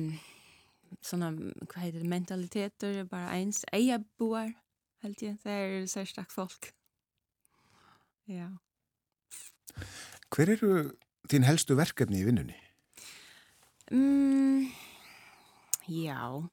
[1.03, 4.53] svona, hvað heitir það, mentalitetur bara eins, eigabúar,
[5.03, 6.72] held ég, það er sérstak fólk.
[8.30, 8.45] Já.
[10.30, 10.73] Hver eru
[11.30, 12.57] þín helstu verkefni í vinnunni?
[13.89, 14.68] Mm,
[15.89, 16.45] já,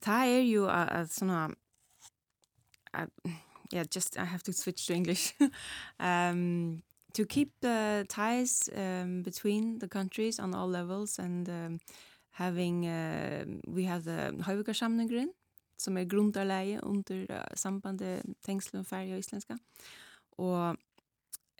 [0.00, 1.42] það er ju að, að svona,
[2.96, 3.12] að,
[3.74, 5.34] yeah, just I have to switch to English.
[6.00, 6.80] um,
[7.12, 11.80] to keep the ties um, between the countries on all levels and um,
[12.30, 15.34] having, uh, we have the Hauvikarsamningurinn
[15.76, 19.56] som er grundarlægi under uh, sambandi tengslum færja og íslenska
[20.40, 20.76] og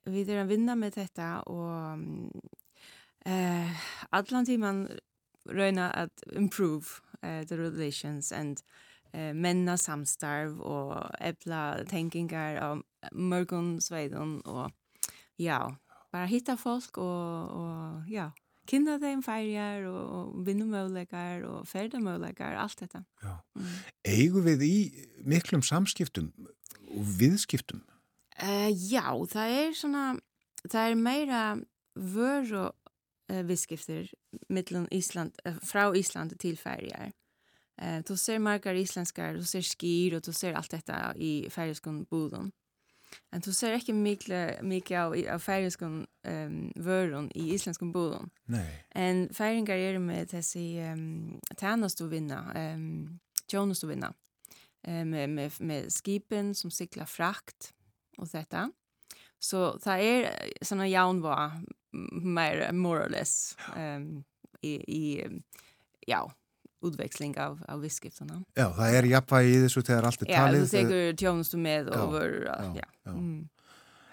[0.09, 2.05] við erum að vinna með þetta og
[3.27, 3.87] uh,
[4.17, 4.85] allan tíman
[5.51, 8.63] rauna að improve uh, the relations and
[9.15, 12.69] uh, menna samstarf og efla tengingar á
[13.13, 14.71] mörgum sveiðum og
[15.41, 15.77] já,
[16.13, 18.31] bara hitta fólk og, og já,
[18.71, 23.05] kynna þeim færjar og, og vinnumöguleikar og ferðamöguleikar, allt þetta.
[23.25, 23.37] Já.
[23.59, 23.79] Mm.
[24.15, 24.75] Eigum við í
[25.27, 26.33] miklum samskiptum
[26.91, 27.83] og viðskiptum?
[28.41, 30.05] Uh, já, það er svona,
[30.65, 31.41] það er meira
[31.95, 34.13] vöru uh, viðskiptir
[34.49, 37.13] millum Ísland, uh, frá Íslandi til færjar.
[37.81, 42.07] Uh, þú ser margar íslenskar, þú ser skýr og þú ser allt þetta í færjaskun
[42.09, 42.51] búðum.
[43.35, 46.01] En þú ser ekki mikið, mikið á, á færjaskun
[46.31, 48.31] um, vörun í íslenskum búðum.
[48.51, 48.69] Nei.
[48.95, 52.87] En færingar eru með þessi um, tænastuvinna, um,
[53.51, 54.13] tjónustuvinna,
[54.87, 57.73] um, með, með, með skipin som sigla frakt
[58.21, 58.67] og þetta.
[59.41, 61.37] Så það er eh, svona jánva
[62.23, 64.21] mer, more or less, um,
[64.63, 65.39] i um,
[66.07, 66.21] já,
[66.85, 68.43] utveksling av, av viskiptuna.
[68.57, 70.67] Já, það er jafnvægi í þessu þegar allt er Ja, talið.
[70.67, 72.85] þú tekur tjónustu með Já, over, já, já.
[73.09, 73.15] já.
[73.17, 73.41] Mm.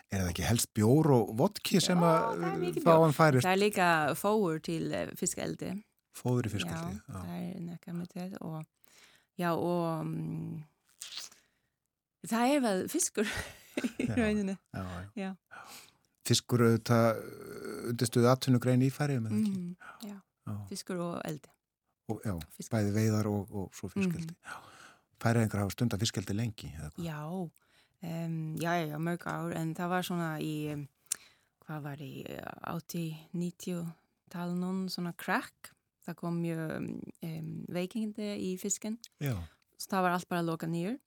[0.07, 3.01] Er það ekki helst bjór og vodki sem Já, að bjór.
[3.03, 5.73] hann færist Það er líka fóur til uh, fiskeldi.
[6.15, 6.95] fóður í fiskaldi?
[6.95, 8.63] Ja, það er nekka með þetta og
[9.37, 10.63] já og um,
[12.27, 13.27] það er vel fiskur
[14.03, 14.57] í rauninni.
[14.73, 14.85] Já,
[15.17, 15.29] Já.
[16.27, 17.19] Fiskur auðvitað
[17.91, 19.51] undirstuði atvinnugrein í færið með ekki?
[19.53, 20.17] Mm, já,
[20.47, 20.55] Já.
[20.71, 21.51] fiskur og eldi.
[22.11, 22.73] Og, já, Fiskur.
[22.77, 24.35] bæði veiðar og, og svo fiskaldi.
[24.35, 24.73] Mhm.
[25.23, 26.69] Færiðingar hafa stund að fiskaldi lengi?
[27.03, 30.53] Já, um, já, já, mörg ár en það var svona í,
[31.65, 32.11] hvað var í
[32.69, 33.81] 80-90
[34.31, 35.71] talunum, svona crack.
[36.07, 38.95] Það kom mjög um, veikindi í fiskin.
[39.23, 39.33] Já.
[39.87, 40.97] Það var allt bara loka nýjur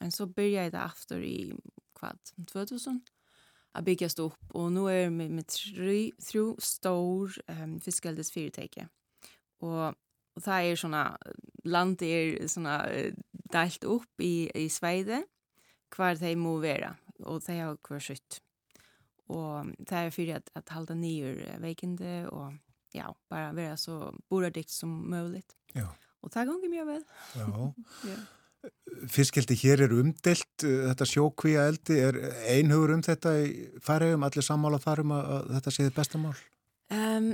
[0.00, 1.52] Men så började det efter i
[2.00, 2.18] kvad
[2.52, 3.00] 2000
[3.72, 8.86] att byggas upp och nu är med med tre tre stor ehm fiskaldes företag.
[9.58, 9.94] Och
[10.34, 11.18] och det är såna
[11.64, 12.86] land är såna
[13.32, 15.24] delt upp i i Sverige
[15.90, 18.40] kvar de må vara och det har kvar skött.
[19.26, 22.52] Och det är för att att hålla ner vägende och
[22.92, 25.56] ja, bara vara så boradikt som möjligt.
[25.72, 25.94] Ja.
[26.20, 27.04] Och det går mye vel.
[27.34, 27.74] Já.
[28.04, 28.16] Ja.
[29.08, 32.18] Fiskildi hér er umdelt, uh, þetta sjókvíja eldi, er
[32.52, 33.46] einhugur um þetta í
[33.84, 36.34] færiðum, allir sammála þar um að, þetta séði bestamál?
[36.92, 37.32] Um,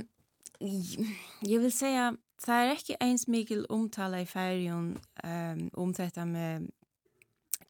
[0.61, 2.11] ég vil segja,
[2.43, 4.93] það er ekki eins mikil umtala i færjun
[5.25, 6.69] um, om þetta med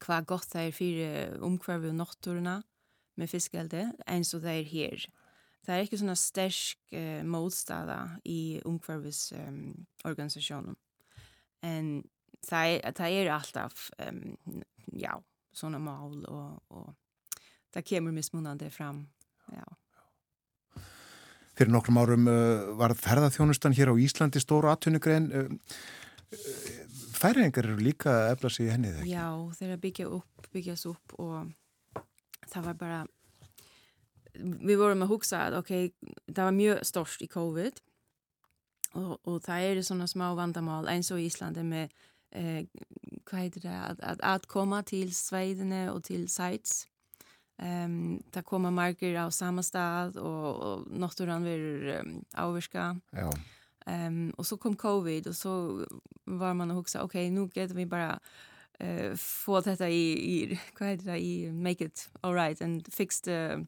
[0.04, 2.58] hva gott það er fyrir umhverfi og náttúruna
[3.18, 5.06] med fiskeldi eins og það er hér.
[5.66, 9.74] Det er ikke sånne sterk uh, motstada i umhverfis um,
[10.06, 10.78] organisasjonen.
[11.66, 11.90] En
[12.50, 14.22] er, det er alltaf um,
[14.96, 15.18] ja,
[15.54, 16.94] sånne mål og, og
[17.74, 19.04] det kommer mismunande fram.
[19.52, 19.66] Ja.
[21.58, 25.30] Fyrir nokkrum árum uh, var ferðarþjónustan hér á Íslandi stóru atvinnugrein.
[25.34, 25.52] Uh,
[26.32, 26.88] uh,
[27.18, 29.14] Færiðingar eru líka að efla sig í henni þegar ekki?
[29.16, 29.28] Ja,
[29.58, 31.48] þeir byggja upp, byggjast upp og
[32.48, 33.00] það var bara
[34.38, 35.72] vi vorum að hugsa að ok,
[36.30, 37.80] það var mjög stort i COVID
[38.98, 43.62] og, og það er sånne smá vandamál eins og í Íslandi með eh, hvað heitir
[43.64, 46.86] það, að, að, að koma til sveidinu og til sites.
[47.58, 52.92] Um, það koma margir á sama stað og, og náttúran verður um, ávirka.
[53.10, 53.32] Já,
[53.88, 55.84] Um, och så kom covid och så
[56.24, 58.20] var man och hugsa okej nu kan vi bara
[58.80, 63.20] uh, få detta i, i vad heter det i make it all right and fix
[63.20, 63.66] the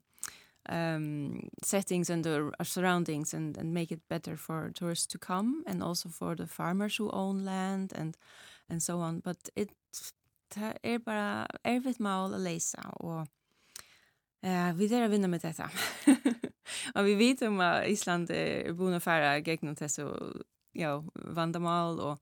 [0.69, 5.83] um, settings and the surroundings and, and make it better for tourists to come and
[5.83, 8.17] also for the farmers who own land and
[8.71, 9.71] and so on but it
[10.55, 13.27] det är bara erfitt mål att läsa och
[14.43, 15.71] Eh, vi är att vinna med detta.
[16.95, 20.07] och vi vet om att Island är búin att fara gegnum þessu
[20.73, 22.19] ja, vandamal och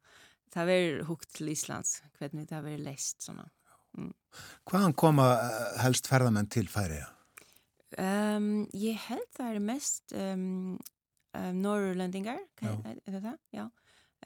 [0.53, 3.51] det har varit hukt till Islands hvernig har varit läst såna.
[4.69, 7.09] hvaðan koma uh, helst ferðamenn til færiða?
[7.99, 10.77] Um, ég held það er mest um,
[11.35, 13.65] um, norrlendingar, er, er det det?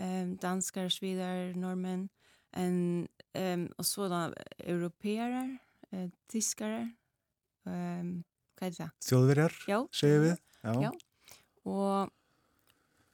[0.00, 2.08] Um, danskar, svidar, norrmän,
[2.52, 5.58] en, um, och sådana europeer,
[5.92, 6.90] uh, tyskare,
[7.64, 8.24] um,
[8.60, 8.90] vad är det?
[9.00, 9.88] Þjóðverjar, Ja.
[9.92, 10.36] segir við?
[10.62, 10.92] Ja.
[11.64, 12.10] Och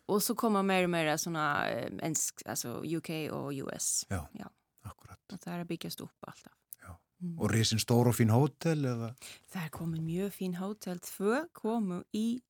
[0.06, 4.06] och så kommer mer och mer såna eh, ensk, alltså UK och US.
[4.08, 4.50] Já, Ja.
[4.82, 5.32] akkurat.
[5.32, 6.52] Och det här byggas upp alltaf.
[6.82, 6.96] Já.
[7.22, 7.38] Mm.
[7.40, 9.14] Og risin stór og fín hótel eða?
[9.52, 10.98] Det här kommer mjög fin hotell.
[10.98, 12.40] Två kommer i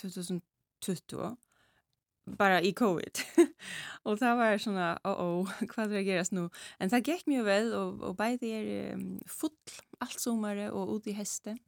[0.00, 1.36] 2020
[2.26, 3.18] bara i covid.
[4.02, 6.48] och det var såna, oh oh, vad det geras nu?
[6.78, 9.50] Men det gick mjög väl och, och bæði er um, full
[9.98, 11.58] allt sommare och ut i hästen.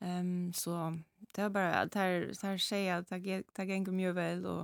[0.00, 0.98] Um, så
[1.34, 4.46] det var bara, det här, det här säger att det, ge- det gick mjög väl
[4.46, 4.60] och,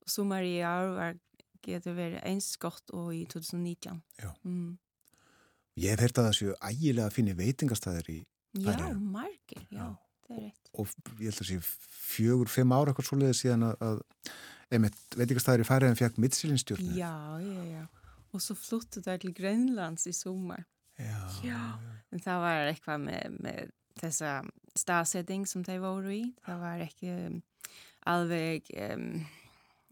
[0.00, 1.18] och sommar i år var
[1.62, 4.02] det var eins gott och i 2019.
[4.22, 4.34] Ja.
[4.44, 4.78] Mm.
[5.78, 8.16] Ég hef heyrt að það séu ægilega fínir veitingastæðir í,
[8.58, 8.94] Ja, Færeyjar.
[8.98, 10.07] marker, ja, Já.
[10.28, 11.58] Og ég held að sé
[12.08, 14.02] fjögur, fimm ára eitthvað svoleiðið síðan að, að
[14.74, 16.96] einmitt veitingastæðir í færiðin fekk mittsillinstjórnu.
[16.98, 17.86] Ja, ja, ja.
[18.30, 20.64] Och så flyttade där till Grönlands i sommar.
[20.96, 21.48] Já.
[21.48, 21.78] Ja.
[22.10, 24.42] Men det var eitthvað med, med dessa
[24.76, 26.22] staðsetting som de var i.
[26.46, 27.40] Det var ekki um,
[28.06, 29.26] alveg, um,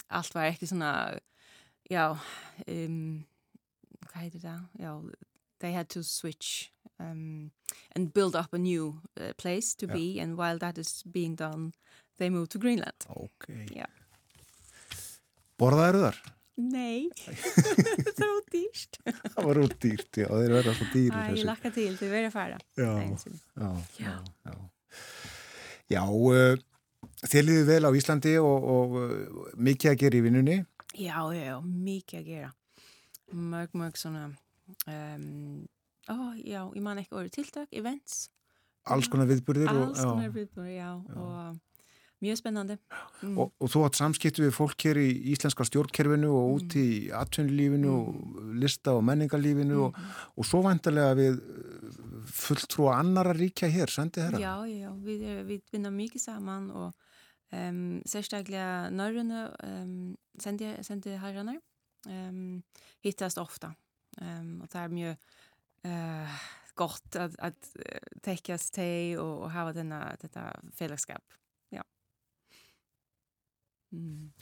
[0.09, 0.93] allt var ekki svona,
[1.91, 2.11] ja,
[2.67, 3.25] um,
[4.07, 4.63] hvað heitir það?
[4.81, 4.95] Ja,
[5.61, 7.51] they had to switch um,
[7.95, 9.93] and build up a new uh, place to Ja.
[9.95, 11.73] be and while that is being done,
[12.19, 13.07] they moved to Greenland.
[13.09, 13.49] Ok.
[13.75, 13.87] Já.
[15.61, 16.19] Borðaður þar?
[16.57, 17.11] Nei,
[18.17, 18.97] það var dýrst.
[19.37, 22.29] Það var út dýrt, já, þeir verða svo dýrir Æ, ég lakka til, þið verið
[22.31, 22.57] að fara.
[22.81, 23.69] Já, já,
[24.01, 24.15] já,
[24.47, 24.55] Já.
[25.93, 26.01] já.
[26.09, 26.57] Uh,
[27.29, 30.57] þér liður vel á Íslandi og, og uh, mikið að gera í vinnunni.
[30.97, 32.51] Já, já, já, mikið að gera.
[33.37, 34.25] Mörg, mörg svona,
[34.89, 35.29] um,
[36.11, 38.29] ó, já, ég man ekki orðið tiltak, events.
[38.87, 39.69] Alls konar viðburðir.
[39.69, 40.05] og- Alls já.
[40.13, 41.59] konar viðbúr, já, og
[42.23, 42.79] mjög spennandi.
[43.23, 43.39] Mm.
[43.39, 46.55] Og, og þú átt samskiptu við fólk hér í íslenska stjórnkerfinu og Mm.
[46.57, 50.11] út í atvinnulífinu og lista og menningarlífinu og, Mhm.
[50.39, 54.39] og svo vantarlega við uh, fulltrúa annara ríkja hér, sendi þeirra?
[54.39, 56.95] Já, já, já, við, er, við vinna mikið saman og
[57.53, 61.59] um, sérstaklega Norrönu um, sendi, sendi herranar
[62.09, 62.63] um,
[63.05, 63.75] hittast ofta
[64.17, 65.17] og það er mjög
[65.87, 66.39] uh,
[66.79, 70.47] gott að, að uh, tekjast teg og, og hafa þenna, þetta
[70.79, 71.39] félagskap.
[71.75, 71.83] Já.
[73.95, 74.33] Mm.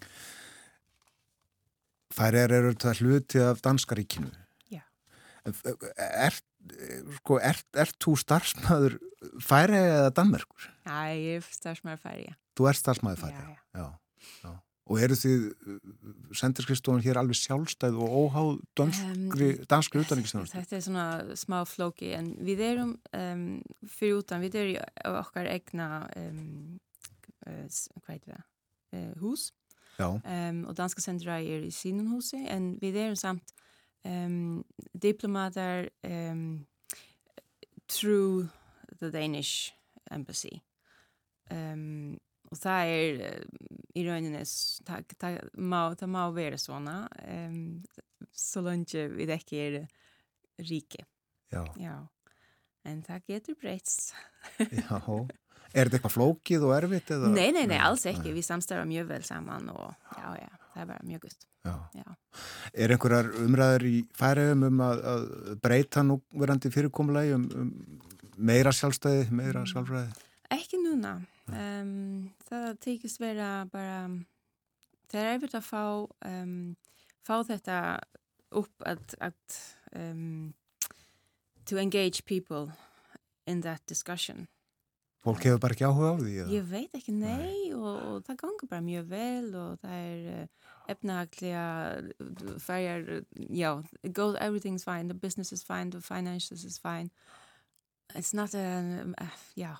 [2.14, 4.30] Færiðar eru þetta hluti af danska ríkinu.
[4.70, 4.84] Já.
[5.44, 6.36] Er,
[7.18, 7.40] sko,
[8.00, 8.98] þú starfsmæður
[9.42, 10.68] færi eða Danmerkur?
[10.86, 12.36] Já, ég er starfsmæður færi, já.
[12.54, 13.58] Þú ert starfsmæður færi, já.
[13.80, 13.88] já.
[14.44, 14.52] já.
[14.84, 15.44] Og eru þið
[16.36, 20.58] sendirskristofun hér alveg sjálfstæð og óháð danskri, um, danskri utanriksþjónustu?
[20.58, 23.46] Þetta er svona smá flóki en við erum um,
[23.88, 24.82] fyrir utan, við erum í
[25.22, 25.88] okkar egna
[26.20, 26.76] um,
[27.48, 29.52] uh, uh, hús.
[30.04, 33.54] Og danska sendra er í sínum húsi en við erum samt
[35.00, 35.88] diplomater
[37.88, 38.50] through
[39.00, 39.72] the Danish
[40.10, 40.60] embassy
[42.54, 43.22] og það er
[43.94, 44.42] í rauninni
[44.86, 47.60] það, það, má, það má vera svona um,
[48.34, 49.78] så langt við ekki er
[50.62, 51.02] ríki
[51.54, 51.62] Já.
[51.78, 51.94] Já.
[52.88, 54.12] en það getur breyts
[54.58, 54.98] Já,
[55.74, 57.10] er þetta eitthvað flókið og erfitt?
[57.14, 57.32] Eða?
[57.34, 58.36] Nei, nei, nei, alls ekki nei.
[58.38, 63.30] við samstæðum mjög vel saman og já, já, það er bara mjög gust Er einhverjar
[63.40, 65.22] umræður í færiðum um að, að
[65.64, 67.70] breyta nú verandi fyrirkomulegi um, um
[68.36, 69.70] meira sjálfstæði, meira mm.
[69.70, 70.26] sjálfræði?
[70.52, 71.14] Ekki núna
[71.52, 74.08] Um, það tekist vera bara
[75.12, 75.84] það er erfitt að fá
[76.30, 76.54] um,
[77.20, 77.78] fá þetta
[78.56, 79.58] upp að, að
[80.00, 80.54] um,
[81.68, 82.72] to engage people
[83.46, 84.48] in that discussion
[85.24, 86.32] Fólk hefur bara ekki áhuga á því?
[86.40, 86.50] Eða?
[86.52, 87.60] Ég veit ekki, nei, nei.
[87.76, 93.06] Og, og það gangur bara mjög vel og það er uh, efnahaglega færjar,
[93.48, 93.70] já,
[94.16, 97.08] goes, everything's fine, the business is fine, the finances is fine
[98.14, 99.26] it's not a, uh,
[99.56, 99.76] já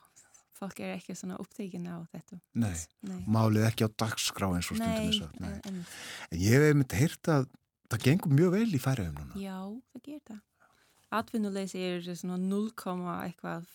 [0.65, 2.74] fólk er ekki svona upptækin á þetta Nei,
[3.07, 3.20] nei.
[3.31, 7.32] málið ekki á dagskrá eins og stundum þess að en, en ég hef myndið heyrt
[7.36, 7.47] að
[7.93, 9.59] það gengur mjög vel í færiðum núna Já,
[9.93, 10.43] það ger það
[11.15, 12.73] Atvinnuleysi er svona 0,
[13.23, 13.69] eitthvað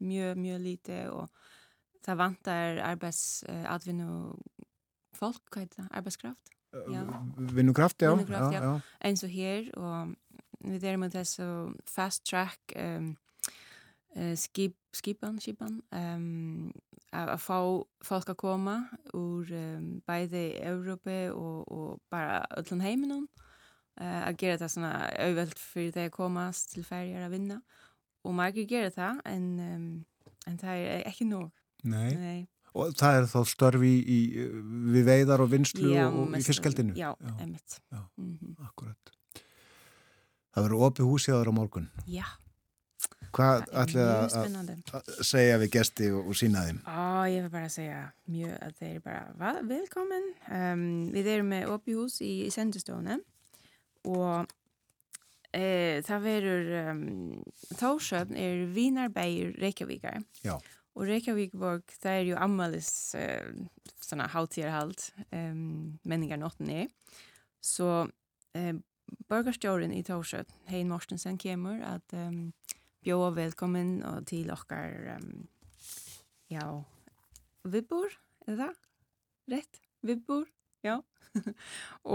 [0.00, 1.42] mjög, mjög lítið og
[2.06, 4.08] það vantar arbeids uh, atvinnu
[5.16, 5.90] fólk, hvað heit það?
[6.00, 6.52] Arbeidskraft?
[7.56, 8.60] Vinnukraft, já, Vinnukraft, já.
[8.62, 8.72] já.
[9.08, 10.14] eins og hér og
[10.66, 11.46] við erum með þessu
[11.88, 13.12] fast track um,
[14.16, 16.72] uh, skip, skipan, skipan um,
[17.12, 17.58] að, að fá
[18.08, 18.76] fólk að koma
[19.16, 23.26] úr um, bæði Európi og, og bara öllum heiminum
[24.00, 24.94] uh, að gera það svona
[25.26, 27.60] auðvelt fyrir þeir að komast til færjar að vinna
[28.26, 29.88] og margir gera það en, um,
[30.50, 31.52] en það er ekki nóg
[31.86, 32.12] Nei.
[32.18, 32.38] Nei.
[32.76, 34.46] Og það er þá störfi í, í,
[34.92, 36.96] við veiðar og vinslu já, og, og í fiskaldinu?
[36.98, 37.36] Já, já.
[37.44, 37.78] emitt.
[37.92, 38.56] Mm -hmm.
[38.66, 39.12] akkurat.
[40.52, 41.88] Það verður opið húsjáður á morgun?
[42.06, 42.26] Já.
[43.34, 46.82] Hvað ætlið að segja við gesti og, og sína þeim?
[46.86, 50.28] Ó, ég vil bara segja mjög að þeir eru bara velkomin.
[50.50, 50.84] Um,
[51.14, 53.18] við erum með opihús í, í sendustónu
[54.06, 54.46] og
[55.50, 57.04] e, það verður um,
[57.74, 60.22] þósöfn er Vínarbæur Reykjavíkar.
[60.46, 60.56] Já.
[60.96, 63.50] Og Reykjavíkborg, það er ju ammalis uh,
[64.00, 66.86] svona hátíðarhald um, menningarnóttinni.
[67.60, 68.78] Så um,
[69.30, 72.40] borgarstjórin í Tórsöfn, Hein Morstensen, kemur að um,
[73.06, 75.44] bjóða velkommen og til okkar um,
[76.50, 76.64] já,
[77.62, 78.10] vibbur,
[78.48, 78.80] er það?
[79.52, 80.48] Rett, vibbur,
[80.82, 80.96] já.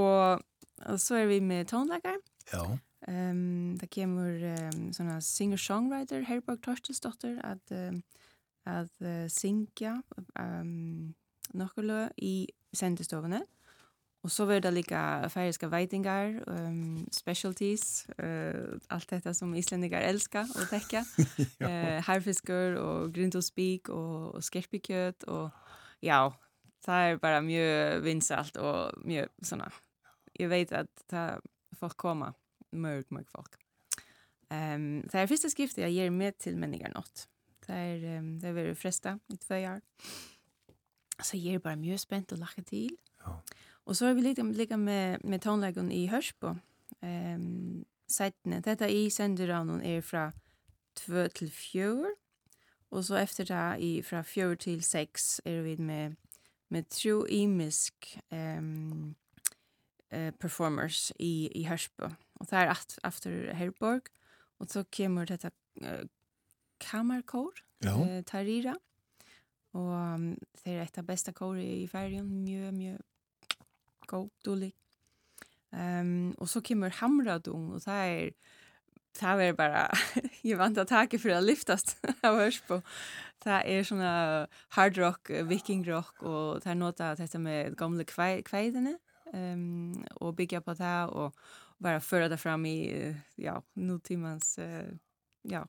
[0.02, 0.44] og,
[0.84, 2.20] og så er vi med tónleikar.
[2.52, 2.66] Já.
[3.08, 8.02] Um, það kemur um, svona singer-songwriter Herborg Torstensdóttir að, um,
[8.68, 9.96] að uh, syngja
[10.36, 11.14] um,
[11.56, 12.36] nokkur lög í
[12.76, 13.42] sendestofunni
[14.24, 20.42] Og så var det lika färgiska veitingar, um, specialties, uh, allt detta som islänningar älskar
[20.42, 21.06] att täcka.
[21.58, 21.68] ja.
[21.98, 25.50] uh, Harfiskar och grindosbik och, och skerpikjöt och
[26.00, 26.34] ja,
[26.86, 29.72] det är bara mycket vinsalt och mycket såna.
[30.34, 31.42] Jag vet att det
[31.80, 32.34] folk komma,
[32.72, 33.56] mörk, mörk folk.
[34.50, 37.28] Um, det är första skriftet jag ger med till människor något.
[37.66, 39.82] Det är, um, det är väldigt fresta i två år.
[41.24, 42.98] Så jag ger bara mycket spänt och lacka till.
[43.24, 43.44] Ja.
[43.86, 46.56] Og så er vi litt like med, med tonleggen i Hørsbo.
[47.02, 48.60] Um, Settene.
[48.62, 50.32] Dette i senderavnen er fra
[51.00, 52.12] 2 til 4.
[52.92, 56.16] Og så efter det i, fra 4 til 6 er vi med,
[56.70, 59.16] med tro imisk um,
[60.14, 62.12] uh, performers i, i Hørsbo.
[62.36, 62.76] Og det er
[63.08, 64.02] efter Herborg.
[64.60, 65.52] Og så kommer dette
[65.82, 66.06] uh,
[66.80, 67.52] kamerkår,
[67.84, 67.96] ja.
[67.96, 68.76] uh, Tarira.
[69.74, 72.28] Og um, det er et av beste kåret i ferien.
[72.44, 72.98] Mjø, mjø
[74.08, 74.72] god, dålig.
[75.72, 78.32] Um, og så kommer Hamradung, og det er,
[79.20, 79.88] det er bare,
[80.44, 81.96] jeg vant å take for å lyftast
[82.28, 82.82] av Hørsbo.
[83.42, 84.12] Det er sånne
[84.76, 88.98] hard rock, viking rock, og det er noe av dette med gamle kveidene,
[89.34, 91.38] um, og bygge på det, og
[91.82, 92.92] bare føre det fram i,
[93.42, 94.92] ja, notimans, uh,
[95.48, 95.64] ja,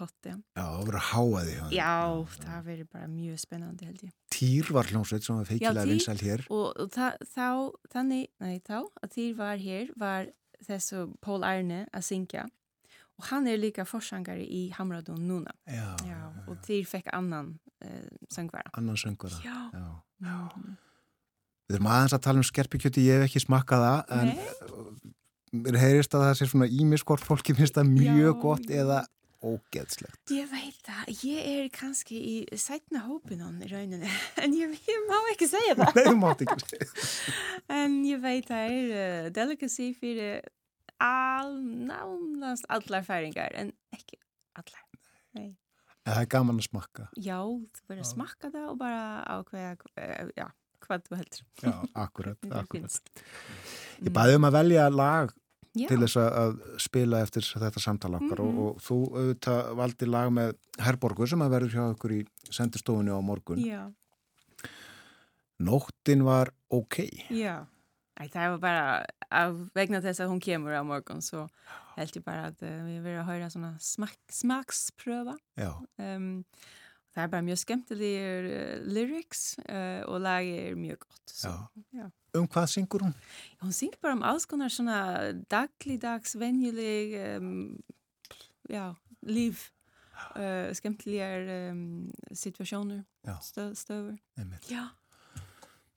[0.00, 0.34] ja.
[0.56, 1.56] Já, það verður að háa því.
[1.76, 1.94] Já,
[2.42, 4.12] það verður bara mjög spennandi held ég.
[4.36, 6.44] Týr var hljómsveit sem var feikilega vinsal hér.
[6.44, 7.48] Já, Týr, og, og það, þá,
[7.94, 10.30] þannig, nei, þá, að Týr var hér, var
[10.66, 12.46] þessu Pól Arne að syngja
[13.18, 15.52] Och han är lika forsangare i Hamradon Nuna.
[15.64, 17.88] Já, Ja, och till fick annan eh,
[18.28, 18.70] sångvara.
[18.72, 19.40] annan söngvara.
[19.44, 19.70] Ja.
[20.20, 20.48] Já.
[20.56, 20.76] Mhm.
[21.68, 24.28] Við erum aðeins að tala um skerpikjöti, ég hef ekki smakkað það, en
[25.64, 28.76] mér heyrist að það sé svona ímiskort fólki finnst það mjög Já, gott já.
[28.84, 28.98] eða
[29.46, 30.30] ógeðslegt.
[30.30, 31.12] Jag vet det.
[31.26, 34.02] Jag är kanske i sätna hoppen om i röjnen.
[34.34, 35.88] En jag, jag må inte säga det.
[35.94, 36.88] Nei, þú mátt ekki segja.
[37.78, 40.40] En jag vet det är uh, delicacy för
[40.98, 44.18] all, nánast allar færingar, en ekki
[44.56, 44.84] allar.
[45.36, 45.48] Nei.
[46.04, 47.08] En Það er gaman að smakka.
[47.18, 49.00] Já, þú verður að smakka það og bara
[49.36, 50.46] ákveða, uh, já,
[50.86, 51.42] hvað þú heldur.
[51.62, 51.74] Já,
[52.04, 53.24] akkurat, akkurat.
[54.04, 55.34] Ég baði um að velja lag
[55.76, 58.58] Já, til þess að- að spila eftir þetta samtala okkar og, Mhm.
[58.66, 63.20] og þú auðvitað valdi lag með Herborgu sem að verður hjá okkur í sendistofunni á
[63.20, 63.60] morgun.
[63.60, 63.92] já,
[65.60, 66.96] Nóttin var ok.
[67.30, 67.66] já.
[68.16, 71.48] Æ, það var bara, af vegna þess að hún kemur á morgun, så
[71.96, 75.34] held ég bara að uh, við verðum að höra svona smak, smakspröfa.
[75.60, 76.44] Já, Um,
[77.16, 81.22] það er bara mjög skemmtilegur uh, lyrics uh, og lagi er mjög gott.
[81.32, 82.02] Så, Já.
[82.02, 82.10] já.
[82.36, 83.14] um hvað syngur hún?
[83.64, 84.98] Hon synger bara om alls konar svona
[85.50, 87.78] dagligdags, venjuleg, um,
[88.68, 88.90] já,
[89.24, 89.70] líf,
[90.36, 93.38] uh, skemmtilegar um, situasjoner, Já.
[93.42, 94.16] stö, stöfur.
[94.38, 94.68] Einmitt.
[94.70, 94.84] Já,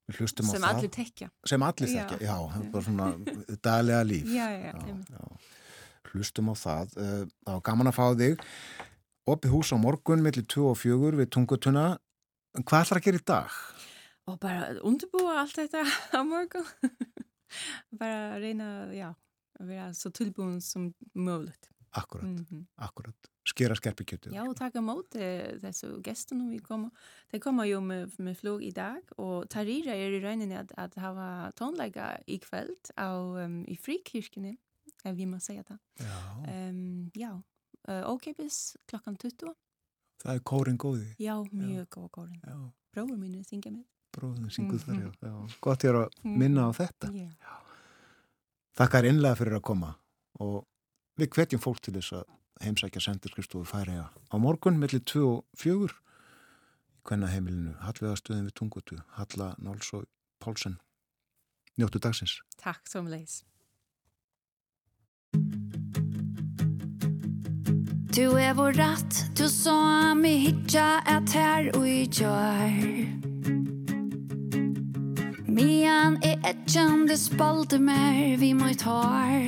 [0.10, 0.72] Við hlustum á sem það.
[0.74, 1.28] allir tekja.
[1.46, 2.00] Sem allir Já.
[2.08, 3.10] þekkja, já, það er bara svona
[3.68, 4.32] daglega líf.
[4.34, 4.72] Já, já,
[5.14, 5.28] já.
[6.10, 6.96] Hlustum á það.
[6.98, 8.42] Eh, Það var gaman að fá þig.
[9.30, 12.00] Opið hús á morgun, millir 2 og 4 við tungutuna.
[12.58, 13.58] Hvað ætlar að gera í dag?
[14.26, 15.84] Og bara undirbúa allt þetta
[16.18, 16.66] á morgun.
[18.00, 19.12] bara reyna, já,
[19.60, 21.70] að vera svo tilbúin som mögulegt.
[21.98, 23.30] Akkurat, Mm akkurat.
[23.50, 24.30] Skera skerpikjötu.
[24.34, 24.80] Ja, och taka
[25.16, 26.90] eh, þessu gestunum vi kommer.
[27.32, 30.96] De kommer ju med, med flug i dag och Tarira är i röjningen att, att
[30.96, 34.58] ha tonlägga i kvällt av, um, i frikirkene,
[35.04, 35.78] eh, vi må säga det.
[36.00, 37.42] Já, Um, ja,
[37.90, 39.54] uh, okipis klockan 20.
[40.24, 41.08] það er kórin góði.
[41.20, 42.42] Ja, mjög góð kórin.
[42.46, 42.58] Já,
[42.94, 43.86] Bróður mínu syngja með.
[44.18, 45.10] bróðin syngur þar, já.
[45.10, 45.48] Mhm.
[45.50, 45.58] já.
[45.62, 47.12] Gott ég er að minna á þetta.
[47.14, 47.30] Ja.
[48.80, 49.96] Þakka er innlega fyrir að koma
[50.40, 50.66] og
[51.20, 52.26] við hvetjum fólk til þess að
[52.64, 58.98] heimsækja sendirskristofu færiða á morgun millir 2 og 4 í hvenna heimilinu Hallvegastöðin við Tungutu,
[59.16, 60.06] Halla Náls og
[60.44, 60.78] Pálsen
[61.80, 63.44] njóttu dagsins Takk som leis.
[68.14, 72.72] Du är vår ratt, du sa mig hitta ett här och gör.
[75.48, 76.74] Mian är ett
[77.08, 77.80] det spalter
[78.38, 79.42] vi mot har.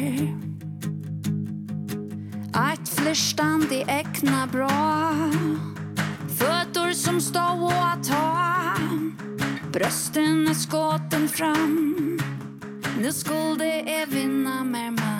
[2.74, 5.14] Ett flörstande äkna bra.
[6.38, 8.76] Fötter som står och ta.
[9.74, 12.20] Brösten är skotten fram.
[13.00, 15.11] Nu skulle det vinna mer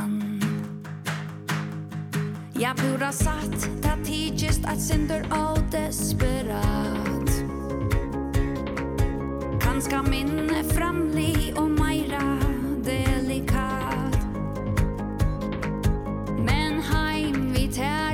[2.62, 2.68] mann.
[2.68, 7.30] Jeg pura satt, det tidgjist at synder og desperat.
[9.62, 12.38] Kanska minne framlig og meira
[12.86, 14.18] delikat.
[16.38, 18.11] Men heim vi tær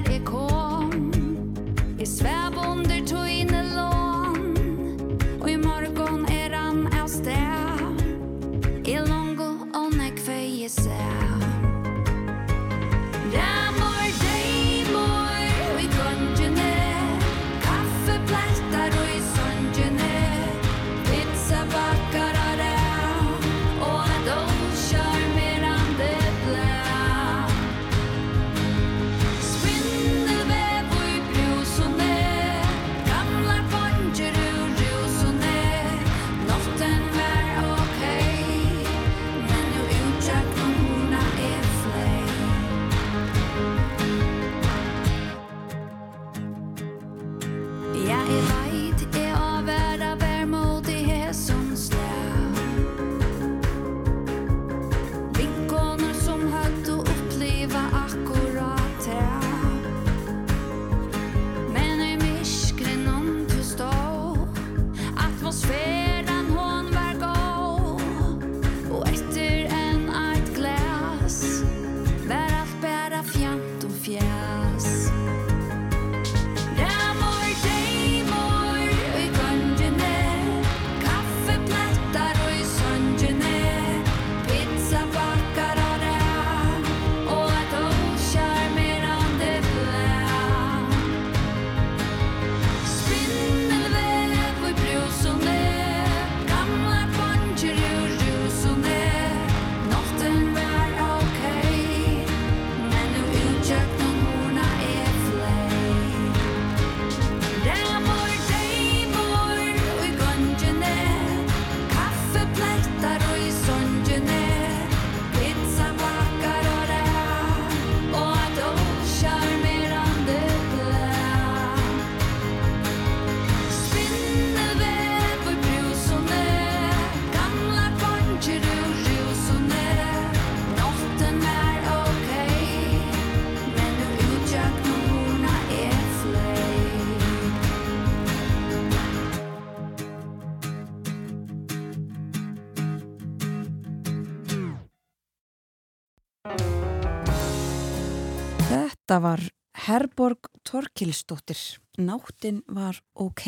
[149.17, 149.41] Þetta var
[149.81, 151.57] Herborg Torkilsdóttir.
[151.97, 153.47] Náttin var ok.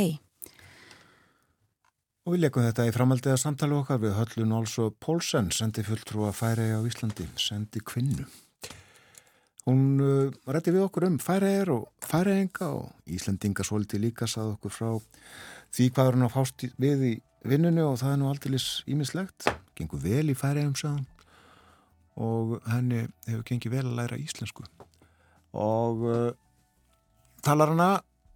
[2.25, 6.73] Og við leikum þetta í framaldiða samtali okkar við höllun Olso Pólsen, sendi fulltrúa færiði
[6.73, 8.25] á Íslandi, sendi kvinnu.
[9.67, 11.85] Hún uh, rætti við okkur um færiðir og
[12.15, 14.91] færiðinga og Íslandinga svolítið líka sað okkur frá
[15.69, 17.15] því hvað er hún að fást við í
[17.45, 18.57] vinnunu og það er nú aldrei
[18.89, 19.53] ímislegt.
[19.77, 21.05] Gengur vel í færiðum saðan
[22.17, 24.65] og henni hefur gengið vel að læra íslensku.
[25.53, 26.29] Og uh,
[27.45, 27.89] talar hana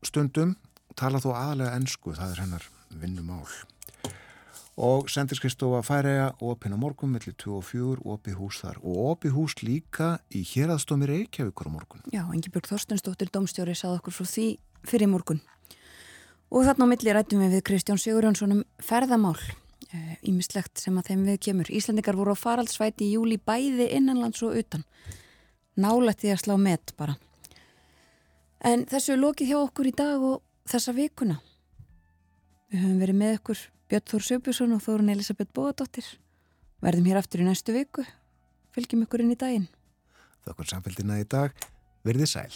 [0.06, 0.56] stundum,
[0.98, 2.68] tala þó aðalega ennsku, það er hennar
[3.02, 3.45] vinnumál.
[4.73, 8.80] Og sendirskristofa Færæja opin á morgun millir 2 og 4 opið hús þar.
[8.81, 12.02] Og opið hús líka í hérastómi Reykjavíkur á morgun.
[12.10, 14.48] Já, Engibjörg Þorstensdóttir, domstjóri, sað okkur frá því
[14.90, 15.44] fyrir morgun.
[16.49, 19.38] Og þarna á milli rættum við við Kristján Sigurjónsson um ferðamál.
[20.26, 21.69] Ímislegt sem að þeim við kemur.
[21.69, 24.81] Íslandikar voru á faraldsvæti í júli bæði innanlands og utan
[25.80, 27.18] nálætti að slá met bara
[28.64, 31.40] en þessu er lokið hjá okkur í dag og þessa vikuna
[32.72, 33.64] við höfum verið með okkur
[33.94, 36.06] Björn Þór Söbjörnsson og Þórun Elisabeth Bóadóttir.
[36.82, 38.02] Verðum hér aftur í næstu viku.
[38.74, 39.68] Fylgjum ykkur inn í daginn.
[40.48, 41.54] Þakkur samfélgina í dag.
[42.02, 42.56] Verðið sæl.